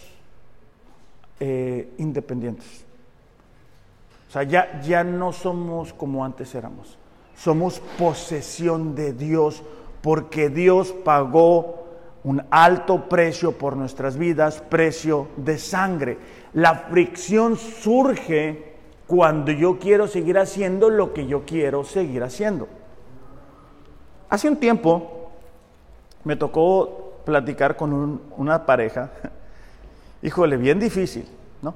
eh, 1.40 1.94
independientes. 1.98 2.89
O 4.30 4.32
sea, 4.32 4.44
ya, 4.44 4.80
ya 4.82 5.04
no 5.04 5.34
somos 5.34 5.92
como 5.92 6.24
antes 6.24 6.54
éramos. 6.54 7.00
Somos 7.36 7.80
posesión 7.98 8.94
de 8.94 9.12
Dios 9.12 9.64
porque 10.04 10.50
Dios 10.50 10.94
pagó 11.04 11.88
un 12.24 12.44
alto 12.52 13.10
precio 13.10 13.58
por 13.58 13.76
nuestras 13.76 14.18
vidas, 14.18 14.62
precio 14.70 15.30
de 15.36 15.58
sangre. 15.58 16.20
La 16.54 16.76
fricción 16.76 17.58
surge 17.58 18.76
cuando 19.08 19.52
yo 19.52 19.80
quiero 19.80 20.08
seguir 20.08 20.38
haciendo 20.38 20.92
lo 20.92 21.12
que 21.12 21.26
yo 21.26 21.44
quiero 21.44 21.84
seguir 21.84 22.22
haciendo. 22.22 22.68
Hace 24.30 24.48
un 24.48 24.58
tiempo 24.58 25.32
me 26.24 26.36
tocó 26.36 27.14
platicar 27.26 27.76
con 27.76 28.22
una 28.38 28.64
pareja, 28.68 29.10
híjole, 30.22 30.56
bien 30.58 30.80
difícil, 30.80 31.28
¿no? 31.64 31.74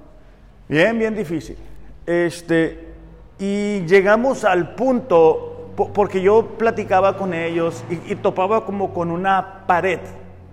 Bien, 0.70 1.00
bien 1.00 1.16
difícil. 1.16 1.58
Este, 2.06 2.94
y 3.40 3.82
llegamos 3.86 4.44
al 4.44 4.76
punto 4.76 5.72
porque 5.94 6.22
yo 6.22 6.50
platicaba 6.58 7.18
con 7.18 7.34
ellos 7.34 7.84
y, 7.90 8.16
topaba 8.16 8.66
como 8.66 8.94
con 8.94 9.10
una 9.12 9.66
pared. 9.66 10.00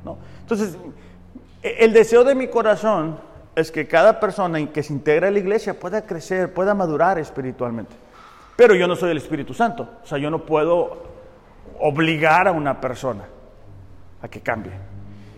¿no? 0.04 0.16
Entonces, 0.40 0.78
e, 1.62 1.76
el 1.84 1.92
deseo 1.92 2.24
de 2.24 2.34
mi 2.34 2.48
corazón 2.48 3.18
es 3.54 3.70
que 3.70 3.86
cada 3.86 4.18
persona 4.18 4.64
que 4.72 4.82
se 4.82 4.92
integra 4.92 5.28
a 5.28 5.30
la 5.30 5.38
iglesia 5.38 5.78
pueda 5.78 6.06
crecer, 6.06 6.54
pueda 6.54 6.74
madurar 6.74 7.18
espiritualmente. 7.18 7.94
Pero 8.56 8.74
yo 8.74 8.86
no 8.86 8.96
soy 8.96 9.10
el 9.10 9.18
Espíritu 9.18 9.54
Santo, 9.54 9.88
o 10.02 10.06
sea, 10.06 10.18
yo 10.18 10.30
no 10.30 10.44
puedo 10.44 11.02
obligar 11.80 12.46
a 12.46 12.52
una 12.52 12.80
persona 12.80 13.24
a 14.22 14.28
que 14.28 14.40
cambie. 14.40 14.72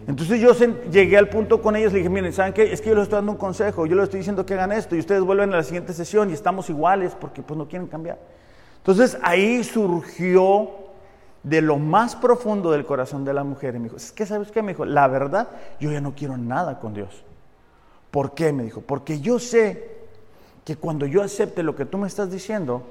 Entonces 0.07 0.41
yo 0.41 0.53
llegué 0.91 1.17
al 1.17 1.29
punto 1.29 1.63
con 1.63 1.77
ellos, 1.77 1.93
le 1.93 1.99
dije, 1.99 2.11
miren, 2.11 2.33
¿saben 2.33 2.53
qué? 2.53 2.73
Es 2.73 2.81
que 2.81 2.89
yo 2.89 2.95
les 2.95 3.05
estoy 3.05 3.19
dando 3.19 3.33
un 3.33 3.39
consejo, 3.39 3.87
yo 3.87 3.95
les 3.95 4.05
estoy 4.05 4.19
diciendo 4.19 4.45
que 4.45 4.55
hagan 4.55 4.73
esto 4.73 4.97
y 4.97 4.99
ustedes 4.99 5.23
vuelven 5.23 5.53
a 5.53 5.59
la 5.59 5.63
siguiente 5.63 5.93
sesión 5.93 6.31
y 6.31 6.33
estamos 6.33 6.69
iguales 6.71 7.17
porque 7.19 7.43
pues 7.43 7.57
no 7.57 7.69
quieren 7.69 7.87
cambiar. 7.87 8.19
Entonces 8.79 9.17
ahí 9.23 9.63
surgió 9.63 10.71
de 11.43 11.61
lo 11.61 11.79
más 11.79 12.17
profundo 12.17 12.71
del 12.73 12.85
corazón 12.85 13.25
de 13.25 13.33
la 13.33 13.45
mujer 13.45 13.77
y 13.77 13.79
me 13.79 13.85
dijo, 13.85 13.97
es 13.97 14.13
que 14.13 14.27
sabes 14.27 14.51
qué, 14.51 14.63
me 14.63 14.73
dijo, 14.73 14.85
la 14.85 15.07
verdad, 15.07 15.49
yo 15.79 15.91
ya 15.93 16.01
no 16.01 16.15
quiero 16.15 16.37
nada 16.37 16.81
con 16.81 16.95
Dios. 16.95 17.25
¿Por 18.11 18.35
qué? 18.35 18.53
Me 18.53 18.65
dijo, 18.65 18.81
porque 18.81 19.21
yo 19.21 19.39
sé 19.39 20.03
que 20.65 20.77
cuando 20.77 21.07
yo 21.07 21.23
acepte 21.23 21.63
lo 21.63 21.75
que 21.75 21.85
tú 21.85 21.99
me 21.99 22.07
estás 22.07 22.31
diciendo, 22.31 22.83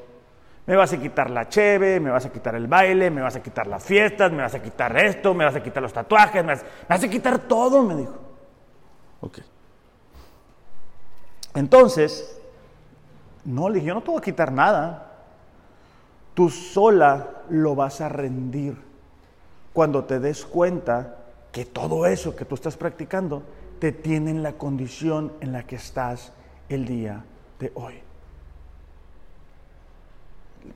me 0.66 0.76
vas 0.76 0.93
a 0.93 0.97
quitar 0.97 1.30
la 1.30 1.49
cheve, 1.49 1.99
me 1.99 2.12
vas 2.12 2.26
a 2.26 2.32
quitar 2.32 2.55
el 2.55 2.68
baile, 2.68 3.09
me 3.09 3.22
vas 3.22 3.36
a 3.36 3.41
quitar 3.41 3.68
las 3.68 3.84
fiestas, 3.84 4.32
me 4.32 4.41
vas 4.41 4.53
a 4.53 4.62
quitar 4.62 4.95
esto, 4.97 5.34
me 5.34 5.45
vas 5.45 5.55
a 5.55 5.64
quitar 5.64 5.82
los 5.82 5.93
tatuajes, 5.93 6.43
me 6.43 6.53
vas, 6.53 6.64
me 6.64 6.95
vas 6.95 7.03
a 7.03 7.09
quitar 7.09 7.39
todo, 7.39 7.84
me 7.84 7.95
dijo. 7.95 8.14
Ok. 9.22 9.39
Entonces, 11.55 12.39
no, 13.43 13.70
le 13.70 13.76
dije, 13.76 13.88
yo 13.88 13.93
no 13.95 14.01
te 14.01 14.12
voy 14.12 14.20
a 14.20 14.24
quitar 14.24 14.51
nada. 14.51 15.07
Tú 16.34 16.49
sola 16.49 17.43
lo 17.49 17.76
vas 17.76 17.99
a 18.01 18.09
rendir 18.09 18.78
cuando 19.74 20.05
te 20.05 20.20
des 20.20 20.45
cuenta 20.45 21.18
que 21.51 21.66
todo 21.66 22.05
eso 22.05 22.36
que 22.36 22.45
tú 22.45 22.55
estás 22.55 22.78
practicando 22.78 23.43
te 23.80 23.91
tiene 23.91 24.32
en 24.32 24.43
la 24.43 24.53
condición 24.53 25.34
en 25.41 25.51
la 25.51 25.64
que 25.64 25.76
estás 25.76 26.32
el 26.70 26.86
día 26.86 27.26
de 27.59 27.72
hoy. 27.76 28.01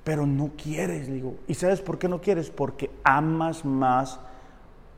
Pero 0.03 0.25
no 0.25 0.51
quieres, 0.61 1.07
digo. 1.07 1.35
¿Y 1.47 1.53
sabes 1.53 1.81
por 1.81 1.97
qué 1.97 2.07
no 2.07 2.21
quieres? 2.21 2.49
Porque 2.49 2.91
amas 3.03 3.65
más 3.65 4.19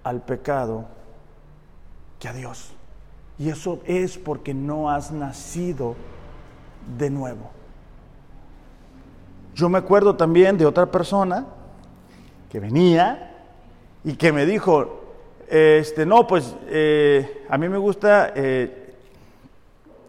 al 0.04 0.22
pecado 0.22 0.86
que 2.20 2.28
a 2.28 2.34
Dios. 2.34 2.74
Y 3.40 3.50
eso 3.50 3.82
es 3.86 4.18
porque 4.18 4.54
no 4.54 4.90
has 4.90 5.12
nacido 5.12 5.96
de 6.98 7.10
nuevo. 7.10 7.52
Yo 9.54 9.70
me 9.70 9.78
acuerdo 9.78 10.16
también 10.16 10.58
de 10.58 10.66
otra 10.66 10.92
persona 10.92 11.46
que 12.50 12.60
venía 12.60 13.36
y 14.04 14.16
que 14.16 14.32
me 14.32 14.46
dijo, 14.46 15.02
este, 15.48 16.06
no, 16.06 16.28
pues 16.28 16.56
eh, 16.68 17.46
a 17.50 17.58
mí 17.58 17.68
me 17.70 17.78
gusta 17.78 18.32
eh, 18.36 18.94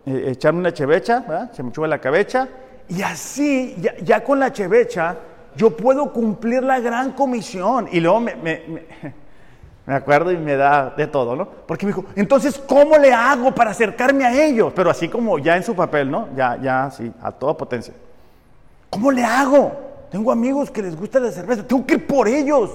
eh, 0.06 0.24
echarme 0.28 0.60
una 0.60 0.72
chevecha, 0.72 1.50
se 1.52 1.62
me 1.62 1.72
chuva 1.72 1.88
la 1.88 2.00
cabeza, 2.00 2.48
y 2.88 3.02
así, 3.02 3.76
ya, 4.02 4.22
con 4.24 4.40
la 4.40 4.52
chevecha, 4.52 5.16
yo 5.56 5.76
puedo 5.76 6.12
cumplir 6.12 6.62
la 6.62 6.80
gran 6.80 7.12
comisión. 7.12 7.88
Y 7.92 8.00
luego 8.00 8.20
me, 8.20 8.34
me, 9.86 9.94
acuerdo 9.94 10.32
y 10.32 10.36
me 10.36 10.56
da 10.56 10.90
de 10.96 11.06
todo, 11.06 11.36
¿no? 11.36 11.48
Porque 11.66 11.86
me 11.86 11.92
dijo, 11.92 12.04
entonces, 12.16 12.58
¿cómo 12.58 12.96
le 12.96 13.12
hago 13.12 13.54
para 13.54 13.70
acercarme 13.70 14.24
a 14.24 14.44
ellos? 14.44 14.72
Pero 14.74 14.90
así 14.90 15.08
como 15.08 15.38
ya 15.38 15.56
en 15.56 15.62
su 15.62 15.74
papel, 15.74 16.10
¿no? 16.10 16.28
Ya, 16.36 16.56
ya, 16.60 16.90
sí, 16.90 17.12
a 17.22 17.32
toda 17.32 17.56
potencia. 17.56 17.94
¿Cómo 18.90 19.12
le 19.12 19.24
hago? 19.24 19.72
Tengo 20.10 20.32
amigos 20.32 20.70
que 20.70 20.82
les 20.82 20.96
gusta 20.96 21.20
la 21.20 21.30
cerveza, 21.30 21.66
tengo 21.66 21.84
que 21.84 21.94
ir 21.94 22.06
por 22.06 22.28
ellos. 22.28 22.70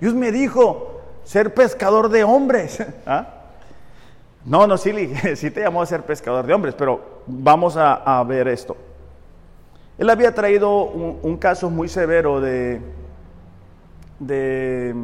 Dios 0.00 0.14
me 0.14 0.32
dijo, 0.32 1.02
ser 1.24 1.52
pescador 1.52 2.08
de 2.08 2.24
hombres. 2.24 2.82
¿Ah? 3.06 3.26
No, 4.44 4.66
no, 4.66 4.78
sí, 4.78 5.12
sí 5.36 5.50
te 5.50 5.60
llamó 5.60 5.82
a 5.82 5.86
ser 5.86 6.02
pescador 6.02 6.46
de 6.46 6.54
hombres, 6.54 6.74
pero 6.76 7.22
vamos 7.26 7.76
a, 7.76 8.24
ver 8.24 8.48
esto. 8.48 8.76
Él 9.98 10.10
había 10.10 10.32
traído 10.34 10.84
un, 10.84 11.36
caso 11.36 11.70
muy 11.70 11.88
severo 11.88 12.40
de, 12.40 12.80
de 14.20 14.94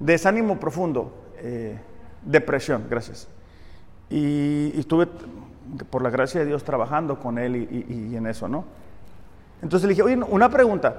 desánimo 0.00 0.58
profundo, 0.58 1.14
eh, 1.38 1.78
depresión, 2.22 2.84
gracias. 2.90 3.28
Y, 4.10 4.78
estuve, 4.78 5.06
por 5.88 6.02
la 6.02 6.10
gracia 6.10 6.40
de 6.40 6.46
Dios, 6.46 6.64
trabajando 6.64 7.18
con 7.18 7.38
él 7.38 7.56
y, 7.56 8.10
y 8.12 8.16
en 8.16 8.26
eso, 8.26 8.48
¿no? 8.48 8.64
Entonces 9.62 9.86
le 9.88 9.94
dije, 9.94 10.02
oye, 10.02 10.16
una 10.28 10.48
pregunta. 10.48 10.94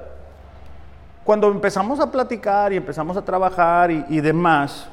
Cuando 1.24 1.52
empezamos 1.52 2.00
a 2.00 2.10
platicar 2.10 2.72
y 2.72 2.78
empezamos 2.78 3.18
a 3.18 3.22
trabajar 3.22 3.92
y, 3.92 4.22
demás, 4.22 4.88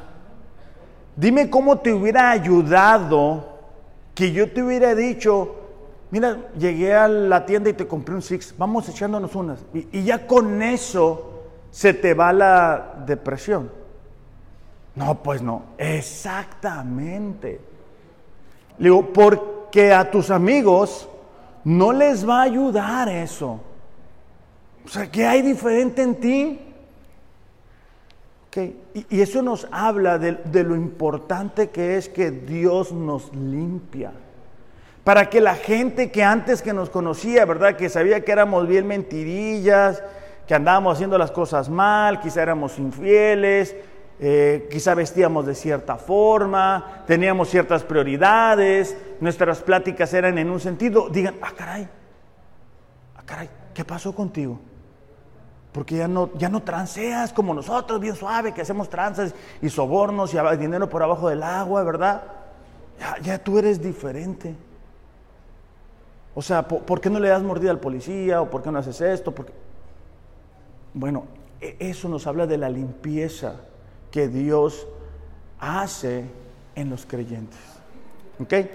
dime 1.15 1.49
cómo 1.49 1.79
te 1.79 1.93
hubiera 1.93 2.31
ayudado 2.31 3.55
que 4.15 4.33
yo 4.33 4.51
te 4.53 4.63
hubiera 4.63 4.95
dicho, 4.97 5.55
mira, 6.11 6.49
llegué 6.59 6.95
a 6.95 7.09
la 7.09 7.45
tienda 7.47 7.71
y 7.71 7.75
te 7.75 7.87
compré 7.87 8.15
un 8.15 8.23
Six, 8.23 8.55
vamos 8.57 8.89
echándonos 8.89 9.35
unas. 9.35 9.61
Y, 9.73 9.89
y, 9.99 10.05
ya 10.05 10.27
con 10.27 10.63
eso 10.63 11.43
se 11.71 11.95
te 11.95 12.15
va 12.15 12.33
la 12.33 12.95
depresión. 13.07 13.71
No, 14.95 15.23
pues 15.23 15.43
no, 15.43 15.63
exactamente. 15.77 17.61
Le 18.79 18.85
digo, 18.85 19.13
porque 19.13 19.93
a 19.93 20.11
tus 20.11 20.31
amigos 20.31 21.09
no 21.65 21.93
les 21.93 22.29
va 22.29 22.41
a 22.41 22.43
ayudar 22.43 23.09
eso. 23.09 23.61
O 24.85 24.89
sea, 24.89 25.11
¿qué 25.11 25.27
hay 25.27 25.43
diferente 25.43 26.03
en 26.03 26.15
ti? 26.17 26.61
Y, 29.11 29.21
eso 29.21 29.43
nos 29.43 29.67
habla 29.73 30.19
de, 30.19 30.33
de 30.33 30.63
lo 30.63 30.77
importante 30.77 31.71
que 31.71 31.97
es 31.97 32.09
que 32.09 32.31
Dios 32.31 32.93
nos 32.93 33.35
limpia. 33.35 34.13
Para 35.05 35.29
que 35.29 35.41
la 35.41 35.55
gente 35.55 36.11
que 36.11 36.25
antes 36.25 36.63
que 36.63 36.73
nos 36.73 36.89
conocía, 36.89 37.45
¿verdad? 37.45 37.77
Que 37.77 37.91
sabía 37.91 38.25
que 38.25 38.33
éramos 38.33 38.67
bien 38.67 38.87
mentirillas, 38.87 40.03
que 40.47 40.55
andábamos 40.55 40.95
haciendo 40.95 41.19
las 41.19 41.31
cosas 41.31 41.69
mal, 41.69 42.21
quizá 42.21 42.43
éramos 42.43 42.79
infieles, 42.79 43.77
eh, 44.19 44.69
quizá 44.71 44.95
vestíamos 44.95 45.45
de 45.45 45.55
cierta 45.55 45.97
forma, 45.97 47.03
teníamos 47.07 47.51
ciertas 47.51 47.83
prioridades, 47.83 48.97
nuestras 49.21 49.61
pláticas 49.61 50.13
eran 50.15 50.39
en 50.39 50.51
un 50.51 50.61
sentido, 50.61 51.09
digan, 51.11 51.35
ah, 51.43 51.53
caray, 51.57 51.89
ah, 53.17 53.23
caray, 53.27 53.51
¿qué 53.75 53.85
pasó 53.85 54.15
contigo? 54.15 54.61
Porque 55.73 55.97
ya 55.97 56.07
no, 56.07 56.31
ya 56.39 56.49
no 56.49 56.63
transeas 56.63 57.33
como 57.33 57.53
nosotros, 57.53 58.01
bien 58.01 58.15
suave, 58.15 58.55
que 58.55 58.63
hacemos 58.63 58.89
tranzas 58.89 59.35
y 59.61 59.69
sobornos 59.69 60.33
y 60.33 60.57
dinero 60.57 60.89
por 60.89 61.03
abajo 61.03 61.29
del 61.29 61.43
agua, 61.43 61.83
¿verdad? 61.83 62.23
Ya, 63.01 63.19
ya 63.21 63.39
tú 63.39 63.59
eres 63.59 63.83
diferente. 63.83 64.55
O 66.35 66.43
sea, 66.43 66.67
¿por, 66.67 67.01
qué 67.01 67.11
no 67.11 67.21
le 67.21 67.29
das 67.29 67.43
mordida 67.43 67.71
al 67.71 67.79
policía? 67.79 68.43
¿O 68.43 68.51
por 68.51 68.63
qué 68.63 68.71
no 68.71 68.79
haces 68.79 69.01
esto? 69.01 69.33
Porque... 69.33 69.53
Bueno, 70.93 71.27
e, 71.61 71.77
eso 71.79 72.09
nos 72.09 72.27
habla 72.27 72.47
de 72.47 72.59
la 72.59 72.69
limpieza 72.69 73.57
que 74.11 74.29
Dios 74.29 74.87
hace 75.61 76.25
en 76.75 76.91
los 76.91 77.07
creyentes. 77.07 77.61
¿Okay? 78.41 78.71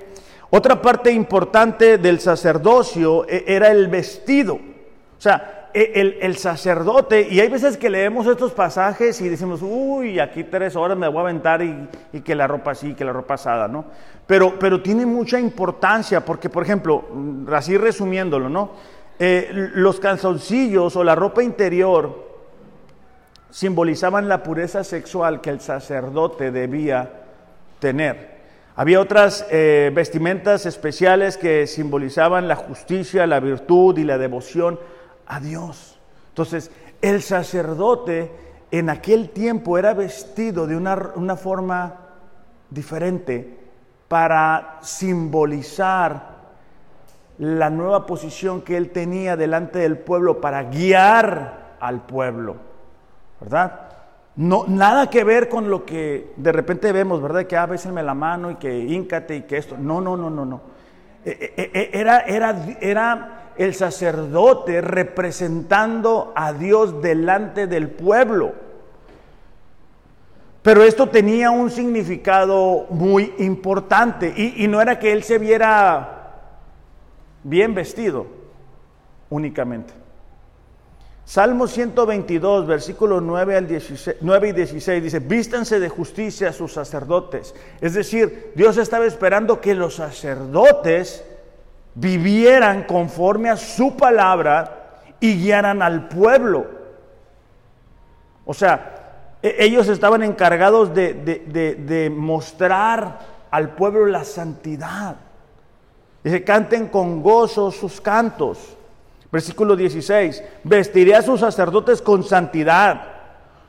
Otra 0.50 0.82
parte 0.82 1.12
importante 1.12 1.98
del 1.98 2.20
sacerdocio 2.20 3.28
e, 3.28 3.44
era 3.48 3.70
el 3.72 3.88
vestido. 3.90 4.56
O 4.56 5.22
sea, 5.22 5.59
e, 5.74 6.18
el, 6.22 6.38
sacerdote, 6.38 7.28
y 7.30 7.40
hay 7.40 7.48
veces 7.48 7.78
que 7.78 7.90
leemos 7.90 8.26
estos 8.28 8.54
pasajes 8.54 9.20
y 9.22 9.30
decimos, 9.30 9.62
uy, 9.62 10.20
aquí 10.20 10.44
tres 10.44 10.76
horas 10.76 10.98
me 10.98 11.08
voy 11.08 11.20
a 11.20 11.22
aventar 11.22 11.62
y, 11.62 12.22
que 12.22 12.36
la 12.36 12.48
ropa 12.48 12.72
así, 12.72 12.94
que 12.94 13.06
la 13.06 13.14
ropa 13.14 13.36
asada, 13.36 13.68
¿no? 13.68 13.86
Pero, 14.26 14.58
pero 14.60 14.82
tiene 14.82 15.06
mucha 15.06 15.40
importancia 15.40 16.26
porque, 16.26 16.50
por 16.50 16.64
ejemplo, 16.64 17.06
así 17.54 17.78
resumiéndolo, 17.78 18.50
¿no? 18.50 18.72
Eh, 19.20 19.50
los 19.52 20.00
calzoncillos 20.00 20.96
o 20.96 21.04
la 21.04 21.14
ropa 21.14 21.44
interior 21.44 22.30
simbolizaban 23.50 24.30
la 24.30 24.44
pureza 24.44 24.84
sexual 24.84 25.42
que 25.42 25.50
el 25.50 25.60
sacerdote 25.60 26.52
debía 26.52 27.24
tener. 27.80 28.40
Había 28.76 29.02
otras 29.02 29.46
eh, 29.52 29.92
vestimentas 29.94 30.66
especiales 30.66 31.36
que 31.36 31.68
simbolizaban 31.68 32.48
la 32.48 32.56
justicia, 32.56 33.28
la 33.28 33.42
virtud 33.42 33.98
y 33.98 34.06
la 34.06 34.18
devoción 34.18 34.80
a 35.30 35.40
Dios. 35.40 35.98
Entonces, 36.30 36.72
el 37.02 37.22
sacerdote 37.22 38.30
en 38.72 38.90
aquel 38.90 39.30
tiempo 39.30 39.78
era 39.78 39.94
vestido 39.94 40.68
de 40.68 40.76
una, 40.76 41.12
una 41.16 41.38
forma 41.38 41.96
diferente 42.70 43.58
para 44.10 44.80
simbolizar 44.82 46.38
la 47.38 47.70
nueva 47.70 48.06
posición 48.06 48.62
que 48.62 48.76
él 48.76 48.90
tenía 48.90 49.38
delante 49.38 49.80
del 49.80 49.98
pueblo 49.98 50.42
para 50.42 50.64
guiar 50.64 51.76
al 51.80 52.02
pueblo. 52.02 52.70
¿verdad? 53.40 53.80
No, 54.36 54.66
nada 54.68 55.10
que 55.10 55.24
ver 55.24 55.50
con 55.50 55.70
lo 55.70 55.86
que 55.86 56.34
de 56.38 56.52
repente 56.52 56.92
vemos, 56.92 57.22
¿verdad? 57.22 57.46
Que 57.46 57.58
a 57.58 57.64
ah, 57.64 57.92
me 57.92 58.04
la 58.04 58.14
mano 58.14 58.52
y 58.52 58.56
que 58.56 58.78
íncate 58.78 59.36
y 59.38 59.42
que 59.44 59.58
esto. 59.58 59.76
No, 59.78 60.00
no, 60.00 60.16
no, 60.16 60.30
no, 60.30 60.46
no. 60.46 60.62
E, 61.26 61.54
e, 61.58 61.72
e, 61.74 61.90
era, 62.00 62.20
era, 62.22 62.56
era 62.80 63.49
el 63.60 63.76
sacerdote 63.76 64.80
representando 64.80 66.32
a 66.34 66.54
Dios 66.54 67.02
delante 67.02 67.68
del 67.68 67.90
pueblo. 67.90 68.54
Pero 70.62 70.82
esto 70.82 71.10
tenía 71.10 71.52
un 71.52 71.70
significado 71.70 72.86
muy 72.90 73.34
importante 73.40 74.34
y, 74.36 74.66
no 74.70 74.82
era 74.82 74.98
que 74.98 75.12
él 75.12 75.24
se 75.24 75.38
viera 75.40 76.38
bien 77.44 77.76
vestido 77.76 78.28
únicamente. 79.30 79.94
Salmo 81.26 81.68
122, 81.68 82.66
versículos 82.66 83.22
9, 83.22 83.58
al 83.58 83.68
16, 83.68 84.18
9 84.22 84.48
y 84.48 84.52
16 84.54 85.04
dice, 85.04 85.20
vístanse 85.20 85.82
de 85.82 85.90
justicia 85.90 86.50
a 86.50 86.54
sus 86.54 86.72
sacerdotes. 86.72 87.54
Es 87.82 87.94
decir, 87.94 88.54
Dios 88.56 88.78
estaba 88.78 89.06
esperando 89.06 89.60
que 89.60 89.76
los 89.76 89.96
sacerdotes 89.96 91.26
vivieran 92.00 92.84
conforme 92.84 93.50
a 93.50 93.58
su 93.58 93.96
palabra 93.96 95.02
y 95.20 95.36
guiaran 95.36 95.82
al 95.82 96.08
pueblo. 96.08 96.68
O 98.46 98.54
sea, 98.54 99.38
e, 99.42 99.56
ellos 99.60 99.88
estaban 99.90 100.24
encargados 100.24 100.94
de, 100.94 101.14
de 101.14 102.10
mostrar 102.10 103.20
al 103.52 103.76
pueblo 103.76 104.06
la 104.06 104.24
santidad. 104.24 105.16
Dice, 106.24 106.44
canten 106.44 106.88
con 106.88 107.22
gozo 107.22 107.72
sus 107.72 108.00
cantos. 108.00 108.76
Versículo 109.32 109.76
16, 109.76 110.44
vestiré 110.64 111.16
a 111.16 111.22
sus 111.22 111.42
sacerdotes 111.42 112.02
con 112.02 112.24
santidad, 112.24 113.04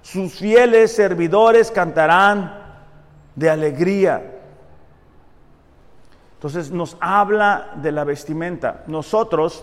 sus 0.00 0.32
fieles 0.32 0.96
servidores 0.96 1.70
cantarán 1.70 2.60
de 3.34 3.50
alegría. 3.50 4.39
Entonces 6.41 6.70
nos 6.70 6.97
habla 7.01 7.72
de 7.82 7.93
la 7.93 8.03
vestimenta. 8.05 8.82
Nosotros, 8.86 9.62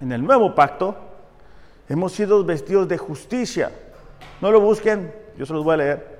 en 0.00 0.12
el 0.12 0.24
nuevo 0.24 0.54
pacto, 0.54 0.94
hemos 1.88 2.12
sido 2.12 2.44
vestidos 2.44 2.86
de 2.86 2.96
justicia. 2.96 3.72
No 4.40 4.52
lo 4.52 4.60
busquen, 4.60 5.12
yo 5.36 5.44
se 5.44 5.52
los 5.52 5.64
voy 5.64 5.74
a 5.74 5.76
leer. 5.78 6.18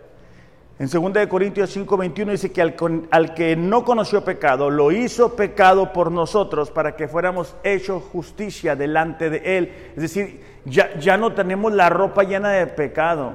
En 0.80 0.89
2 0.89 1.28
Corintios 1.28 1.76
5:21 1.76 2.32
dice 2.32 2.51
que 2.51 2.62
al, 2.62 3.34
que 3.34 3.55
no 3.55 3.84
conoció 3.84 4.24
pecado, 4.24 4.70
lo 4.70 4.91
hizo 4.91 5.36
pecado 5.36 5.93
por 5.93 6.11
nosotros 6.11 6.72
para 6.72 6.97
que 6.97 7.07
fuéramos 7.07 7.55
hechos 7.62 8.03
justicia 8.11 8.74
delante 8.74 9.30
de 9.30 9.57
Él. 9.57 9.72
Es 9.95 10.03
decir, 10.03 10.43
ya, 10.64 10.99
ya 10.99 11.16
no 11.16 11.32
tenemos 11.32 11.72
la 11.72 11.89
ropa 11.91 12.24
llena 12.24 12.49
de 12.49 12.66
pecado. 12.66 13.34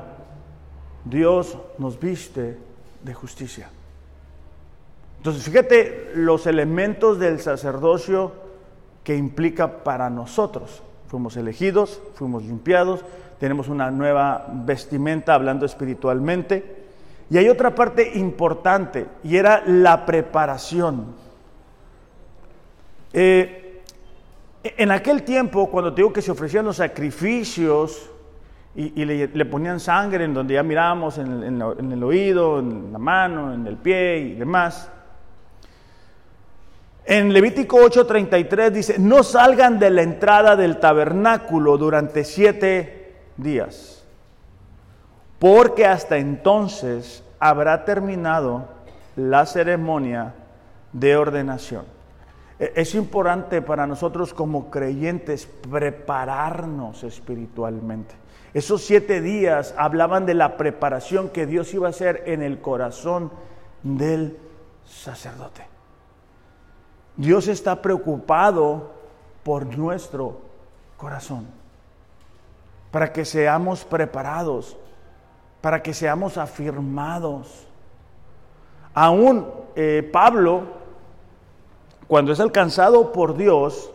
Dios 1.06 1.58
nos 1.78 1.98
viste 1.98 2.58
de 3.02 3.14
justicia. 3.14 3.70
Entonces, 5.24 5.46
fíjate 5.46 6.12
los 6.16 6.48
elementos 6.48 7.18
del 7.18 7.40
sacerdocio 7.40 8.34
que 9.06 9.16
implica 9.16 9.86
para 9.86 10.10
nosotros. 10.10 10.84
Fuimos 11.08 11.38
elegidos, 11.38 12.02
fuimos 12.16 12.44
limpiados, 12.44 13.06
tenemos 13.40 13.70
una 13.70 13.90
nueva 13.90 14.46
vestimenta 14.52 15.34
hablando 15.34 15.66
espiritualmente. 15.66 16.84
Y 17.30 17.38
hay 17.38 17.48
otra 17.48 17.74
parte 17.74 18.18
importante 18.18 19.06
y 19.24 19.38
era 19.38 19.64
la 19.66 20.06
preparación. 20.06 21.16
Eh, 23.14 23.82
en 24.62 24.92
aquel 24.92 25.24
tiempo, 25.24 25.70
cuando 25.70 25.94
te 25.94 26.02
digo 26.02 26.12
que 26.12 26.22
se 26.22 26.32
ofrecían 26.32 26.66
los 26.66 26.76
sacrificios 26.76 28.10
y, 28.76 29.06
le, 29.06 29.46
ponían 29.46 29.80
sangre 29.80 30.26
en 30.26 30.34
donde 30.34 30.56
ya 30.56 30.64
mirábamos, 30.64 31.18
en, 31.18 31.62
en 31.62 31.92
el 31.94 32.04
oído, 32.04 32.60
en 32.60 32.92
la 32.92 33.00
mano, 33.00 33.54
en 33.54 33.66
el 33.68 33.78
pie 33.78 34.18
y 34.18 34.34
demás, 34.34 34.90
en 37.06 37.34
Levítico 37.34 37.78
8:33 37.78 38.72
dice, 38.72 39.00
no 39.00 39.24
salgan 39.24 39.80
de 39.80 39.90
la 39.90 40.02
entrada 40.04 40.56
del 40.56 40.80
tabernáculo 40.80 41.78
durante 41.78 42.24
siete 42.24 43.16
días 43.38 44.04
porque 45.44 45.86
hasta 45.86 46.20
entonces 46.20 47.22
habrá 47.38 47.84
terminado 47.84 48.70
la 49.18 49.46
ceremonia 49.46 50.36
de 50.94 51.18
ordenación. 51.18 51.84
E-, 52.58 52.72
es 52.78 52.96
importante 52.96 53.62
para 53.62 53.86
nosotros 53.86 54.34
como 54.34 54.72
creyentes 54.72 55.46
prepararnos 55.70 57.04
espiritualmente. 57.04 58.16
Esos 58.54 58.84
siete 58.84 59.20
días 59.20 59.76
hablaban 59.78 60.26
de 60.26 60.36
la 60.36 60.56
preparación 60.56 61.28
que 61.28 61.46
Dios 61.46 61.74
iba 61.74 61.88
a 61.88 61.90
hacer 61.90 62.24
en 62.26 62.42
el 62.42 62.62
corazón 62.62 63.30
del 63.82 64.38
sacerdote. 64.86 65.73
Dios 67.16 67.48
está 67.48 67.82
preocupado 67.82 68.92
por 69.44 69.66
nuestro 69.78 70.42
corazón, 70.98 71.48
para 72.92 73.12
que 73.12 73.26
seamos 73.26 73.84
preparados 73.84 74.78
para 75.64 75.82
que 75.82 75.94
seamos 75.94 76.38
afirmados. 76.38 77.66
Aún 78.94 79.48
eh, 79.78 80.08
Pablo, 80.12 80.64
cuando 82.06 82.34
es 82.34 82.42
alcanzado 82.42 83.14
por 83.14 83.38
Dios, 83.38 83.90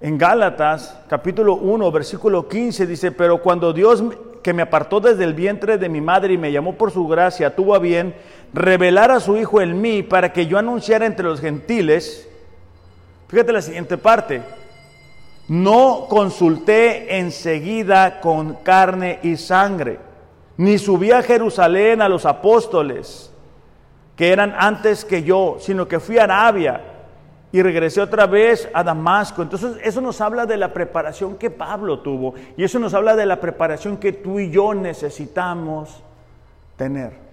en 0.00 0.16
Gálatas 0.18 0.96
capítulo 1.08 1.54
1, 1.54 1.90
versículo 1.90 2.46
15 2.46 2.86
dice, 2.86 3.10
pero 3.10 3.42
cuando 3.42 3.72
Dios 3.72 4.04
que 4.40 4.52
me 4.52 4.62
apartó 4.62 5.00
desde 5.00 5.24
el 5.24 5.34
vientre 5.34 5.78
de 5.78 5.88
mi 5.88 6.00
madre 6.00 6.34
y 6.34 6.38
me 6.38 6.52
llamó 6.52 6.76
por 6.76 6.92
su 6.92 7.08
gracia, 7.08 7.56
tuvo 7.56 7.74
a 7.74 7.80
bien 7.80 8.14
revelar 8.52 9.10
a 9.10 9.20
su 9.20 9.36
Hijo 9.36 9.60
en 9.60 9.80
mí 9.80 10.02
para 10.02 10.32
que 10.32 10.46
yo 10.46 10.58
anunciara 10.58 11.06
entre 11.06 11.24
los 11.24 11.40
gentiles, 11.40 12.28
fíjate 13.28 13.52
la 13.52 13.62
siguiente 13.62 13.98
parte, 13.98 14.42
no 15.48 16.06
consulté 16.08 17.18
enseguida 17.18 18.20
con 18.20 18.54
carne 18.54 19.18
y 19.22 19.36
sangre 19.36 20.10
ni 20.60 20.76
subí 20.76 21.10
a 21.10 21.22
Jerusalén 21.22 22.02
a 22.02 22.08
los 22.10 22.26
apóstoles 22.26 23.32
que 24.14 24.30
eran 24.30 24.54
antes 24.58 25.06
que 25.06 25.22
yo, 25.22 25.56
sino 25.58 25.88
que 25.88 25.98
fui 25.98 26.18
a 26.18 26.24
Arabia 26.24 26.82
y 27.50 27.62
regresé 27.62 28.02
otra 28.02 28.26
vez 28.26 28.68
a 28.74 28.84
Damasco. 28.84 29.40
Entonces 29.40 29.78
eso 29.82 30.02
nos 30.02 30.20
habla 30.20 30.44
de 30.44 30.58
la 30.58 30.74
preparación 30.74 31.38
que 31.38 31.48
Pablo 31.48 32.00
tuvo 32.00 32.34
y 32.58 32.64
eso 32.64 32.78
nos 32.78 32.92
habla 32.92 33.16
de 33.16 33.24
la 33.24 33.40
preparación 33.40 33.96
que 33.96 34.12
tú 34.12 34.38
y 34.38 34.50
yo 34.50 34.74
necesitamos 34.74 36.02
tener. 36.76 37.29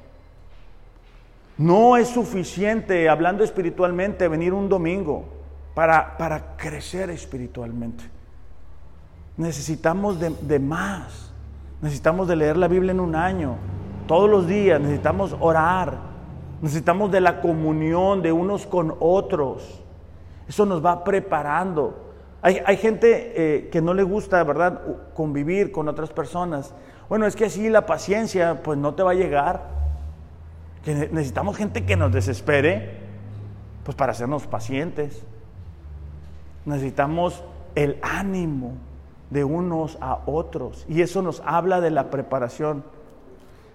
No 1.58 1.98
es 1.98 2.10
suficiente, 2.10 3.10
hablando 3.10 3.44
espiritualmente, 3.44 4.28
venir 4.28 4.54
un 4.54 4.70
domingo 4.70 5.26
para, 5.74 6.18
para 6.18 6.56
crecer 6.56 7.10
espiritualmente. 7.10 8.04
Necesitamos 9.38 10.20
de, 10.20 10.30
de 10.42 10.60
más. 10.60 11.34
Necesitamos 11.82 12.28
de 12.28 12.36
leer 12.36 12.58
la 12.58 12.68
Biblia 12.68 12.92
en 12.92 13.00
un 13.00 13.16
año, 13.16 13.56
todos 14.08 14.30
los 14.30 14.48
días, 14.48 14.82
necesitamos 14.82 15.36
orar, 15.40 15.96
necesitamos 16.62 17.12
de 17.12 17.22
la 17.22 17.40
comunión 17.40 18.22
de 18.24 18.32
unos 18.32 18.66
con 18.66 18.96
otros. 19.00 19.82
Eso 20.48 20.66
nos 20.66 20.84
va 20.84 21.04
preparando. 21.04 22.06
Hay, 22.42 22.78
gente 22.78 23.34
eh, 23.36 23.70
que 23.70 23.82
no 23.82 23.94
le 23.94 24.04
gusta, 24.04 24.42
¿verdad?, 24.44 24.82
convivir 25.14 25.72
con 25.72 25.90
otras 25.90 26.12
personas. 26.12 26.74
Bueno, 27.10 27.26
es 27.26 27.36
que 27.36 27.46
así 27.46 27.68
la 27.68 27.86
paciencia, 27.86 28.62
pues 28.64 28.78
no 28.78 28.94
te 28.94 29.04
va 29.04 29.12
a 29.12 29.16
llegar. 29.16 29.64
Que 30.88 30.96
necesitamos 30.96 31.58
gente 31.58 31.84
que 31.84 31.98
nos 31.98 32.14
desespere, 32.14 32.92
pues 33.84 33.98
para 33.98 34.14
hacernos 34.14 34.48
pacientes. 34.48 35.22
Necesitamos 36.64 37.44
el 37.76 37.98
ánimo 38.02 38.72
de 39.30 39.44
unos 39.44 39.98
a 40.00 40.22
otros. 40.26 40.86
Y 40.88 41.02
eso 41.02 41.22
nos 41.22 41.42
habla 41.46 41.82
de 41.82 41.92
la 41.92 42.10
preparación. 42.10 42.86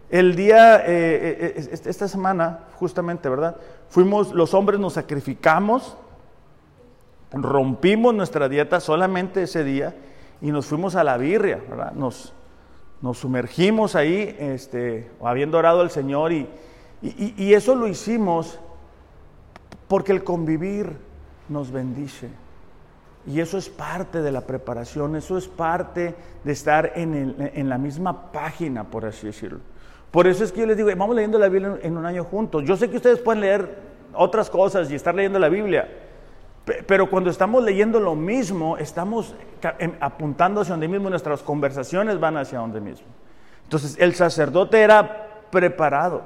El 0.09 0.37
día, 0.37 0.79
eh, 0.87 1.53
eh, 1.59 1.81
esta 1.85 2.09
semana, 2.09 2.61
justamente, 2.77 3.29
¿verdad? 3.29 3.57
Fuimos, 3.91 4.33
los 4.33 4.55
hombres 4.55 4.81
nos 4.81 4.95
sacrificamos, 4.95 5.99
rompimos 7.31 8.15
nuestra 8.15 8.49
dieta 8.49 8.81
solamente 8.81 9.43
ese 9.43 9.65
día 9.65 9.95
y 10.41 10.51
nos 10.51 10.65
fuimos 10.65 10.97
a 10.97 11.05
la 11.05 11.19
birria, 11.19 11.61
¿verdad? 11.69 11.93
Nos, 11.93 12.33
nos 13.03 13.19
sumergimos 13.19 13.97
ahí, 13.97 14.35
este, 14.39 15.11
habiendo 15.23 15.59
orado 15.59 15.83
al 15.83 15.91
Señor 15.91 16.33
y, 16.33 16.49
y 17.03 17.53
eso 17.55 17.75
lo 17.75 17.89
hicimos 17.89 18.61
porque 19.89 20.13
el 20.13 20.25
convivir 20.25 20.97
nos 21.49 21.71
bendice. 21.71 22.31
Y 23.27 23.41
eso 23.41 23.57
es 23.57 23.69
parte 23.69 24.21
de 24.21 24.33
la 24.33 24.41
preparación, 24.41 25.15
eso 25.15 25.39
es 25.39 25.47
parte 25.47 26.15
de 26.43 26.53
estar 26.53 26.93
en, 26.97 27.69
la 27.69 27.79
misma 27.79 28.33
página, 28.33 28.85
por 28.85 29.05
así 29.05 29.27
decirlo. 29.27 29.61
Por 30.11 30.27
eso 30.27 30.43
es 30.45 30.51
que 30.51 30.61
yo 30.61 30.67
les 30.67 30.77
digo, 30.77 30.91
vamos 30.97 31.15
leyendo 31.15 31.39
la 31.39 31.49
Biblia 31.49 31.79
en 31.83 31.97
un 31.97 32.05
año 32.05 32.25
juntos. 32.25 32.65
Yo 32.65 32.77
sé 32.77 32.91
que 32.91 32.97
ustedes 32.97 33.21
pueden 33.21 33.41
leer 33.41 33.79
otras 34.13 34.51
cosas 34.51 34.91
y 34.91 34.95
estar 34.97 35.15
leyendo 35.15 35.39
la 35.39 35.49
Biblia, 35.49 35.89
pero 36.87 37.09
cuando 37.09 37.31
estamos 37.31 37.63
leyendo 37.63 38.01
lo 38.01 38.15
mismo, 38.15 38.77
estamos 38.77 39.35
em, 39.79 39.93
apuntando 40.01 40.61
hacia 40.61 40.73
donde 40.73 40.89
mismo, 40.89 41.09
nuestras 41.09 41.43
conversaciones 41.43 42.19
van 42.19 42.37
hacia 42.37 42.59
donde 42.59 42.81
mismo. 42.81 43.07
Entonces, 43.65 43.97
el 43.99 44.15
sacerdote 44.15 44.81
era 44.81 45.47
preparado. 45.51 46.23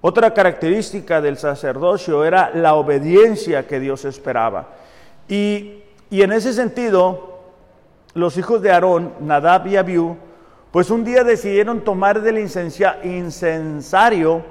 Otra 0.00 0.32
característica 0.32 1.20
del 1.20 1.38
sacerdocio 1.38 2.24
era 2.24 2.52
la 2.54 2.74
obediencia 2.74 3.66
que 3.66 3.80
Dios 3.80 4.04
esperaba. 4.04 4.68
Y, 5.28 5.82
en 6.10 6.32
ese 6.32 6.52
sentido, 6.52 7.40
los 8.14 8.36
hijos 8.36 8.62
de 8.62 8.70
Aarón, 8.70 9.14
Nadab 9.20 9.66
y 9.66 9.76
Abiú, 9.76 10.16
pues 10.70 10.90
un 10.90 11.02
día 11.02 11.24
decidieron 11.24 11.80
tomar 11.80 12.22
del 12.22 12.38
incensario 12.38 14.42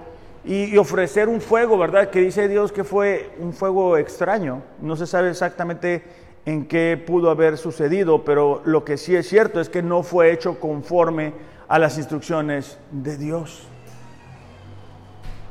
y, 0.44 0.78
ofrecer 0.78 1.30
un 1.30 1.40
fuego, 1.40 1.78
¿verdad? 1.78 2.10
Que 2.10 2.20
dice 2.20 2.50
Dios 2.50 2.74
que 2.74 2.84
fue 2.84 3.32
un 3.40 3.54
fuego 3.54 3.98
extraño. 3.98 4.64
No 4.82 4.98
se 4.98 5.08
sabe 5.08 5.30
exactamente 5.30 6.04
en 6.46 6.66
qué 6.66 7.02
pudo 7.06 7.30
haber 7.30 7.58
sucedido, 7.58 8.26
pero 8.26 8.62
lo 8.66 8.84
que 8.84 8.98
sí 8.98 9.16
es 9.16 9.30
cierto 9.30 9.62
es 9.62 9.70
que 9.70 9.82
no 9.82 10.04
fue 10.04 10.34
hecho 10.34 10.60
conforme 10.60 11.34
a 11.70 11.80
las 11.80 11.98
instrucciones 11.98 12.78
de 12.92 13.18
Dios. 13.18 13.70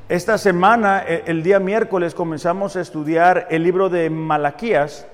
Esta 0.08 0.38
semana, 0.38 1.02
e, 1.04 1.24
el 1.26 1.42
día 1.42 1.58
miércoles, 1.58 2.14
comenzamos 2.14 2.76
a 2.76 2.80
estudiar 2.80 3.48
el 3.50 3.64
libro 3.64 3.88
de 3.88 4.08
Malaquías 4.08 5.04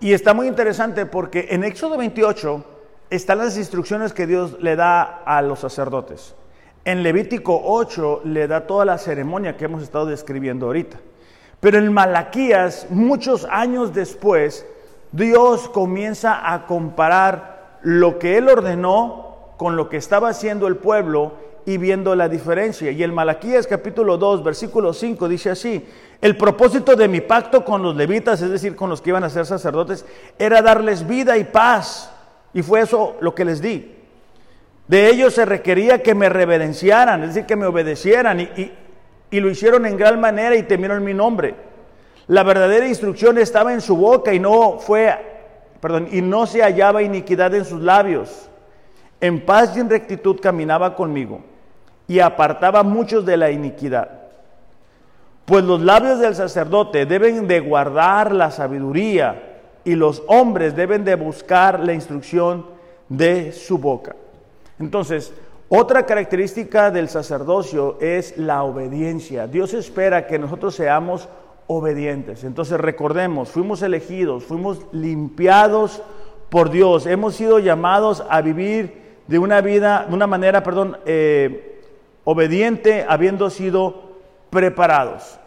y 0.00 0.12
está 0.12 0.34
muy 0.34 0.46
interesante 0.46 1.06
porque 1.06 1.46
en 1.48 1.64
Éxodo 1.64 1.96
28 1.96 2.62
están 3.08 3.38
las 3.38 3.56
instrucciones 3.56 4.12
que 4.12 4.26
Dios 4.26 4.58
le 4.60 4.76
da 4.76 5.22
a 5.24 5.40
los 5.40 5.60
sacerdotes. 5.60 6.34
En 6.84 7.02
Levítico 7.02 7.58
8 7.64 8.20
le 8.24 8.46
da 8.46 8.66
toda 8.66 8.84
la 8.84 8.98
ceremonia 8.98 9.56
que 9.56 9.64
hemos 9.64 9.82
estado 9.82 10.04
describiendo 10.04 10.66
ahorita. 10.66 10.98
Pero 11.58 11.78
en 11.78 11.90
Malaquías, 11.90 12.86
muchos 12.90 13.46
años 13.50 13.94
después, 13.94 14.66
Dios 15.10 15.70
comienza 15.70 16.52
a 16.52 16.66
comparar 16.66 17.78
lo 17.80 18.18
que 18.18 18.36
Él 18.36 18.46
ordenó 18.50 19.54
con 19.56 19.76
lo 19.76 19.88
que 19.88 19.96
estaba 19.96 20.28
haciendo 20.28 20.66
el 20.66 20.76
pueblo 20.76 21.48
y 21.66 21.78
viendo 21.78 22.14
la 22.14 22.28
diferencia. 22.28 22.90
Y 22.90 23.02
el 23.02 23.12
Malaquías 23.12 23.66
capítulo 23.66 24.16
2, 24.16 24.42
versículo 24.42 24.92
5 24.92 25.28
dice 25.28 25.50
así, 25.50 25.84
el 26.20 26.36
propósito 26.36 26.96
de 26.96 27.08
mi 27.08 27.20
pacto 27.20 27.64
con 27.64 27.82
los 27.82 27.96
levitas, 27.96 28.42
es 28.42 28.50
decir, 28.50 28.76
con 28.76 28.90
los 28.90 29.00
que 29.00 29.10
iban 29.10 29.24
a 29.24 29.30
ser 29.30 29.46
sacerdotes, 29.46 30.04
era 30.38 30.62
darles 30.62 31.06
vida 31.06 31.36
y 31.36 31.44
paz. 31.44 32.12
Y 32.52 32.62
fue 32.62 32.80
eso 32.80 33.16
lo 33.20 33.34
que 33.34 33.44
les 33.44 33.60
di. 33.60 33.96
De 34.88 35.08
ellos 35.08 35.34
se 35.34 35.44
requería 35.44 36.02
que 36.02 36.14
me 36.14 36.28
reverenciaran, 36.28 37.22
es 37.22 37.34
decir, 37.34 37.46
que 37.46 37.56
me 37.56 37.66
obedecieran 37.66 38.40
y, 38.40 38.72
y 39.30 39.40
lo 39.40 39.48
hicieron 39.48 39.86
en 39.86 39.96
gran 39.96 40.20
manera 40.20 40.56
y 40.56 40.64
temieron 40.64 41.04
mi 41.04 41.14
nombre. 41.14 41.54
La 42.26 42.42
verdadera 42.42 42.86
instrucción 42.86 43.38
estaba 43.38 43.72
en 43.72 43.80
su 43.80 43.96
boca 43.96 44.34
y 44.34 44.40
no 44.40 44.78
fue, 44.78 45.16
perdón, 45.80 46.08
y 46.10 46.22
no 46.22 46.46
se 46.46 46.62
hallaba 46.62 47.02
iniquidad 47.02 47.54
en 47.54 47.64
sus 47.64 47.80
labios. 47.80 48.48
En 49.20 49.44
paz 49.44 49.76
y 49.76 49.80
en 49.80 49.90
rectitud 49.90 50.40
caminaba 50.40 50.96
conmigo 50.96 51.49
y 52.10 52.18
apartaba 52.18 52.82
muchos 52.82 53.24
de 53.24 53.36
la 53.36 53.52
iniquidad. 53.52 54.10
Pues 55.44 55.62
los 55.62 55.80
labios 55.80 56.18
del 56.18 56.34
sacerdote 56.34 57.06
deben 57.06 57.46
de 57.46 57.60
guardar 57.60 58.34
la 58.34 58.50
sabiduría 58.50 59.60
y 59.84 59.94
los 59.94 60.20
hombres 60.26 60.74
deben 60.74 61.04
de 61.04 61.14
buscar 61.14 61.78
la 61.78 61.92
instrucción 61.92 62.66
de 63.08 63.52
su 63.52 63.78
boca. 63.78 64.16
Entonces, 64.80 65.32
otra 65.68 66.04
característica 66.04 66.90
del 66.90 67.08
sacerdocio 67.08 67.96
es 68.00 68.36
la 68.36 68.64
obediencia. 68.64 69.46
Dios 69.46 69.72
espera 69.72 70.26
que 70.26 70.40
nosotros 70.40 70.74
seamos 70.74 71.28
obedientes. 71.68 72.42
Entonces 72.42 72.80
recordemos, 72.80 73.50
fuimos 73.50 73.82
elegidos, 73.82 74.42
fuimos 74.42 74.80
limpiados 74.90 76.02
por 76.48 76.70
Dios, 76.70 77.06
hemos 77.06 77.36
sido 77.36 77.60
llamados 77.60 78.24
a 78.28 78.40
vivir 78.40 79.00
de 79.28 79.38
una 79.38 79.60
vida, 79.60 80.06
de 80.08 80.14
una 80.16 80.26
manera, 80.26 80.64
perdón, 80.64 80.96
eh, 81.06 81.69
obediente, 82.24 83.04
habiendo 83.08 83.50
sido 83.50 84.10
preparados. 84.50 85.38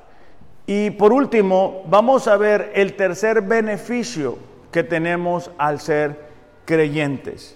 Y 0.66 0.92
por 0.92 1.12
último, 1.12 1.84
vamos 1.88 2.28
a 2.28 2.38
ver 2.38 2.72
el 2.76 2.96
tercer 2.96 3.42
beneficio 3.42 4.38
que 4.72 4.84
tenemos 4.84 5.52
al 5.58 5.80
ser 5.80 6.20
creyentes. 6.66 7.56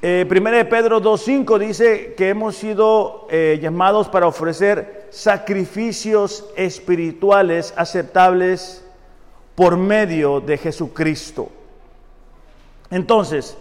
Eh, 0.00 0.26
primera 0.28 0.58
de 0.58 0.64
Pedro 0.66 1.00
2.5 1.00 1.58
dice 1.58 2.14
que 2.14 2.28
hemos 2.28 2.56
sido 2.56 3.26
eh, 3.30 3.58
llamados 3.60 4.08
para 4.08 4.26
ofrecer 4.26 5.08
sacrificios 5.10 6.44
espirituales 6.56 7.72
aceptables 7.76 8.84
por 9.54 9.76
medio 9.76 10.40
de 10.40 10.58
Jesucristo. 10.58 11.48
Entonces, 12.90 13.56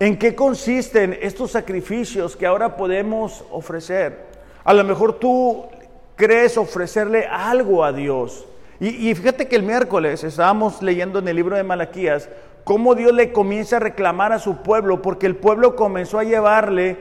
¿En 0.00 0.16
qué 0.16 0.36
consisten 0.36 1.18
estos 1.20 1.50
sacrificios 1.50 2.36
que 2.36 2.46
ahora 2.46 2.76
podemos 2.76 3.44
ofrecer? 3.50 4.26
A 4.62 4.72
lo 4.72 4.84
mejor 4.84 5.14
tú 5.14 5.66
crees 6.14 6.56
ofrecerle 6.56 7.26
algo 7.26 7.82
a 7.84 7.92
Dios. 7.92 8.46
Y, 8.80 9.12
fíjate 9.16 9.48
que 9.48 9.56
el 9.56 9.64
miércoles 9.64 10.22
estábamos 10.22 10.82
leyendo 10.82 11.18
en 11.18 11.26
el 11.26 11.34
libro 11.34 11.56
de 11.56 11.64
Malaquías 11.64 12.28
cómo 12.62 12.94
Dios 12.94 13.12
le 13.12 13.32
comienza 13.32 13.78
a 13.78 13.80
reclamar 13.80 14.32
a 14.32 14.38
su 14.38 14.58
pueblo, 14.58 15.02
porque 15.02 15.26
el 15.26 15.34
pueblo 15.34 15.74
comenzó 15.74 16.20
a 16.20 16.24
llevarle, 16.24 16.96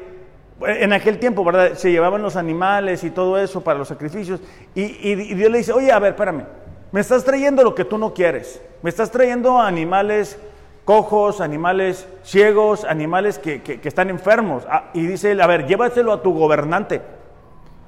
en 0.65 0.91
aquel 0.91 1.19
tiempo, 1.19 1.43
¿verdad? 1.43 1.73
Se 1.75 1.91
llevaban 1.91 2.23
los 2.23 2.35
animales 2.35 3.03
y 3.03 3.11
todo 3.11 3.37
eso 3.37 3.61
para 3.61 3.77
los 3.77 3.89
sacrificios. 3.89 4.39
Y, 4.73 4.81
y 5.07 5.15
Dios 5.35 5.51
le 5.51 5.59
dice, 5.59 5.71
oye, 5.71 5.91
a 5.91 5.99
ver, 5.99 6.13
espérame, 6.13 6.45
me 6.91 7.01
estás 7.01 7.23
trayendo 7.23 7.63
lo 7.63 7.75
que 7.75 7.85
tú 7.85 7.99
no 7.99 8.11
quieres. 8.11 8.59
Me 8.81 8.89
estás 8.89 9.11
trayendo 9.11 9.59
animales 9.59 10.39
cojos, 10.87 11.41
animales 11.41 12.07
ciegos, 12.23 12.85
animales 12.85 13.39
que, 13.39 13.81
están 13.83 14.09
enfermos. 14.09 14.63
Ah, 14.69 14.85
y 14.93 15.05
dice 15.05 15.31
él, 15.31 15.41
a 15.41 15.47
ver, 15.47 15.67
llévaselo 15.67 16.13
a 16.13 16.21
tu 16.21 16.33
gobernante, 16.33 17.01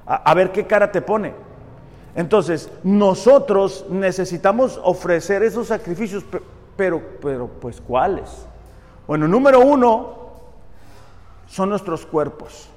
a, 0.04 0.34
ver 0.34 0.52
qué 0.52 0.66
cara 0.66 0.92
te 0.92 1.00
pone. 1.00 1.32
Entonces, 2.14 2.70
nosotros 2.82 3.86
necesitamos 3.88 4.78
ofrecer 4.84 5.42
esos 5.42 5.68
sacrificios, 5.68 6.26
pero, 6.76 7.00
pero 7.22 7.48
pues 7.48 7.80
¿cuáles? 7.80 8.46
Bueno, 9.06 9.26
número 9.26 9.60
uno 9.60 10.16
son 11.46 11.70
nuestros 11.70 12.04
cuerpos, 12.04 12.68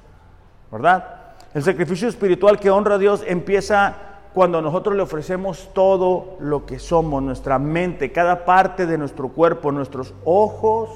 ¿verdad? 0.72 1.34
El 1.54 1.64
sacrificio 1.64 2.08
espiritual 2.08 2.62
que 2.62 2.72
honra 2.72 2.96
a 2.96 2.98
Dios 2.98 3.26
empieza 3.28 4.13
cuando 4.34 4.62
nosotros 4.62 4.96
le 4.96 5.04
ofrecemos 5.04 5.70
todo 5.74 6.38
lo 6.40 6.66
que 6.66 6.80
somos, 6.80 7.22
nuestra 7.22 7.60
mente, 7.60 8.12
cada 8.12 8.46
parte 8.46 8.88
de 8.88 8.98
nuestro 8.98 9.30
cuerpo, 9.30 9.72
nuestros 9.72 10.16
ojos, 10.26 10.90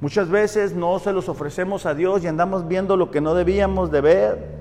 muchas 0.00 0.28
veces 0.28 0.74
no 0.74 0.98
se 0.98 1.12
los 1.12 1.28
ofrecemos 1.28 1.86
a 1.86 1.94
Dios 1.94 2.24
y 2.24 2.26
andamos 2.26 2.66
viendo 2.66 2.96
lo 2.96 3.12
que 3.12 3.20
no 3.20 3.34
debíamos 3.34 3.92
de 3.92 4.00
ver. 4.00 4.60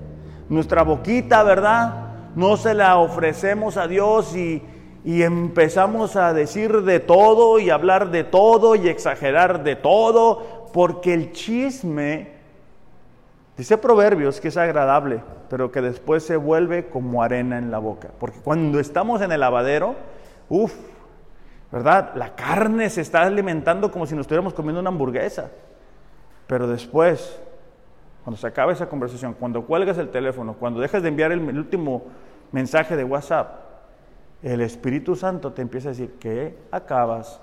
Nuestra 0.50 0.84
boquita, 0.84 1.42
¿verdad? 1.42 2.30
No 2.36 2.58
se 2.58 2.76
la 2.76 2.98
ofrecemos 2.98 3.76
a 3.76 3.88
Dios 3.88 4.36
y, 4.36 4.62
y 5.04 5.24
empezamos 5.24 6.16
a 6.16 6.34
decir 6.34 6.84
de 6.84 7.00
todo 7.00 7.58
y 7.58 7.72
hablar 7.72 8.12
de 8.12 8.24
todo 8.24 8.76
y 8.76 8.88
exagerar 8.88 9.64
de 9.64 9.76
todo, 9.76 10.70
porque 10.74 11.16
el 11.16 11.32
chisme 11.32 12.39
Dice 13.60 13.78
Proverbios 13.78 14.40
que 14.40 14.48
es 14.48 14.56
agradable, 14.56 15.22
pero 15.50 15.70
que 15.70 15.82
después 15.82 16.24
se 16.24 16.38
vuelve 16.38 16.88
como 16.88 17.22
arena 17.22 17.58
en 17.58 17.72
la 17.72 17.78
boca. 17.78 18.08
Porque 18.18 18.40
cuando 18.40 18.80
estamos 18.80 19.22
en 19.22 19.34
el 19.34 19.42
lavadero, 19.42 19.96
uff, 20.48 20.74
¿verdad? 21.70 22.14
La 22.16 22.38
carne 22.38 22.90
se 22.90 23.02
está 23.02 23.24
alimentando 23.24 23.92
como 23.92 24.06
si 24.06 24.16
nos 24.16 24.22
estuviéramos 24.22 24.54
comiendo 24.54 24.80
una 24.80 24.88
hamburguesa. 24.88 25.52
Pero 26.48 26.68
después, 26.68 27.38
cuando 28.24 28.38
se 28.38 28.48
acaba 28.48 28.72
esa 28.72 28.88
conversación, 28.88 29.34
cuando 29.34 29.66
cuelgas 29.66 29.98
el 29.98 30.08
teléfono, 30.08 30.54
cuando 30.54 30.80
dejas 30.80 31.04
de 31.04 31.10
enviar 31.10 31.34
el, 31.34 31.42
último 31.42 32.04
mensaje 32.54 32.96
de 32.96 33.04
WhatsApp, 33.04 33.60
el 34.42 34.62
Espíritu 34.62 35.18
Santo 35.18 35.52
te 35.52 35.62
empieza 35.62 35.90
a 35.90 35.92
decir, 35.92 36.16
¿qué 36.18 36.58
acabas 36.72 37.42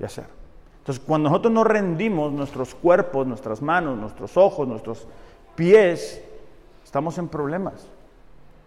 de 0.00 0.06
hacer? 0.06 0.38
Entonces, 0.78 1.04
cuando 1.06 1.28
nosotros 1.28 1.52
nos 1.52 1.66
rendimos 1.66 2.32
nuestros 2.32 2.74
cuerpos, 2.74 3.26
nuestras 3.26 3.62
manos, 3.62 3.98
nuestros 3.98 4.36
ojos, 4.38 4.66
nuestros 4.66 5.06
pies, 5.58 6.22
estamos 6.84 7.18
en 7.18 7.26
problemas. 7.26 7.84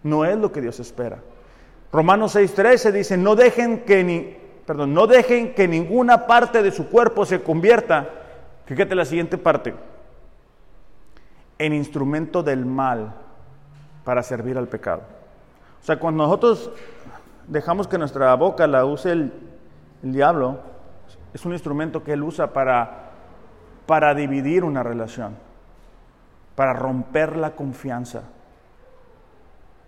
No 0.02 0.26
es 0.26 0.36
lo 0.36 0.52
que 0.52 0.60
Dios 0.60 0.78
espera. 0.78 1.20
Romanos 1.90 2.36
6:13 2.36 2.92
dice, 2.92 3.16
no 3.16 3.34
dejen 3.34 3.84
que 3.84 4.04
ni, 4.04 4.36
perdón, 4.66 4.92
no 4.92 5.06
dejen 5.06 5.54
que 5.54 5.66
ninguna 5.66 6.26
parte 6.26 6.62
de 6.62 6.70
su 6.70 6.90
cuerpo 6.90 7.24
se 7.24 7.42
convierta, 7.42 8.10
fíjate 8.66 8.94
la 8.94 9.06
siguiente 9.06 9.38
parte, 9.38 9.74
en 11.58 11.72
instrumento 11.72 12.42
del 12.42 12.66
mal 12.66 13.14
para 14.04 14.22
servir 14.22 14.58
al 14.58 14.68
pecado. 14.68 15.02
O 15.80 15.84
sea, 15.84 15.98
cuando 15.98 16.24
nosotros 16.24 16.70
dejamos 17.48 17.88
que 17.88 17.96
nuestra 17.96 18.34
boca 18.34 18.66
la 18.66 18.84
use 18.84 19.12
el, 19.12 19.32
el 20.02 20.12
diablo, 20.12 20.60
es 21.32 21.42
un 21.46 21.52
instrumento 21.52 22.04
que 22.04 22.12
él 22.12 22.22
usa 22.22 22.52
para, 22.52 23.12
para 23.86 24.14
dividir 24.14 24.62
una 24.62 24.82
relación 24.82 25.51
para 26.54 26.72
romper 26.72 27.36
la 27.36 27.52
confianza, 27.52 28.22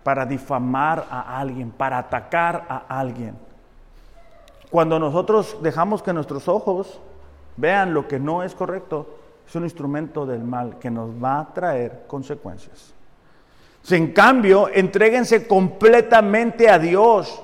para 0.02 0.26
difamar 0.26 1.06
a 1.10 1.38
alguien, 1.38 1.70
para 1.70 1.98
atacar 1.98 2.64
a 2.68 2.98
alguien. 2.98 3.36
Cuando 4.70 4.98
nosotros 4.98 5.58
dejamos 5.62 6.02
que 6.02 6.12
nuestros 6.12 6.48
ojos 6.48 7.00
vean 7.56 7.94
lo 7.94 8.08
que 8.08 8.18
no 8.18 8.42
es 8.42 8.54
correcto, 8.54 9.06
es 9.46 9.54
un 9.54 9.64
instrumento 9.64 10.26
del 10.26 10.42
mal 10.42 10.78
que 10.78 10.90
nos 10.90 11.10
va 11.10 11.40
a 11.40 11.54
traer 11.54 12.04
consecuencias. 12.06 12.92
Si 13.82 13.94
en 13.94 14.12
cambio, 14.12 14.68
entréguense 14.72 15.46
completamente 15.46 16.70
a 16.70 16.78
Dios, 16.78 17.42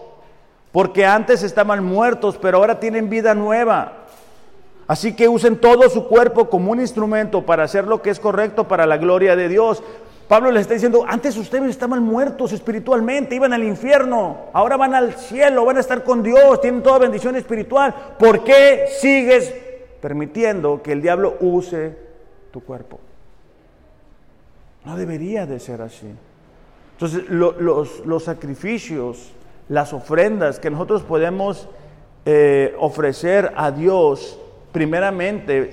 porque 0.73 1.05
antes 1.05 1.43
estaban 1.43 1.85
muertos, 1.85 2.39
pero 2.39 2.59
ahora 2.59 2.81
tienen 2.81 3.11
vida 3.11 3.35
nueva. 3.35 4.00
Así 4.91 5.13
que 5.13 5.29
usen 5.29 5.57
todo 5.57 5.89
su 5.89 6.09
cuerpo 6.09 6.51
como 6.51 6.73
un 6.73 6.81
instrumento 6.81 7.47
para 7.47 7.63
hacer 7.63 7.87
lo 7.87 8.03
que 8.03 8.11
es 8.11 8.19
correcto 8.19 8.67
para 8.67 8.87
la 8.87 8.97
gloria 8.97 9.37
de 9.37 9.49
Dios. 9.49 9.85
Pablo 10.27 10.51
les 10.51 10.63
está 10.63 10.75
diciendo, 10.75 11.05
antes 11.07 11.37
ustedes 11.37 11.71
estaban 11.71 12.03
muertos 12.03 12.51
espiritualmente, 12.51 13.37
iban 13.37 13.53
al 13.53 13.63
infierno, 13.63 14.49
ahora 14.53 14.77
van 14.77 14.97
al 14.97 15.15
cielo, 15.15 15.65
van 15.65 15.77
a 15.77 15.81
estar 15.81 16.03
con 16.03 16.25
Dios, 16.25 16.61
tienen 16.61 16.83
toda 16.83 16.99
bendición 16.99 17.37
espiritual. 17.37 17.95
¿Por 18.19 18.43
qué 18.43 18.87
sigues 19.01 19.55
permitiendo 20.01 20.83
que 20.83 20.91
el 20.91 21.03
diablo 21.03 21.37
use 21.39 21.97
tu 22.51 22.61
cuerpo? 22.61 22.99
No 24.85 24.97
debería 24.97 25.47
de 25.47 25.61
ser 25.61 25.83
así. 25.83 26.13
Entonces, 26.95 27.29
los, 27.29 28.25
sacrificios, 28.25 29.31
las 29.69 29.93
ofrendas 29.93 30.59
que 30.59 30.69
nosotros 30.69 31.05
podemos 31.05 31.69
eh, 32.25 32.75
ofrecer 32.81 33.53
a 33.55 33.71
Dios, 33.71 34.37
primeramente 34.73 35.71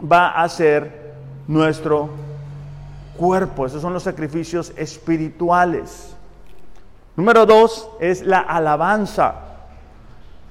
va 0.00 0.28
a 0.30 0.48
ser 0.48 1.14
nuestro 1.46 2.10
cuerpo. 3.16 3.66
Esos 3.66 3.82
son 3.82 3.92
los 3.92 4.02
sacrificios 4.02 4.72
espirituales. 4.76 6.14
Número 7.16 7.46
dos 7.46 7.88
es 8.00 8.22
la 8.22 8.40
alabanza. 8.40 9.34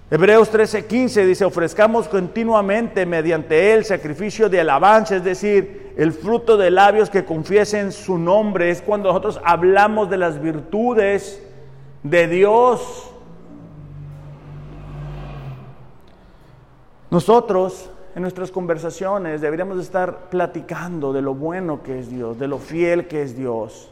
Hebreos 0.10 0.52
13:15 0.52 1.26
dice, 1.26 1.44
ofrezcamos 1.44 2.08
continuamente 2.08 3.06
mediante 3.06 3.74
él 3.74 3.84
sacrificio 3.84 4.48
de 4.48 4.62
alabanza, 4.62 5.16
es 5.16 5.24
decir, 5.24 5.94
el 5.98 6.14
fruto 6.14 6.56
de 6.56 6.72
labios 6.72 7.10
que 7.10 7.26
confiesen 7.26 7.92
su 7.92 8.18
nombre. 8.18 8.70
Es 8.70 8.82
cuando 8.82 9.10
nosotros 9.10 9.42
hablamos 9.44 10.10
de 10.10 10.18
las 10.18 10.42
virtudes 10.42 11.42
de 12.04 12.28
Dios. 12.28 13.13
Nosotros 17.14 17.92
en 18.16 18.24
nuestras 18.24 18.50
conversaciones 18.50 19.40
deberíamos 19.40 19.78
estar 19.78 20.32
platicando 20.32 21.14
de 21.14 21.22
lo 21.22 21.36
bueno 21.36 21.84
que 21.84 22.00
es 22.00 22.10
Dios, 22.10 22.40
de 22.40 22.48
lo 22.48 22.58
fiel 22.58 23.08
que 23.08 23.22
es 23.22 23.38
Dios 23.38 23.92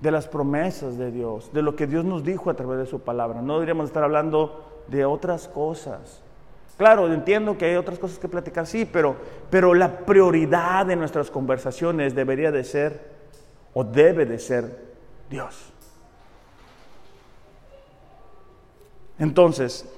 de 0.00 0.10
las 0.10 0.26
promesas 0.26 0.96
de 0.96 1.10
Dios, 1.10 1.50
de 1.52 1.60
lo 1.60 1.76
que 1.76 1.86
Dios 1.86 2.06
nos 2.06 2.24
dijo 2.24 2.48
a 2.48 2.54
través 2.54 2.78
de 2.78 2.86
su 2.86 3.00
palabra. 3.00 3.42
No 3.42 3.54
deberíamos 3.54 3.86
estar 3.86 4.04
hablando 4.04 4.64
de 4.88 5.04
otras 5.04 5.48
cosas. 5.48 6.22
Claro, 6.78 7.12
entiendo 7.12 7.58
que 7.58 7.66
hay 7.66 7.76
otras 7.76 7.98
cosas 7.98 8.18
que 8.18 8.28
platicar, 8.28 8.66
sí, 8.66 8.86
pero, 8.90 9.16
pero 9.50 9.74
la 9.74 9.98
prioridad 9.98 10.86
de 10.86 10.96
nuestras 10.96 11.30
conversaciones 11.30 12.14
debería 12.14 12.50
de 12.50 12.64
ser 12.64 13.10
o 13.74 13.84
debe 13.84 14.24
de 14.24 14.38
ser 14.38 14.94
Dios. 15.28 15.74
Entonces, 19.18 19.93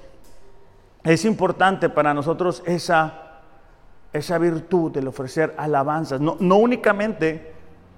es 1.13 1.25
importante 1.25 1.89
para 1.89 2.13
nosotros 2.13 2.63
esa, 2.67 3.41
esa 4.13 4.39
virtud 4.39 4.93
del 4.93 5.09
ofrecer 5.09 5.55
alabanzas, 5.57 6.21
no, 6.21 6.37
no 6.41 6.57
únicamente 6.57 7.57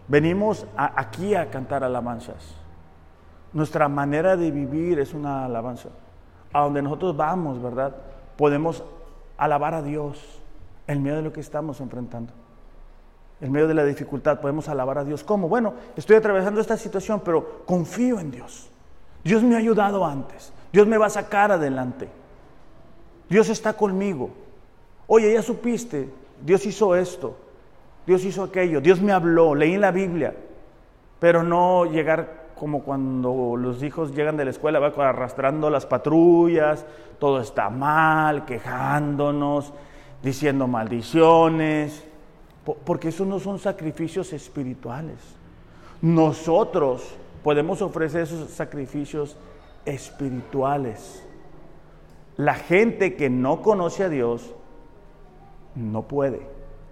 Venimos 0.09 0.67
aquí 0.75 1.35
a 1.35 1.51
cantar 1.51 1.85
alabanzas. 1.85 2.55
Nuestra 3.53 3.89
manera 3.89 4.37
de 4.37 4.51
vivir 4.51 4.99
es 4.99 5.13
una 5.13 5.45
alabanza. 5.45 5.91
A 6.53 6.63
donde 6.63 6.81
nosotros 6.81 7.15
vamos, 7.15 7.63
¿verdad? 7.63 7.95
Podemos 8.37 8.83
alabar 9.37 9.75
a 9.75 9.83
Dios 9.83 10.41
en 10.87 11.03
medio 11.03 11.17
de 11.19 11.23
lo 11.23 11.33
que 11.33 11.41
estamos 11.41 11.81
enfrentando. 11.83 12.33
En 13.41 13.53
medio 13.53 13.69
de 13.69 13.75
la 13.75 13.85
dificultad 13.85 14.41
podemos 14.41 14.69
alabar 14.71 14.99
a 14.99 15.05
Dios. 15.05 15.23
¿Cómo? 15.23 15.47
Bueno, 15.47 15.75
estoy 15.95 16.17
atravesando 16.17 16.61
esta 16.61 16.79
situación, 16.79 17.21
pero 17.23 17.65
confío 17.67 18.19
en 18.19 18.31
Dios. 18.31 18.71
Dios 19.23 19.43
me 19.43 19.57
ha 19.57 19.59
ayudado 19.59 20.07
antes. 20.07 20.55
Dios 20.73 20.87
me 20.87 20.97
va 20.97 21.07
a 21.07 21.11
sacar 21.11 21.53
adelante. 21.53 22.09
Dios 23.29 23.49
está 23.49 23.73
conmigo. 23.75 24.31
Oye, 25.07 25.33
ya 25.33 25.43
supiste, 25.43 26.09
Dios 26.45 26.65
hizo 26.67 26.95
esto. 26.95 27.37
Dios 28.09 28.25
hizo 28.25 28.43
aquello, 28.43 28.81
Dios 28.81 29.03
me 29.03 29.13
habló, 29.13 29.55
leí 29.55 29.75
en 29.75 29.83
la 29.83 29.91
Biblia, 29.91 30.35
pero 31.19 31.43
no 31.43 31.85
llegar 31.85 32.47
como 32.59 32.83
cuando 32.83 33.55
los 33.55 33.83
hijos 33.83 34.15
llegan 34.15 34.39
de 34.39 34.47
la 34.47 34.51
escuela, 34.51 34.79
va 34.79 35.09
arrastrando 35.11 35.69
las 35.69 35.85
patrullas, 35.85 36.87
todo 37.19 37.43
está 37.43 37.69
mal, 37.69 38.47
quejándonos, 38.47 39.75
diciendo 40.23 40.67
maldiciones, 40.67 42.03
porque 42.87 43.09
esos 43.09 43.27
no 43.27 43.41
son 43.41 43.59
sacrificios 43.59 44.33
espirituales. 44.33 45.19
Nosotros 46.01 47.15
podemos 47.45 47.83
ofrecer 47.83 48.23
esos 48.23 48.49
sacrificios 48.49 49.37
espirituales. 49.85 51.23
La 52.39 52.55
gente 52.55 53.17
que 53.17 53.29
no 53.29 53.63
conoce 53.63 54.05
a 54.05 54.09
Dios 54.09 54.55
no 55.75 56.03
puede. 56.03 56.41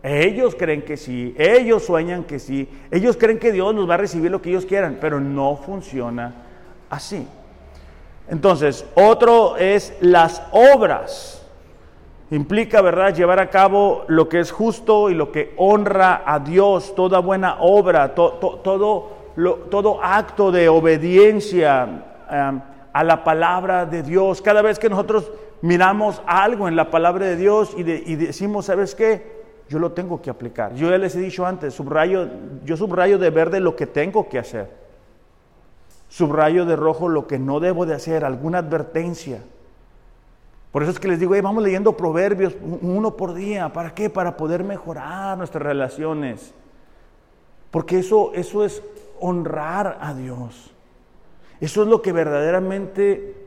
Ellos 0.03 0.57
creen 0.57 0.82
que 0.82 0.97
sí, 0.97 1.36
ellos 1.38 1.84
sueñan 1.84 2.24
que 2.24 2.40
sí, 2.40 2.68
ellos 2.90 3.16
creen 3.16 3.38
que 3.38 3.53
Dios 3.53 3.72
nos 3.74 3.88
va 3.88 3.94
a 3.94 3.99
recibir 3.99 4.30
lo 4.30 4.42
que 4.42 4.51
ellos 4.51 4.66
quieran, 4.66 4.99
pero 5.01 5.20
no 5.20 5.57
funciona 5.57 6.34
así. 6.90 7.26
Entonces, 8.28 8.84
otro 8.97 9.57
es 9.57 9.97
las 10.01 10.42
obras. 10.51 11.47
Implica, 12.32 12.80
¿verdad?, 12.82 13.14
llevar 13.14 13.38
a 13.38 13.49
cabo 13.49 14.05
lo 14.09 14.28
que 14.28 14.40
es 14.40 14.51
justo 14.51 15.11
y 15.11 15.14
lo 15.14 15.30
que 15.30 15.55
honra 15.57 16.24
a 16.26 16.40
Dios, 16.40 16.92
toda 16.97 17.20
buena 17.20 17.59
obra, 17.61 18.16
todo, 18.16 19.12
todo 19.70 20.01
acto 20.03 20.51
de 20.51 20.68
obediencia 20.68 22.03
a 22.97 23.05
la 23.05 23.24
palabra 23.24 23.84
de 23.84 24.03
Dios. 24.03 24.40
Cada 24.40 24.62
vez 24.62 24.78
que 24.78 24.88
nosotros 24.88 25.30
miramos 25.61 26.22
algo 26.26 26.66
en 26.66 26.76
la 26.76 26.90
palabra 26.90 27.26
de 27.26 27.36
Dios 27.36 27.74
y, 27.76 27.82
decimos, 27.82 28.64
¿sabes 28.64 28.94
qué? 28.94 29.36
yo 29.68 29.78
lo 29.78 29.92
tengo 29.92 30.22
que 30.22 30.30
aplicar. 30.30 30.74
Yo 30.74 30.88
ya 30.88 30.97
les 30.97 31.14
he 31.14 31.20
dicho 31.20 31.44
antes, 31.44 31.74
subrayo, 31.74 32.26
yo 32.64 32.74
subrayo 32.74 33.18
de 33.18 33.28
verde 33.28 33.61
lo 33.61 33.76
que 33.76 33.86
tengo 33.86 34.30
que 34.30 34.38
hacer. 34.38 34.70
Subrayo 36.09 36.64
de 36.64 36.74
rojo 36.74 37.11
lo 37.11 37.26
que 37.26 37.38
no 37.38 37.61
debo 37.61 37.84
de 37.84 37.92
hacer, 37.92 38.24
alguna 38.24 38.59
advertencia. 38.59 39.42
Por 40.72 40.82
eso 40.82 40.92
es 40.92 40.99
que 40.99 41.09
les 41.09 41.20
digo, 41.20 41.34
vamos 41.42 41.62
leyendo 41.62 41.99
proverbios 41.99 42.57
uno 42.80 43.14
por 43.14 43.34
día. 43.34 43.74
¿Para 43.74 43.92
qué? 43.92 44.09
Para 44.09 44.38
poder 44.38 44.64
mejorar 44.64 45.36
nuestras 45.36 45.62
relaciones. 45.62 46.55
Porque 47.70 47.99
eso, 47.99 48.32
eso 48.32 48.64
es 48.64 48.82
honrar 49.20 49.99
a 50.01 50.14
Dios. 50.14 50.72
Eso 51.61 51.82
es 51.82 51.88
lo 51.88 52.02
que 52.02 52.12
verdaderamente 52.12 53.46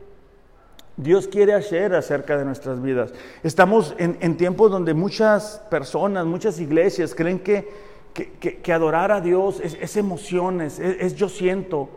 Dios 0.99 1.30
quiere 1.30 1.53
hacer 1.53 1.95
acerca 1.95 2.38
de 2.38 2.43
nuestras 2.43 2.82
vidas. 2.82 3.14
Estamos 3.41 3.95
en, 3.97 4.36
tiempos 4.36 4.70
donde 4.70 4.93
muchas 4.93 5.62
personas, 5.70 6.26
muchas 6.26 6.60
iglesias 6.60 7.16
creen 7.16 7.39
que, 7.39 7.70
que, 8.14 8.74
adorar 8.74 9.12
a 9.12 9.22
Dios 9.22 9.62
es, 9.62 9.95
emociones, 9.95 10.78
es, 10.80 11.16
yo 11.16 11.30
siento, 11.30 11.89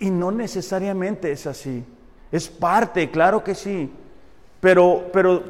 y, 0.00 0.10
no 0.10 0.32
necesariamente 0.32 1.30
es 1.30 1.46
así. 1.46 1.84
Es 2.32 2.48
parte, 2.48 3.08
claro 3.08 3.44
que 3.44 3.54
sí, 3.54 3.88
pero, 4.60 5.04
pero, 5.12 5.44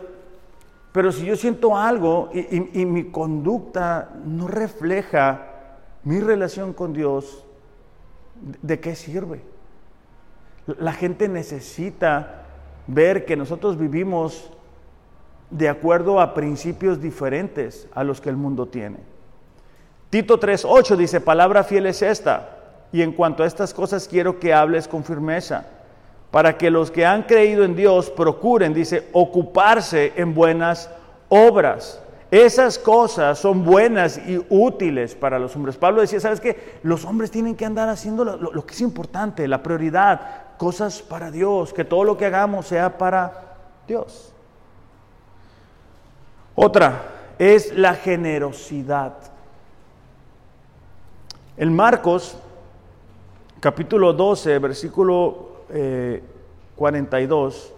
pero 0.92 1.10
si 1.10 1.24
yo 1.24 1.36
siento 1.36 1.74
algo 1.74 2.28
y, 2.34 2.82
y 2.82 2.84
mi 2.84 3.04
conducta 3.04 4.10
no 4.26 4.46
refleja 4.46 5.46
mi 6.04 6.20
relación 6.20 6.74
con 6.74 6.92
Dios, 6.92 7.46
¿de 8.60 8.78
qué 8.78 8.94
sirve? 8.94 9.40
La 10.78 10.92
gente 10.92 11.28
necesita 11.28 12.44
ver 12.86 13.24
que 13.24 13.36
nosotros 13.36 13.78
vivimos 13.78 14.50
de 15.50 15.68
acuerdo 15.68 16.20
a 16.20 16.34
principios 16.34 17.00
diferentes 17.00 17.88
a 17.94 18.04
los 18.04 18.20
que 18.20 18.28
el 18.28 18.36
mundo 18.36 18.66
tiene. 18.66 18.98
Tito 20.10 20.38
3.8 20.38 20.96
dice, 20.96 21.20
palabra 21.20 21.64
fiel 21.64 21.86
es 21.86 22.02
esta, 22.02 22.56
y 22.92 23.02
en 23.02 23.12
cuanto 23.12 23.42
a 23.42 23.46
estas 23.46 23.74
cosas 23.74 24.08
quiero 24.08 24.38
que 24.38 24.54
hables 24.54 24.88
con 24.88 25.04
firmeza, 25.04 25.66
para 26.30 26.56
que 26.56 26.70
los 26.70 26.90
que 26.90 27.06
han 27.06 27.22
creído 27.22 27.64
en 27.64 27.74
Dios 27.74 28.10
procuren, 28.10 28.74
dice, 28.74 29.08
ocuparse 29.12 30.12
en 30.16 30.34
buenas 30.34 30.90
obras. 31.28 32.02
Esas 32.30 32.78
cosas 32.78 33.38
son 33.38 33.64
buenas 33.64 34.18
y 34.18 34.44
útiles 34.50 35.14
para 35.14 35.38
los 35.38 35.56
hombres. 35.56 35.78
Pablo 35.78 36.02
decía, 36.02 36.20
¿sabes 36.20 36.40
qué? 36.40 36.78
Los 36.82 37.06
hombres 37.06 37.30
tienen 37.30 37.56
que 37.56 37.64
andar 37.64 37.88
haciendo 37.88 38.24
lo, 38.24 38.66
que 38.66 38.74
es 38.74 38.80
importante, 38.82 39.48
la 39.48 39.62
prioridad, 39.62 40.20
cosas 40.58 41.00
para 41.00 41.30
Dios, 41.30 41.72
que 41.72 41.84
todo 41.84 42.04
lo 42.04 42.18
que 42.18 42.26
hagamos 42.26 42.66
sea 42.66 42.98
para 42.98 43.56
Dios. 43.86 44.34
Otra 46.54 47.02
es 47.38 47.72
la 47.76 47.94
generosidad. 47.94 49.14
En 51.56 51.74
Marcos, 51.74 52.36
capítulo 53.60 54.12
12, 54.12 54.58
versículo 54.58 55.62
42, 56.76 57.72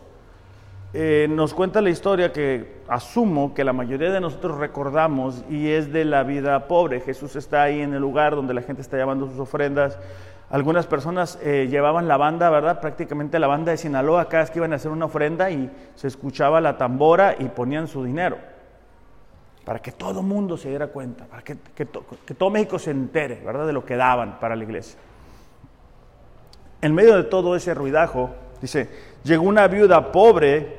eh, 0.92 1.24
eh, 1.24 1.28
nos 1.30 1.54
cuenta 1.54 1.80
la 1.80 1.90
historia 1.90 2.32
que 2.32 2.80
asumo 2.88 3.54
que 3.54 3.62
la 3.62 3.72
mayoría 3.72 4.10
de 4.10 4.20
nosotros 4.20 4.58
recordamos 4.58 5.44
y 5.48 5.68
es 5.68 5.92
de 5.92 6.04
la 6.04 6.24
vida 6.24 6.66
pobre. 6.66 7.00
Jesús 7.00 7.36
está 7.36 7.62
ahí 7.62 7.80
en 7.80 7.94
el 7.94 8.00
lugar 8.00 8.34
donde 8.34 8.54
la 8.54 8.62
gente 8.62 8.82
está 8.82 8.96
llevando 8.96 9.26
sus 9.28 9.38
ofrendas 9.38 9.98
algunas 10.50 10.88
personas 10.88 11.38
eh, 11.42 11.68
llevaban 11.70 12.08
la 12.08 12.16
banda, 12.16 12.50
¿verdad? 12.50 12.80
Prácticamente 12.80 13.38
la 13.38 13.46
banda 13.46 13.70
de 13.70 13.78
Sinaloa, 13.78 14.28
cada 14.28 14.42
vez 14.42 14.50
que 14.50 14.58
iban 14.58 14.72
a 14.72 14.76
hacer 14.76 14.90
una 14.90 15.04
ofrenda 15.04 15.48
y 15.48 15.70
se 15.94 16.08
escuchaba 16.08 16.60
la 16.60 16.76
tambora 16.76 17.36
y 17.38 17.44
ponían 17.44 17.86
su 17.86 18.02
dinero. 18.02 18.36
Para 19.64 19.78
que 19.78 19.92
todo 19.92 20.22
mundo 20.22 20.56
se 20.56 20.68
diera 20.68 20.88
cuenta, 20.88 21.26
para 21.26 21.42
que, 21.42 21.56
que, 21.74 21.84
todo 22.34 22.50
México 22.50 22.80
se 22.80 22.90
entere, 22.90 23.40
¿verdad? 23.44 23.64
De 23.64 23.72
lo 23.72 23.84
que 23.84 23.94
daban 23.94 24.40
para 24.40 24.56
la 24.56 24.64
iglesia. 24.64 24.98
En 26.82 26.94
medio 26.94 27.16
de 27.16 27.24
todo 27.24 27.54
ese 27.54 27.72
ruidajo, 27.72 28.30
dice, 28.60 28.90
llegó 29.22 29.44
una 29.44 29.68
viuda 29.68 30.10
pobre 30.10 30.78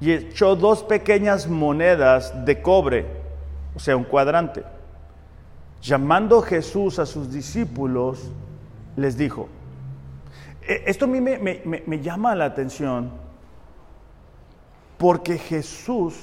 y 0.00 0.12
echó 0.12 0.54
dos 0.54 0.82
pequeñas 0.82 1.48
monedas 1.48 2.44
de 2.44 2.60
cobre, 2.60 3.06
o 3.74 3.78
sea, 3.78 3.96
un 3.96 4.04
cuadrante. 4.04 4.64
Llamando 5.80 6.42
Jesús 6.42 6.98
a 6.98 7.06
sus 7.06 7.32
discípulos, 7.32 8.30
les 8.96 9.16
dijo. 9.16 9.48
E, 10.66 10.84
esto 10.86 11.04
a 11.04 11.08
mí 11.08 11.20
me, 11.20 12.00
llama 12.00 12.34
la 12.34 12.46
atención 12.46 13.10
porque 14.98 15.38
Jesús 15.38 16.14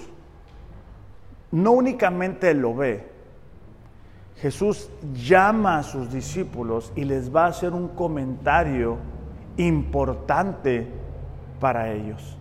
no 1.52 1.72
únicamente 1.72 2.54
lo 2.54 2.76
ve, 2.76 3.08
Jesús 4.38 4.90
llama 5.14 5.78
a 5.78 5.84
sus 5.84 6.12
discípulos 6.12 6.92
y 6.96 7.06
les 7.06 7.34
va 7.34 7.46
a 7.46 7.50
hacer 7.50 7.72
un 7.72 7.90
comentario 7.90 8.98
importante 9.58 10.88
para 11.60 11.92
ellos. 11.92 12.38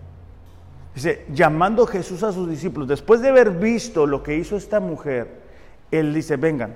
Dice, 0.95 1.27
llamando 1.33 1.87
Jesús 1.87 2.23
a 2.23 2.33
sus 2.33 2.49
discípulos, 2.49 2.89
después 2.89 3.21
de 3.21 3.29
haber 3.29 3.51
visto 3.51 4.07
lo 4.07 4.23
que 4.23 4.37
hizo 4.37 4.57
esta 4.57 4.81
mujer, 4.81 5.43
él 5.91 6.13
dice, 6.15 6.37
vengan, 6.37 6.75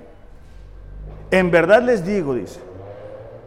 en 1.30 1.50
verdad 1.50 1.82
les 1.82 2.04
digo, 2.04 2.34
dice, 2.34 2.60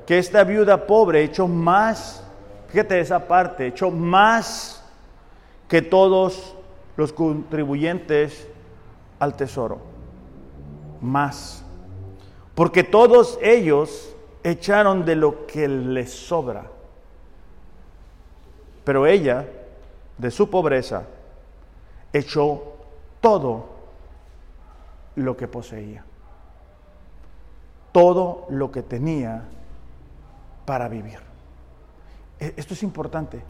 que 0.10 0.18
esta 0.18 0.44
viuda 0.44 0.88
pobre 0.88 1.22
echó 1.22 1.48
más, 1.48 2.24
fíjate 2.70 3.00
esa 3.00 3.28
parte, 3.28 3.68
echó 3.68 3.92
más 3.92 4.84
que 5.68 5.84
todos 5.84 6.56
los 6.98 7.14
contribuyentes 7.14 8.48
al 9.20 9.36
tesoro. 9.36 9.78
Más. 11.00 11.64
Porque 12.56 12.84
todos 12.84 13.38
ellos 13.40 14.16
echaron 14.44 15.06
de 15.06 15.16
lo 15.16 15.46
que 15.46 15.68
les 15.68 16.12
sobra. 16.12 16.64
Pero 18.84 19.06
ella, 19.06 19.46
de 20.18 20.32
su 20.32 20.50
pobreza, 20.50 21.04
echó 22.12 22.64
todo 23.22 23.70
lo 25.16 25.38
que 25.38 25.48
poseía. 25.48 26.04
Todo 27.92 28.48
lo 28.50 28.72
que 28.72 28.82
tenía 28.82 29.48
para 30.70 30.88
vivir. 30.88 31.18
E, 32.40 32.54
esto 32.56 32.76
es 32.76 32.84
importante, 32.84 33.42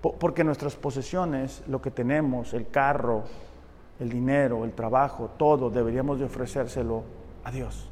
porque 0.00 0.42
nuestras 0.42 0.74
posesiones, 0.74 1.62
lo 1.68 1.82
que 1.82 1.90
tenemos, 1.90 2.54
el 2.54 2.70
carro, 2.70 3.24
el 3.98 4.08
dinero, 4.08 4.64
el 4.64 4.72
trabajo, 4.72 5.32
todo, 5.36 5.68
deberíamos 5.68 6.18
de 6.18 6.24
ofrecérselo 6.24 7.04
a 7.44 7.50
Dios. 7.50 7.90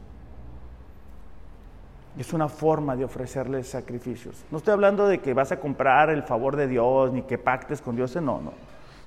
Es 2.17 2.33
una 2.33 2.49
forma 2.49 2.97
de 2.97 3.05
ofrecerle 3.05 3.63
sacrificios. 3.65 4.43
No 4.51 4.57
estoy 4.57 4.73
hablando 4.73 5.07
de 5.07 5.19
que 5.19 5.35
vas 5.35 5.53
a 5.53 5.61
comprar 5.61 6.09
el 6.09 6.23
favor 6.23 6.57
de 6.57 6.69
Dios, 6.69 7.13
ni 7.13 7.21
que 7.25 7.37
pactes 7.37 7.83
con 7.83 7.97
Dios, 7.97 8.17
no, 8.17 8.41
no. 8.41 8.55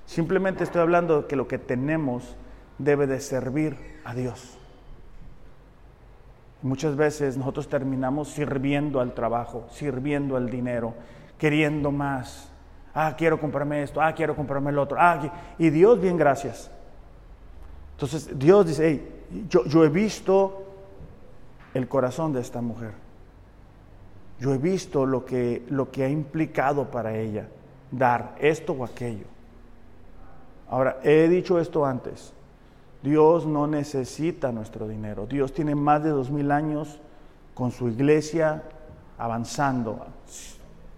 Simplemente 0.06 0.64
estoy 0.64 0.82
hablando 0.82 1.24
de 1.24 1.28
que 1.28 1.36
lo 1.36 1.48
que 1.48 1.58
tenemos 1.58 2.36
debe 2.78 3.08
de 3.08 3.20
servir 3.20 3.76
a 4.06 4.14
Dios. 4.14 4.61
Muchas 6.62 6.96
veces 6.96 7.38
nosotros 7.38 7.68
terminamos 7.68 8.30
sirviendo 8.30 9.00
al 9.00 9.14
trabajo, 9.14 9.66
sirviendo 9.72 10.38
al 10.38 10.50
dinero, 10.50 10.94
queriendo 11.38 11.92
más. 11.92 12.52
Ah, 12.94 13.16
quiero 13.18 13.40
comprarme 13.40 13.82
esto, 13.82 14.02
ah, 14.02 14.14
quiero 14.14 14.36
comprarme 14.36 14.70
el 14.70 14.78
otro. 14.78 14.98
Ah, 15.00 15.20
y 15.58 15.70
Dios, 15.72 16.00
bien, 16.00 16.18
gracias. 16.18 16.70
Entonces 17.94 18.38
Dios 18.38 18.68
dice, 18.68 18.88
hey, 18.88 19.48
yo, 19.50 19.66
yo 19.66 19.84
he 19.84 19.90
visto 19.90 20.66
el 21.74 21.88
corazón 21.88 22.34
de 22.34 22.42
esta 22.42 22.62
mujer. 22.62 22.92
Yo 24.40 24.54
he 24.54 24.58
visto 24.58 25.06
lo 25.06 25.26
que, 25.26 25.64
lo 25.70 25.92
que 25.92 26.04
ha 26.04 26.10
implicado 26.10 26.90
para 26.92 27.16
ella 27.16 27.48
dar 27.92 28.36
esto 28.40 28.74
o 28.74 28.84
aquello. 28.84 29.26
Ahora, 30.70 31.00
he 31.04 31.28
dicho 31.28 31.60
esto 31.60 31.86
antes. 31.86 32.34
Dios 33.04 33.46
no 33.46 33.68
necesita 33.68 34.52
nuestro 34.52 34.88
dinero. 34.88 35.26
Dios 35.26 35.54
tiene 35.54 35.76
más 35.76 36.04
de 36.04 36.10
dos 36.10 36.30
mil 36.30 36.52
años 36.52 37.00
con 37.54 37.72
su 37.72 37.90
iglesia 37.90 38.64
avanzando, 39.18 40.06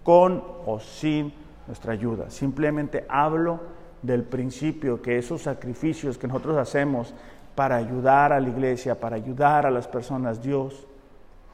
con 0.02 0.42
o 0.66 0.80
sin 0.80 1.32
nuestra 1.66 1.92
ayuda. 1.92 2.30
Simplemente 2.30 3.06
hablo 3.08 3.60
del 4.02 4.22
principio 4.22 5.00
que 5.00 5.18
esos 5.18 5.42
sacrificios 5.42 6.18
que 6.18 6.26
nosotros 6.26 6.56
hacemos 6.58 7.14
para 7.54 7.76
ayudar 7.76 8.32
a 8.32 8.40
la 8.40 8.48
iglesia, 8.48 8.98
para 8.98 9.16
ayudar 9.16 9.66
a 9.66 9.70
las 9.70 9.88
personas, 9.88 10.42
Dios 10.42 10.86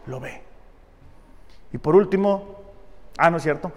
lo 0.06 0.18
ve. 0.18 0.42
Y 1.72 1.78
por 1.78 1.94
último, 1.94 2.56
ah, 3.18 3.30
no 3.30 3.36
es 3.36 3.42
cierto, 3.42 3.70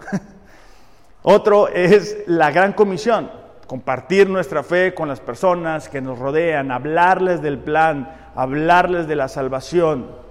otro 1.22 1.68
es 1.68 2.24
la 2.26 2.50
gran 2.50 2.72
comisión, 2.72 3.30
compartir 3.66 4.28
nuestra 4.28 4.62
fe 4.62 4.94
con 4.94 5.08
las 5.08 5.20
personas 5.20 5.88
que 5.88 6.00
nos 6.00 6.18
rodean, 6.18 6.70
hablarles 6.70 7.42
del 7.42 7.58
plan, 7.58 8.30
hablarles 8.34 9.06
de 9.06 9.16
la 9.16 9.28
salvación. 9.28 10.24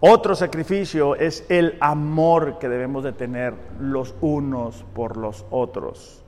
Otro 0.00 0.34
sacrificio 0.34 1.14
es 1.14 1.46
el 1.48 1.76
amor 1.80 2.58
que 2.58 2.68
debemos 2.68 3.04
de 3.04 3.12
tener 3.12 3.54
los 3.78 4.14
unos 4.20 4.84
por 4.94 5.16
los 5.16 5.44
otros. 5.50 6.24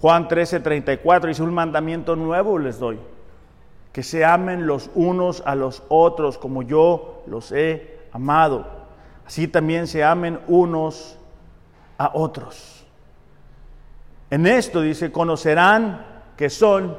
Juan 0.00 0.28
13, 0.28 0.60
34 0.60 1.28
dice, 1.28 1.42
un 1.42 1.54
mandamiento 1.54 2.14
nuevo 2.14 2.58
les 2.58 2.78
doy, 2.78 3.00
que 3.92 4.02
se 4.02 4.24
amen 4.24 4.66
los 4.66 4.90
unos 4.94 5.42
a 5.46 5.54
los 5.54 5.82
otros 5.88 6.38
como 6.38 6.62
yo 6.62 7.22
los 7.26 7.50
he 7.52 7.98
amado. 8.12 8.66
Así 9.26 9.48
también 9.48 9.86
se 9.86 10.04
amen 10.04 10.40
unos 10.46 11.18
a 11.98 12.10
otros. 12.14 12.81
En 14.32 14.46
esto 14.46 14.80
dice, 14.80 15.12
conocerán 15.12 16.06
que 16.38 16.48
son 16.48 16.96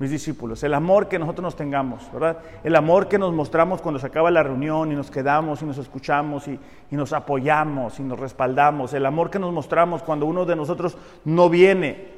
mis 0.00 0.10
discípulos, 0.10 0.60
el 0.64 0.74
amor 0.74 1.06
que 1.06 1.20
nosotros 1.20 1.44
nos 1.44 1.54
tengamos, 1.54 2.12
¿verdad? 2.12 2.38
El 2.64 2.74
amor 2.74 3.06
que 3.06 3.16
nos 3.16 3.32
mostramos 3.32 3.80
cuando 3.80 4.00
se 4.00 4.08
acaba 4.08 4.28
la 4.32 4.42
reunión 4.42 4.90
y 4.90 4.96
nos 4.96 5.08
quedamos 5.08 5.62
y 5.62 5.66
nos 5.66 5.78
escuchamos 5.78 6.48
y, 6.48 6.58
y, 6.90 6.96
nos 6.96 7.12
apoyamos 7.12 8.00
y 8.00 8.02
nos 8.02 8.18
respaldamos, 8.18 8.92
el 8.92 9.06
amor 9.06 9.30
que 9.30 9.38
nos 9.38 9.52
mostramos 9.52 10.02
cuando 10.02 10.26
uno 10.26 10.44
de 10.46 10.56
nosotros 10.56 10.98
no 11.24 11.48
viene 11.48 12.08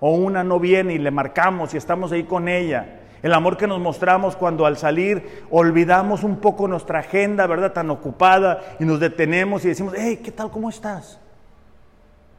o 0.00 0.10
una 0.10 0.42
no 0.42 0.58
viene 0.58 0.94
y 0.94 0.98
le 0.98 1.12
marcamos 1.12 1.72
y 1.74 1.76
estamos 1.76 2.10
ahí 2.10 2.24
con 2.24 2.48
ella, 2.48 3.02
el 3.22 3.32
amor 3.32 3.56
que 3.56 3.68
nos 3.68 3.78
mostramos 3.78 4.34
cuando 4.34 4.66
al 4.66 4.76
salir 4.76 5.44
olvidamos 5.52 6.24
un 6.24 6.38
poco 6.38 6.66
nuestra 6.66 6.98
agenda, 6.98 7.46
¿verdad? 7.46 7.72
Tan 7.74 7.90
ocupada 7.90 8.58
y 8.80 8.84
nos 8.84 8.98
detenemos 8.98 9.64
y 9.64 9.68
decimos, 9.68 9.94
hey, 9.96 10.20
¿qué 10.20 10.32
tal? 10.32 10.50
¿Cómo 10.50 10.68
estás? 10.68 11.20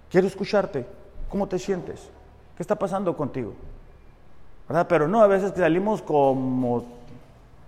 Quiero 0.10 0.28
escucharte. 0.28 1.00
¿Cómo 1.32 1.48
te 1.48 1.58
sientes? 1.58 2.10
¿Qué 2.58 2.62
está 2.62 2.76
pasando 2.76 3.16
contigo? 3.16 3.54
¿Verdad? 4.68 4.86
Pero 4.90 5.08
no, 5.08 5.22
a 5.22 5.28
veces 5.28 5.54
salimos 5.56 6.02
como 6.02 6.84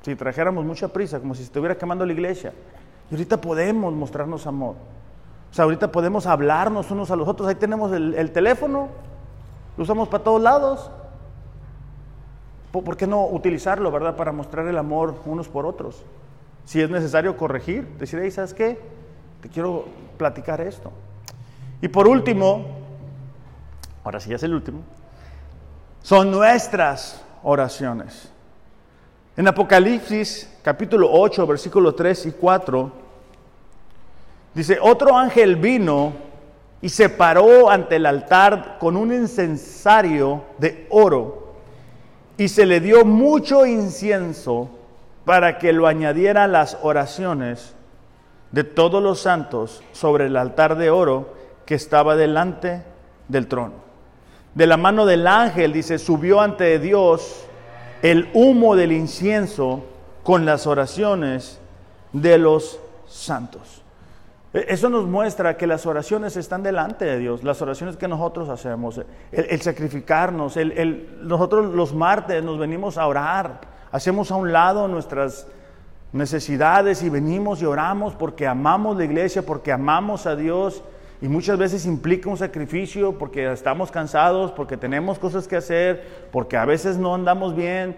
si 0.02 0.16
trajéramos 0.16 0.66
mucha 0.66 0.90
prisa, 0.90 1.20
como 1.22 1.34
si 1.34 1.44
estuviera 1.44 1.78
quemando 1.78 2.06
la 2.06 2.12
iglesia. 2.12 2.54
Y 3.10 3.14
ahorita 3.14 3.40
podemos 3.40 3.94
mostrarnos 3.94 4.46
amor. 4.48 4.76
O 5.50 5.54
sea, 5.54 5.64
ahorita 5.64 5.92
podemos 5.94 6.26
hablarnos 6.28 6.92
unos 6.92 7.10
a 7.10 7.16
los 7.16 7.26
otros. 7.26 7.48
Ahí 7.48 7.56
tenemos 7.56 7.94
el, 7.94 8.14
el 8.16 8.32
teléfono, 8.32 8.90
lo 9.78 9.84
usamos 9.84 10.10
para 10.10 10.26
todos 10.26 10.42
lados. 10.42 10.92
¿Por 12.74 12.98
qué 12.98 13.08
no 13.08 13.28
utilizarlo, 13.28 13.92
verdad, 13.92 14.18
para 14.18 14.34
mostrar 14.34 14.68
el 14.68 14.78
amor 14.78 15.16
unos 15.26 15.48
por 15.48 15.66
otros? 15.66 16.04
Si 16.66 16.82
es 16.82 16.90
necesario 16.90 17.38
corregir, 17.38 17.88
decir, 17.98 18.30
¿sabes 18.32 18.54
qué? 18.54 18.78
Te 19.42 19.48
quiero 19.48 19.86
platicar 20.18 20.60
esto. 20.60 20.92
Y 21.82 21.88
por 21.88 22.08
último, 22.08 22.83
ahora 24.04 24.20
sí 24.20 24.34
es 24.34 24.44
el 24.44 24.54
último, 24.54 24.82
son 26.02 26.32
nuestras 26.32 27.24
oraciones. 27.44 28.30
En 29.36 29.48
Apocalipsis 29.48 30.50
capítulo 30.62 31.10
8, 31.12 31.48
versículos 31.48 31.96
3 31.96 32.28
y 32.28 32.32
4, 32.32 32.92
dice, 34.54 34.78
otro 34.82 35.18
ángel 35.18 35.56
vino 35.56 36.14
y 36.82 36.90
se 36.90 37.10
paró 37.10 37.70
ante 37.70 37.96
el 37.96 38.06
altar 38.06 38.78
con 38.80 38.98
un 38.98 39.14
incensario 39.14 40.44
de 40.58 40.86
oro 40.90 41.54
y 42.38 42.50
se 42.50 42.66
le 42.66 42.80
dio 42.80 43.06
mucho 43.06 43.66
incienso 43.66 44.70
para 45.26 45.58
que 45.58 45.72
lo 45.72 45.88
añadiera 45.88 46.44
a 46.44 46.48
las 46.48 46.78
oraciones 46.82 47.74
de 48.52 48.64
todos 48.64 49.02
los 49.02 49.22
santos 49.22 49.82
sobre 49.94 50.26
el 50.26 50.36
altar 50.36 50.78
de 50.78 50.90
oro 50.90 51.34
que 51.66 51.76
estaba 51.76 52.16
delante 52.16 52.84
del 53.28 53.48
trono. 53.48 53.93
De 54.56 54.68
la 54.68 54.78
mano 54.78 55.06
del 55.06 55.26
ángel, 55.28 55.74
dice, 55.74 55.98
subió 55.98 56.42
ante 56.42 56.78
Dios 56.80 57.46
el 58.04 58.30
humo 58.34 58.76
del 58.76 58.92
incienso 58.92 59.84
con 60.24 60.46
las 60.46 60.68
oraciones 60.68 61.60
de 62.12 62.38
los 62.38 62.80
santos. 63.08 63.82
E, 64.54 64.66
eso 64.70 64.90
nos 64.90 65.06
muestra 65.06 65.58
que 65.58 65.66
las 65.66 65.86
oraciones 65.86 66.38
están 66.38 66.64
delante 66.64 67.06
de 67.06 67.18
Dios, 67.18 67.44
las 67.44 67.62
oraciones 67.62 67.98
que 67.98 68.08
nosotros 68.08 68.50
hacemos, 68.50 69.02
el, 69.32 69.62
sacrificarnos, 69.62 70.56
nosotros 71.22 71.74
los 71.74 71.94
martes 71.94 72.44
nos 72.44 72.60
venimos 72.60 72.98
a 72.98 73.08
orar, 73.08 73.62
hacemos 73.92 74.32
a 74.32 74.36
un 74.36 74.52
lado 74.52 74.88
nuestras 74.88 75.48
necesidades 76.12 77.02
y 77.02 77.10
venimos 77.10 77.62
y 77.62 77.66
oramos 77.66 78.14
porque 78.14 78.46
amamos 78.46 78.98
la 78.98 79.06
iglesia, 79.06 79.44
porque 79.44 79.72
amamos 79.72 80.28
a 80.28 80.36
Dios 80.36 80.84
y 81.24 81.30
muchas 81.30 81.58
veces 81.58 81.86
implica 81.86 82.30
un 82.30 82.36
sacrificio 82.36 83.18
porque 83.18 83.50
estamos 83.50 83.90
cansados, 83.90 84.52
porque 84.52 84.76
tenemos 84.76 85.18
cosas 85.18 85.48
que 85.48 85.56
hacer, 85.56 86.28
porque 86.34 86.58
a 86.58 86.66
veces 86.66 86.98
no 86.98 87.16
andamos 87.16 87.56
bien. 87.56 87.96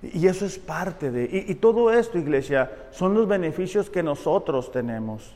Y 0.00 0.28
eso 0.28 0.46
es 0.46 0.56
parte 0.56 1.10
de... 1.10 1.24
Y, 1.48 1.56
todo 1.56 1.92
esto, 1.92 2.16
iglesia, 2.16 2.70
son 2.92 3.12
los 3.12 3.26
beneficios 3.26 3.90
que 3.90 4.04
nosotros 4.04 4.70
tenemos 4.70 5.34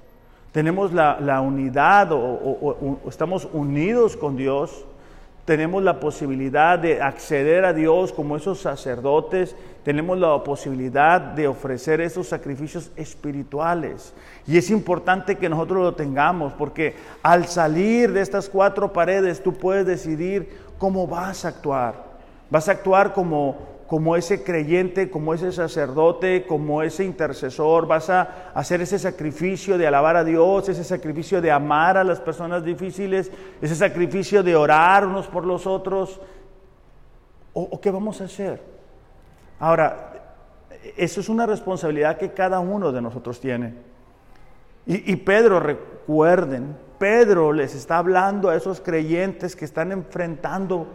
tenemos 0.53 0.93
la, 0.93 1.41
unidad 1.41 2.09
o, 2.13 3.01
estamos 3.09 3.49
unidos 3.53 4.17
con 4.17 4.37
Dios, 4.37 4.85
tenemos 5.45 5.83
la 5.83 5.99
posibilidad 5.99 6.79
de 6.79 7.03
acceder 7.03 7.65
a 7.65 7.73
Dios 7.73 8.13
como 8.13 8.37
esos 8.37 8.61
sacerdotes, 8.61 9.57
tenemos 9.83 10.19
la 10.19 10.43
posibilidad 10.45 11.21
de 11.21 11.49
ofrecer 11.49 12.01
esos 12.01 12.29
sacrificios 12.29 12.91
espirituales. 12.97 14.15
Y 14.49 14.57
es 14.57 14.71
importante 14.71 15.37
que 15.37 15.49
nosotros 15.49 15.83
lo 15.83 15.95
tengamos, 15.95 16.53
porque 16.55 16.97
al 17.23 17.47
salir 17.47 18.13
de 18.13 18.23
estas 18.23 18.49
cuatro 18.49 18.93
paredes 18.93 19.43
tú 19.43 19.55
puedes 19.55 19.87
decidir 19.87 20.49
cómo 20.79 21.07
vas 21.07 21.45
a 21.45 21.49
actuar. 21.49 22.09
Vas 22.51 22.69
a 22.69 22.73
actuar 22.73 23.13
como 23.13 23.79
como 23.89 24.17
ese 24.17 24.45
creyente, 24.45 25.11
como 25.11 25.33
ese 25.33 25.51
sacerdote, 25.51 26.45
como 26.47 26.83
ese 26.83 27.05
intercesor, 27.05 27.87
vas 27.87 28.11
a 28.11 28.51
hacer 28.53 28.83
ese 28.83 28.99
sacrificio 28.99 29.79
de 29.79 29.87
alabar 29.87 30.15
a 30.15 30.25
Dios, 30.25 30.69
ese 30.69 30.85
sacrificio 30.85 31.41
de 31.41 31.51
amar 31.51 31.97
a 31.97 32.05
las 32.05 32.21
personas 32.21 32.63
difíciles, 32.63 33.33
ese 33.63 33.75
sacrificio 33.75 34.43
de 34.43 34.55
orar 34.55 35.07
unos 35.07 35.27
por 35.27 35.47
los 35.47 35.67
otros. 35.67 36.21
¿O, 37.55 37.81
qué 37.81 37.91
vamos 37.91 38.21
a 38.21 38.25
hacer? 38.25 38.61
Ahora, 39.59 40.13
eso 40.95 41.23
es 41.23 41.31
una 41.31 41.47
responsabilidad 41.47 42.19
que 42.19 42.33
cada 42.33 42.61
uno 42.61 42.93
de 42.93 43.01
nosotros 43.01 43.41
tiene. 43.41 43.73
Y, 44.91 45.17
Pedro, 45.17 45.61
recuerden, 45.61 46.75
Pedro 46.99 47.53
les 47.53 47.75
está 47.75 47.99
hablando 47.99 48.49
a 48.49 48.57
esos 48.57 48.81
creyentes 48.81 49.55
que 49.55 49.67
están 49.67 49.93
enfrentando 49.93 50.87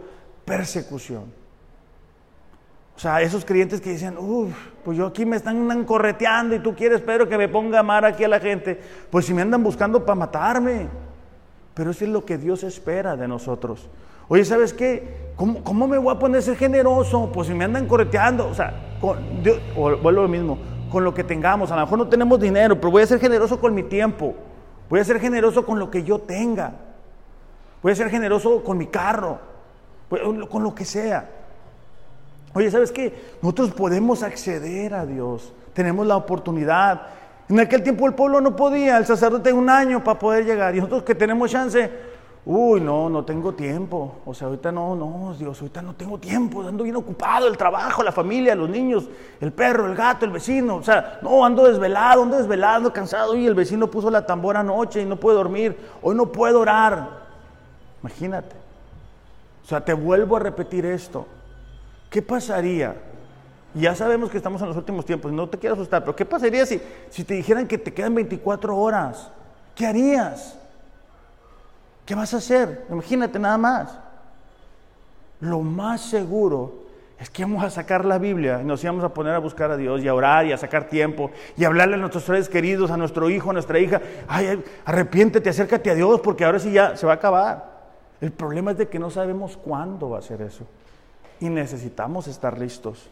persecución. 0.44 1.32
O 2.96 2.98
sea, 2.98 3.22
esos 3.22 3.44
creyentes 3.44 3.80
que 3.80 3.90
dicen, 3.90 4.18
uff, 4.18 4.52
pues 4.84 4.98
yo 4.98 5.06
aquí 5.06 5.24
me 5.24 5.36
están 5.36 5.84
correteando 5.84 6.56
y 6.56 6.58
tú 6.58 6.74
quieres, 6.74 7.02
Pedro, 7.02 7.28
que 7.28 7.38
me 7.38 7.48
ponga 7.48 7.76
a 7.76 7.80
amar 7.80 8.04
aquí 8.04 8.24
a 8.24 8.28
la 8.28 8.40
gente. 8.40 8.80
Pues 9.10 9.26
si 9.26 9.32
me 9.32 9.42
andan 9.42 9.62
buscando 9.62 10.04
para 10.04 10.16
matarme. 10.16 10.88
Pero 11.72 11.92
eso 11.92 12.04
es 12.04 12.10
lo 12.10 12.24
que 12.24 12.36
Dios 12.36 12.64
espera 12.64 13.14
de 13.14 13.28
nosotros. 13.28 13.88
Oye, 14.26 14.44
¿sabes 14.44 14.72
qué? 14.72 15.32
¿Cómo, 15.36 15.86
me 15.86 15.98
voy 15.98 16.16
a 16.16 16.18
poner 16.18 16.38
a 16.38 16.42
ser 16.42 16.56
generoso? 16.56 17.30
Pues 17.32 17.46
si 17.46 17.54
me 17.54 17.64
andan 17.64 17.86
correteando. 17.86 18.48
O 18.48 18.54
sea, 18.54 18.96
vuelvo 19.76 20.08
a 20.08 20.12
lo 20.12 20.28
mismo, 20.28 20.58
con 20.94 21.02
lo 21.02 21.12
que 21.12 21.24
tengamos. 21.24 21.72
A 21.72 21.74
lo 21.74 21.80
mejor 21.80 21.98
no 21.98 22.08
tenemos 22.08 22.38
dinero, 22.38 22.76
pero 22.76 22.92
voy 22.92 23.02
a 23.02 23.06
ser 23.06 23.18
generoso 23.18 23.58
con 23.58 23.74
mi 23.74 23.82
tiempo. 23.82 24.32
Voy 24.88 25.00
a 25.00 25.04
ser 25.04 25.18
generoso 25.18 25.66
con 25.66 25.80
lo 25.80 25.90
que 25.90 26.04
yo 26.04 26.20
tenga. 26.20 26.70
Voy 27.82 27.90
a 27.90 27.96
ser 27.96 28.08
generoso 28.10 28.62
con 28.62 28.78
mi 28.78 28.86
carro. 28.86 29.40
Con 30.08 30.62
lo 30.62 30.72
que 30.72 30.84
sea. 30.84 31.28
Oye, 32.52 32.70
¿sabes 32.70 32.92
qué? 32.92 33.12
Nosotros 33.42 33.72
podemos 33.72 34.22
acceder 34.22 34.94
a 34.94 35.04
Dios, 35.04 35.52
tenemos 35.72 36.06
la 36.06 36.16
oportunidad. 36.16 37.08
En 37.48 37.58
aquel 37.58 37.82
tiempo 37.82 38.06
el 38.06 38.14
pueblo 38.14 38.40
no 38.40 38.54
podía, 38.54 38.96
el 38.96 39.04
sacerdote 39.04 39.52
un 39.52 39.68
año 39.68 40.04
para 40.04 40.16
poder 40.16 40.44
llegar. 40.44 40.76
Y 40.76 40.78
nosotros 40.78 41.02
que 41.02 41.16
tenemos 41.16 41.50
chance, 41.50 41.90
uy, 42.46 42.80
no, 42.80 43.08
no 43.08 43.24
tengo 43.24 43.54
tiempo. 43.54 44.16
O 44.24 44.34
sea, 44.34 44.48
ahorita 44.48 44.70
no, 44.70 44.94
no, 44.94 45.34
Dios, 45.38 45.60
ahorita 45.60 45.82
no 45.82 45.94
tengo 45.94 46.18
tiempo, 46.18 46.62
ando 46.62 46.84
bien 46.84 46.96
ocupado, 46.96 47.48
el 47.48 47.56
trabajo, 47.56 48.02
la 48.02 48.12
familia, 48.12 48.54
los 48.54 48.68
niños, 48.68 49.08
el 49.40 49.52
perro, 49.52 49.86
el 49.86 49.94
gato, 49.94 50.24
el 50.24 50.32
vecino. 50.32 50.76
O 50.76 50.82
sea, 50.82 51.18
no, 51.22 51.44
ando 51.44 51.66
desvelado, 51.66 52.22
ando 52.22 52.36
desvelado, 52.36 52.76
ando 52.76 52.92
cansado. 52.92 53.36
Y 53.36 53.46
el 53.46 53.54
vecino 53.54 53.90
puso 53.90 54.10
la 54.10 54.26
tambora 54.26 54.60
anoche 54.60 55.00
y 55.02 55.04
no 55.04 55.16
puede 55.16 55.36
dormir. 55.36 55.76
Hoy 56.02 56.14
no 56.14 56.30
puedo 56.30 56.60
orar. 56.60 57.24
Imagínate. 58.02 58.54
O 59.64 59.66
sea, 59.66 59.82
te 59.82 59.94
vuelvo 59.94 60.36
a 60.36 60.40
repetir 60.40 60.84
esto. 60.84 61.26
¿Qué 62.10 62.20
pasaría? 62.20 62.94
Ya 63.74 63.94
sabemos 63.94 64.30
que 64.30 64.36
estamos 64.36 64.62
en 64.62 64.68
los 64.68 64.76
últimos 64.76 65.04
tiempos, 65.04 65.32
no 65.32 65.48
te 65.48 65.58
quiero 65.58 65.74
asustar, 65.74 66.02
pero 66.02 66.14
¿qué 66.14 66.24
pasaría 66.24 66.64
si, 66.64 66.80
si 67.10 67.24
te 67.24 67.34
dijeran 67.34 67.66
que 67.66 67.76
te 67.76 67.92
quedan 67.92 68.14
24 68.14 68.76
horas? 68.76 69.32
¿Qué 69.74 69.84
harías? 69.84 70.56
¿Qué 72.04 72.14
vas 72.14 72.34
a 72.34 72.38
hacer? 72.38 72.86
Imagínate 72.90 73.38
nada 73.38 73.58
más. 73.58 73.98
Lo 75.40 75.60
más 75.60 76.02
seguro 76.02 76.84
es 77.18 77.30
que 77.30 77.44
vamos 77.44 77.64
a 77.64 77.70
sacar 77.70 78.04
la 78.04 78.18
Biblia 78.18 78.60
y 78.60 78.64
nos 78.64 78.82
íbamos 78.84 79.04
a 79.04 79.14
poner 79.14 79.34
a 79.34 79.38
buscar 79.38 79.70
a 79.70 79.76
Dios 79.76 80.02
y 80.02 80.08
a 80.08 80.14
orar 80.14 80.46
y 80.46 80.52
a 80.52 80.58
sacar 80.58 80.88
tiempo 80.88 81.30
y 81.56 81.64
hablarle 81.64 81.94
a 81.94 81.98
nuestros 81.98 82.24
seres 82.24 82.48
queridos, 82.48 82.90
a 82.90 82.96
nuestro 82.96 83.30
hijo, 83.30 83.50
a 83.50 83.52
nuestra 83.52 83.78
hija. 83.78 84.00
Ay, 84.28 84.62
arrepiéntete, 84.84 85.48
acércate 85.48 85.90
a 85.90 85.94
Dios 85.94 86.20
porque 86.20 86.44
ahora 86.44 86.58
sí 86.58 86.72
ya 86.72 86.96
se 86.96 87.06
va 87.06 87.12
a 87.12 87.16
acabar. 87.16 87.74
El 88.20 88.32
problema 88.32 88.72
es 88.72 88.78
de 88.78 88.88
que 88.88 88.98
no 88.98 89.10
sabemos 89.10 89.56
cuándo 89.56 90.10
va 90.10 90.18
a 90.18 90.22
ser 90.22 90.42
eso. 90.42 90.66
Y 91.40 91.48
necesitamos 91.48 92.26
estar 92.26 92.58
listos. 92.58 93.08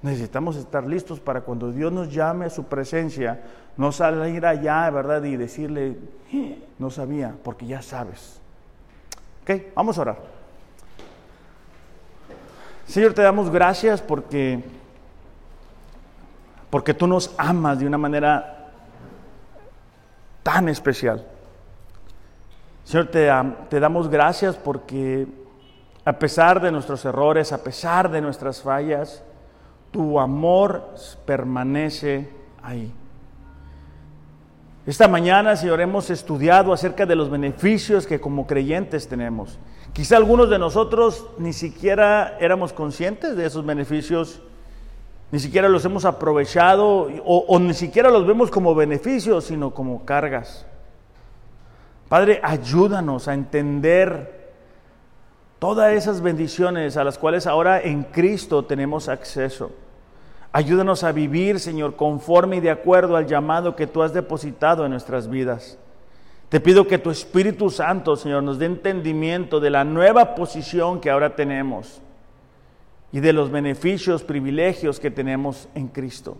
Necesitamos 0.00 0.56
estar 0.56 0.86
listos 0.86 1.18
para 1.18 1.40
cuando 1.40 1.72
Dios 1.72 1.92
nos 1.92 2.12
llame 2.12 2.46
a 2.46 2.50
su 2.50 2.64
presencia, 2.64 3.42
no 3.76 3.90
salir 3.90 4.46
allá, 4.46 4.88
¿verdad? 4.90 5.24
Y 5.24 5.36
decirle, 5.36 5.98
eh, 6.32 6.62
no 6.78 6.90
sabía, 6.90 7.34
porque 7.42 7.66
ya 7.66 7.82
sabes. 7.82 8.40
Ok, 9.42 9.74
vamos 9.74 9.98
a 9.98 10.02
orar. 10.02 10.18
Señor, 12.86 13.12
te 13.12 13.22
damos 13.22 13.50
gracias 13.50 14.00
porque, 14.00 14.62
porque 16.70 16.94
tú 16.94 17.06
nos 17.06 17.34
amas 17.36 17.78
de 17.80 17.86
una 17.86 17.98
manera 17.98 18.70
tan 20.42 20.68
especial. 20.68 21.26
Señor, 22.84 23.08
te, 23.08 23.28
te 23.68 23.80
damos 23.80 24.08
gracias 24.08 24.56
porque 24.56 25.26
a 26.04 26.18
pesar 26.18 26.60
de 26.60 26.72
nuestros 26.72 27.04
errores, 27.04 27.52
a 27.52 27.62
pesar 27.62 28.10
de 28.10 28.22
nuestras 28.22 28.62
fallas, 28.62 29.22
tu 29.90 30.20
amor 30.20 30.94
permanece 31.24 32.28
ahí. 32.62 32.92
Esta 34.86 35.06
mañana, 35.06 35.54
Señor, 35.54 35.80
hemos 35.80 36.08
estudiado 36.08 36.72
acerca 36.72 37.04
de 37.04 37.14
los 37.14 37.28
beneficios 37.28 38.06
que 38.06 38.20
como 38.20 38.46
creyentes 38.46 39.06
tenemos. 39.06 39.58
Quizá 39.92 40.16
algunos 40.16 40.48
de 40.48 40.58
nosotros 40.58 41.26
ni 41.38 41.52
siquiera 41.52 42.38
éramos 42.40 42.72
conscientes 42.72 43.36
de 43.36 43.44
esos 43.44 43.66
beneficios, 43.66 44.40
ni 45.30 45.40
siquiera 45.40 45.68
los 45.68 45.84
hemos 45.84 46.06
aprovechado 46.06 47.08
o, 47.24 47.44
o 47.48 47.58
ni 47.58 47.74
siquiera 47.74 48.10
los 48.10 48.26
vemos 48.26 48.50
como 48.50 48.74
beneficios, 48.74 49.44
sino 49.44 49.74
como 49.74 50.06
cargas. 50.06 50.64
Padre, 52.08 52.40
ayúdanos 52.42 53.28
a 53.28 53.34
entender 53.34 54.37
todas 55.58 55.92
esas 55.94 56.20
bendiciones 56.20 56.96
a 56.96 57.04
las 57.04 57.18
cuales 57.18 57.46
ahora 57.46 57.80
en 57.80 58.04
Cristo 58.04 58.64
tenemos 58.64 59.08
acceso. 59.08 59.70
Ayúdanos 60.52 61.04
a 61.04 61.12
vivir, 61.12 61.60
Señor, 61.60 61.96
conforme 61.96 62.56
y 62.56 62.60
de 62.60 62.70
acuerdo 62.70 63.16
al 63.16 63.26
llamado 63.26 63.76
que 63.76 63.86
tú 63.86 64.02
has 64.02 64.14
depositado 64.14 64.84
en 64.84 64.92
nuestras 64.92 65.28
vidas. 65.28 65.78
Te 66.48 66.60
pido 66.60 66.86
que 66.86 66.98
tu 66.98 67.10
Espíritu 67.10 67.68
Santo, 67.68 68.16
Señor, 68.16 68.42
nos 68.42 68.58
dé 68.58 68.66
entendimiento 68.66 69.60
de 69.60 69.68
la 69.68 69.84
nueva 69.84 70.34
posición 70.34 71.00
que 71.00 71.10
ahora 71.10 71.36
tenemos 71.36 72.00
y 73.12 73.20
de 73.20 73.34
los 73.34 73.50
beneficios, 73.50 74.22
privilegios 74.22 75.00
que 75.00 75.10
tenemos 75.10 75.68
en 75.74 75.88
Cristo. 75.88 76.38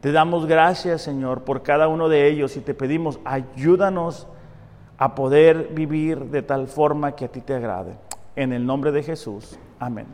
Te 0.00 0.12
damos 0.12 0.46
gracias, 0.46 1.02
Señor, 1.02 1.42
por 1.42 1.62
cada 1.62 1.88
uno 1.88 2.08
de 2.08 2.28
ellos 2.28 2.56
y 2.56 2.60
te 2.60 2.74
pedimos, 2.74 3.18
ayúdanos 3.24 4.28
a 4.98 5.14
poder 5.16 5.68
vivir 5.72 6.26
de 6.26 6.42
tal 6.42 6.68
forma 6.68 7.16
que 7.16 7.24
a 7.24 7.28
ti 7.28 7.40
te 7.40 7.54
agrade. 7.54 7.96
En 8.36 8.52
el 8.52 8.64
nombre 8.64 8.92
de 8.92 9.02
Jesús. 9.02 9.58
Amén. 9.78 10.06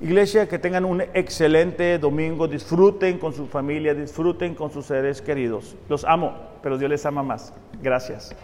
Iglesia, 0.00 0.48
que 0.48 0.58
tengan 0.58 0.84
un 0.84 1.00
excelente 1.00 1.96
domingo, 1.98 2.48
disfruten 2.48 3.18
con 3.18 3.32
su 3.32 3.46
familia, 3.46 3.94
disfruten 3.94 4.54
con 4.54 4.70
sus 4.72 4.86
seres 4.86 5.22
queridos. 5.22 5.76
Los 5.88 6.04
amo, 6.04 6.34
pero 6.60 6.76
Dios 6.76 6.90
les 6.90 7.06
ama 7.06 7.22
más. 7.22 7.54
Gracias. 7.80 8.34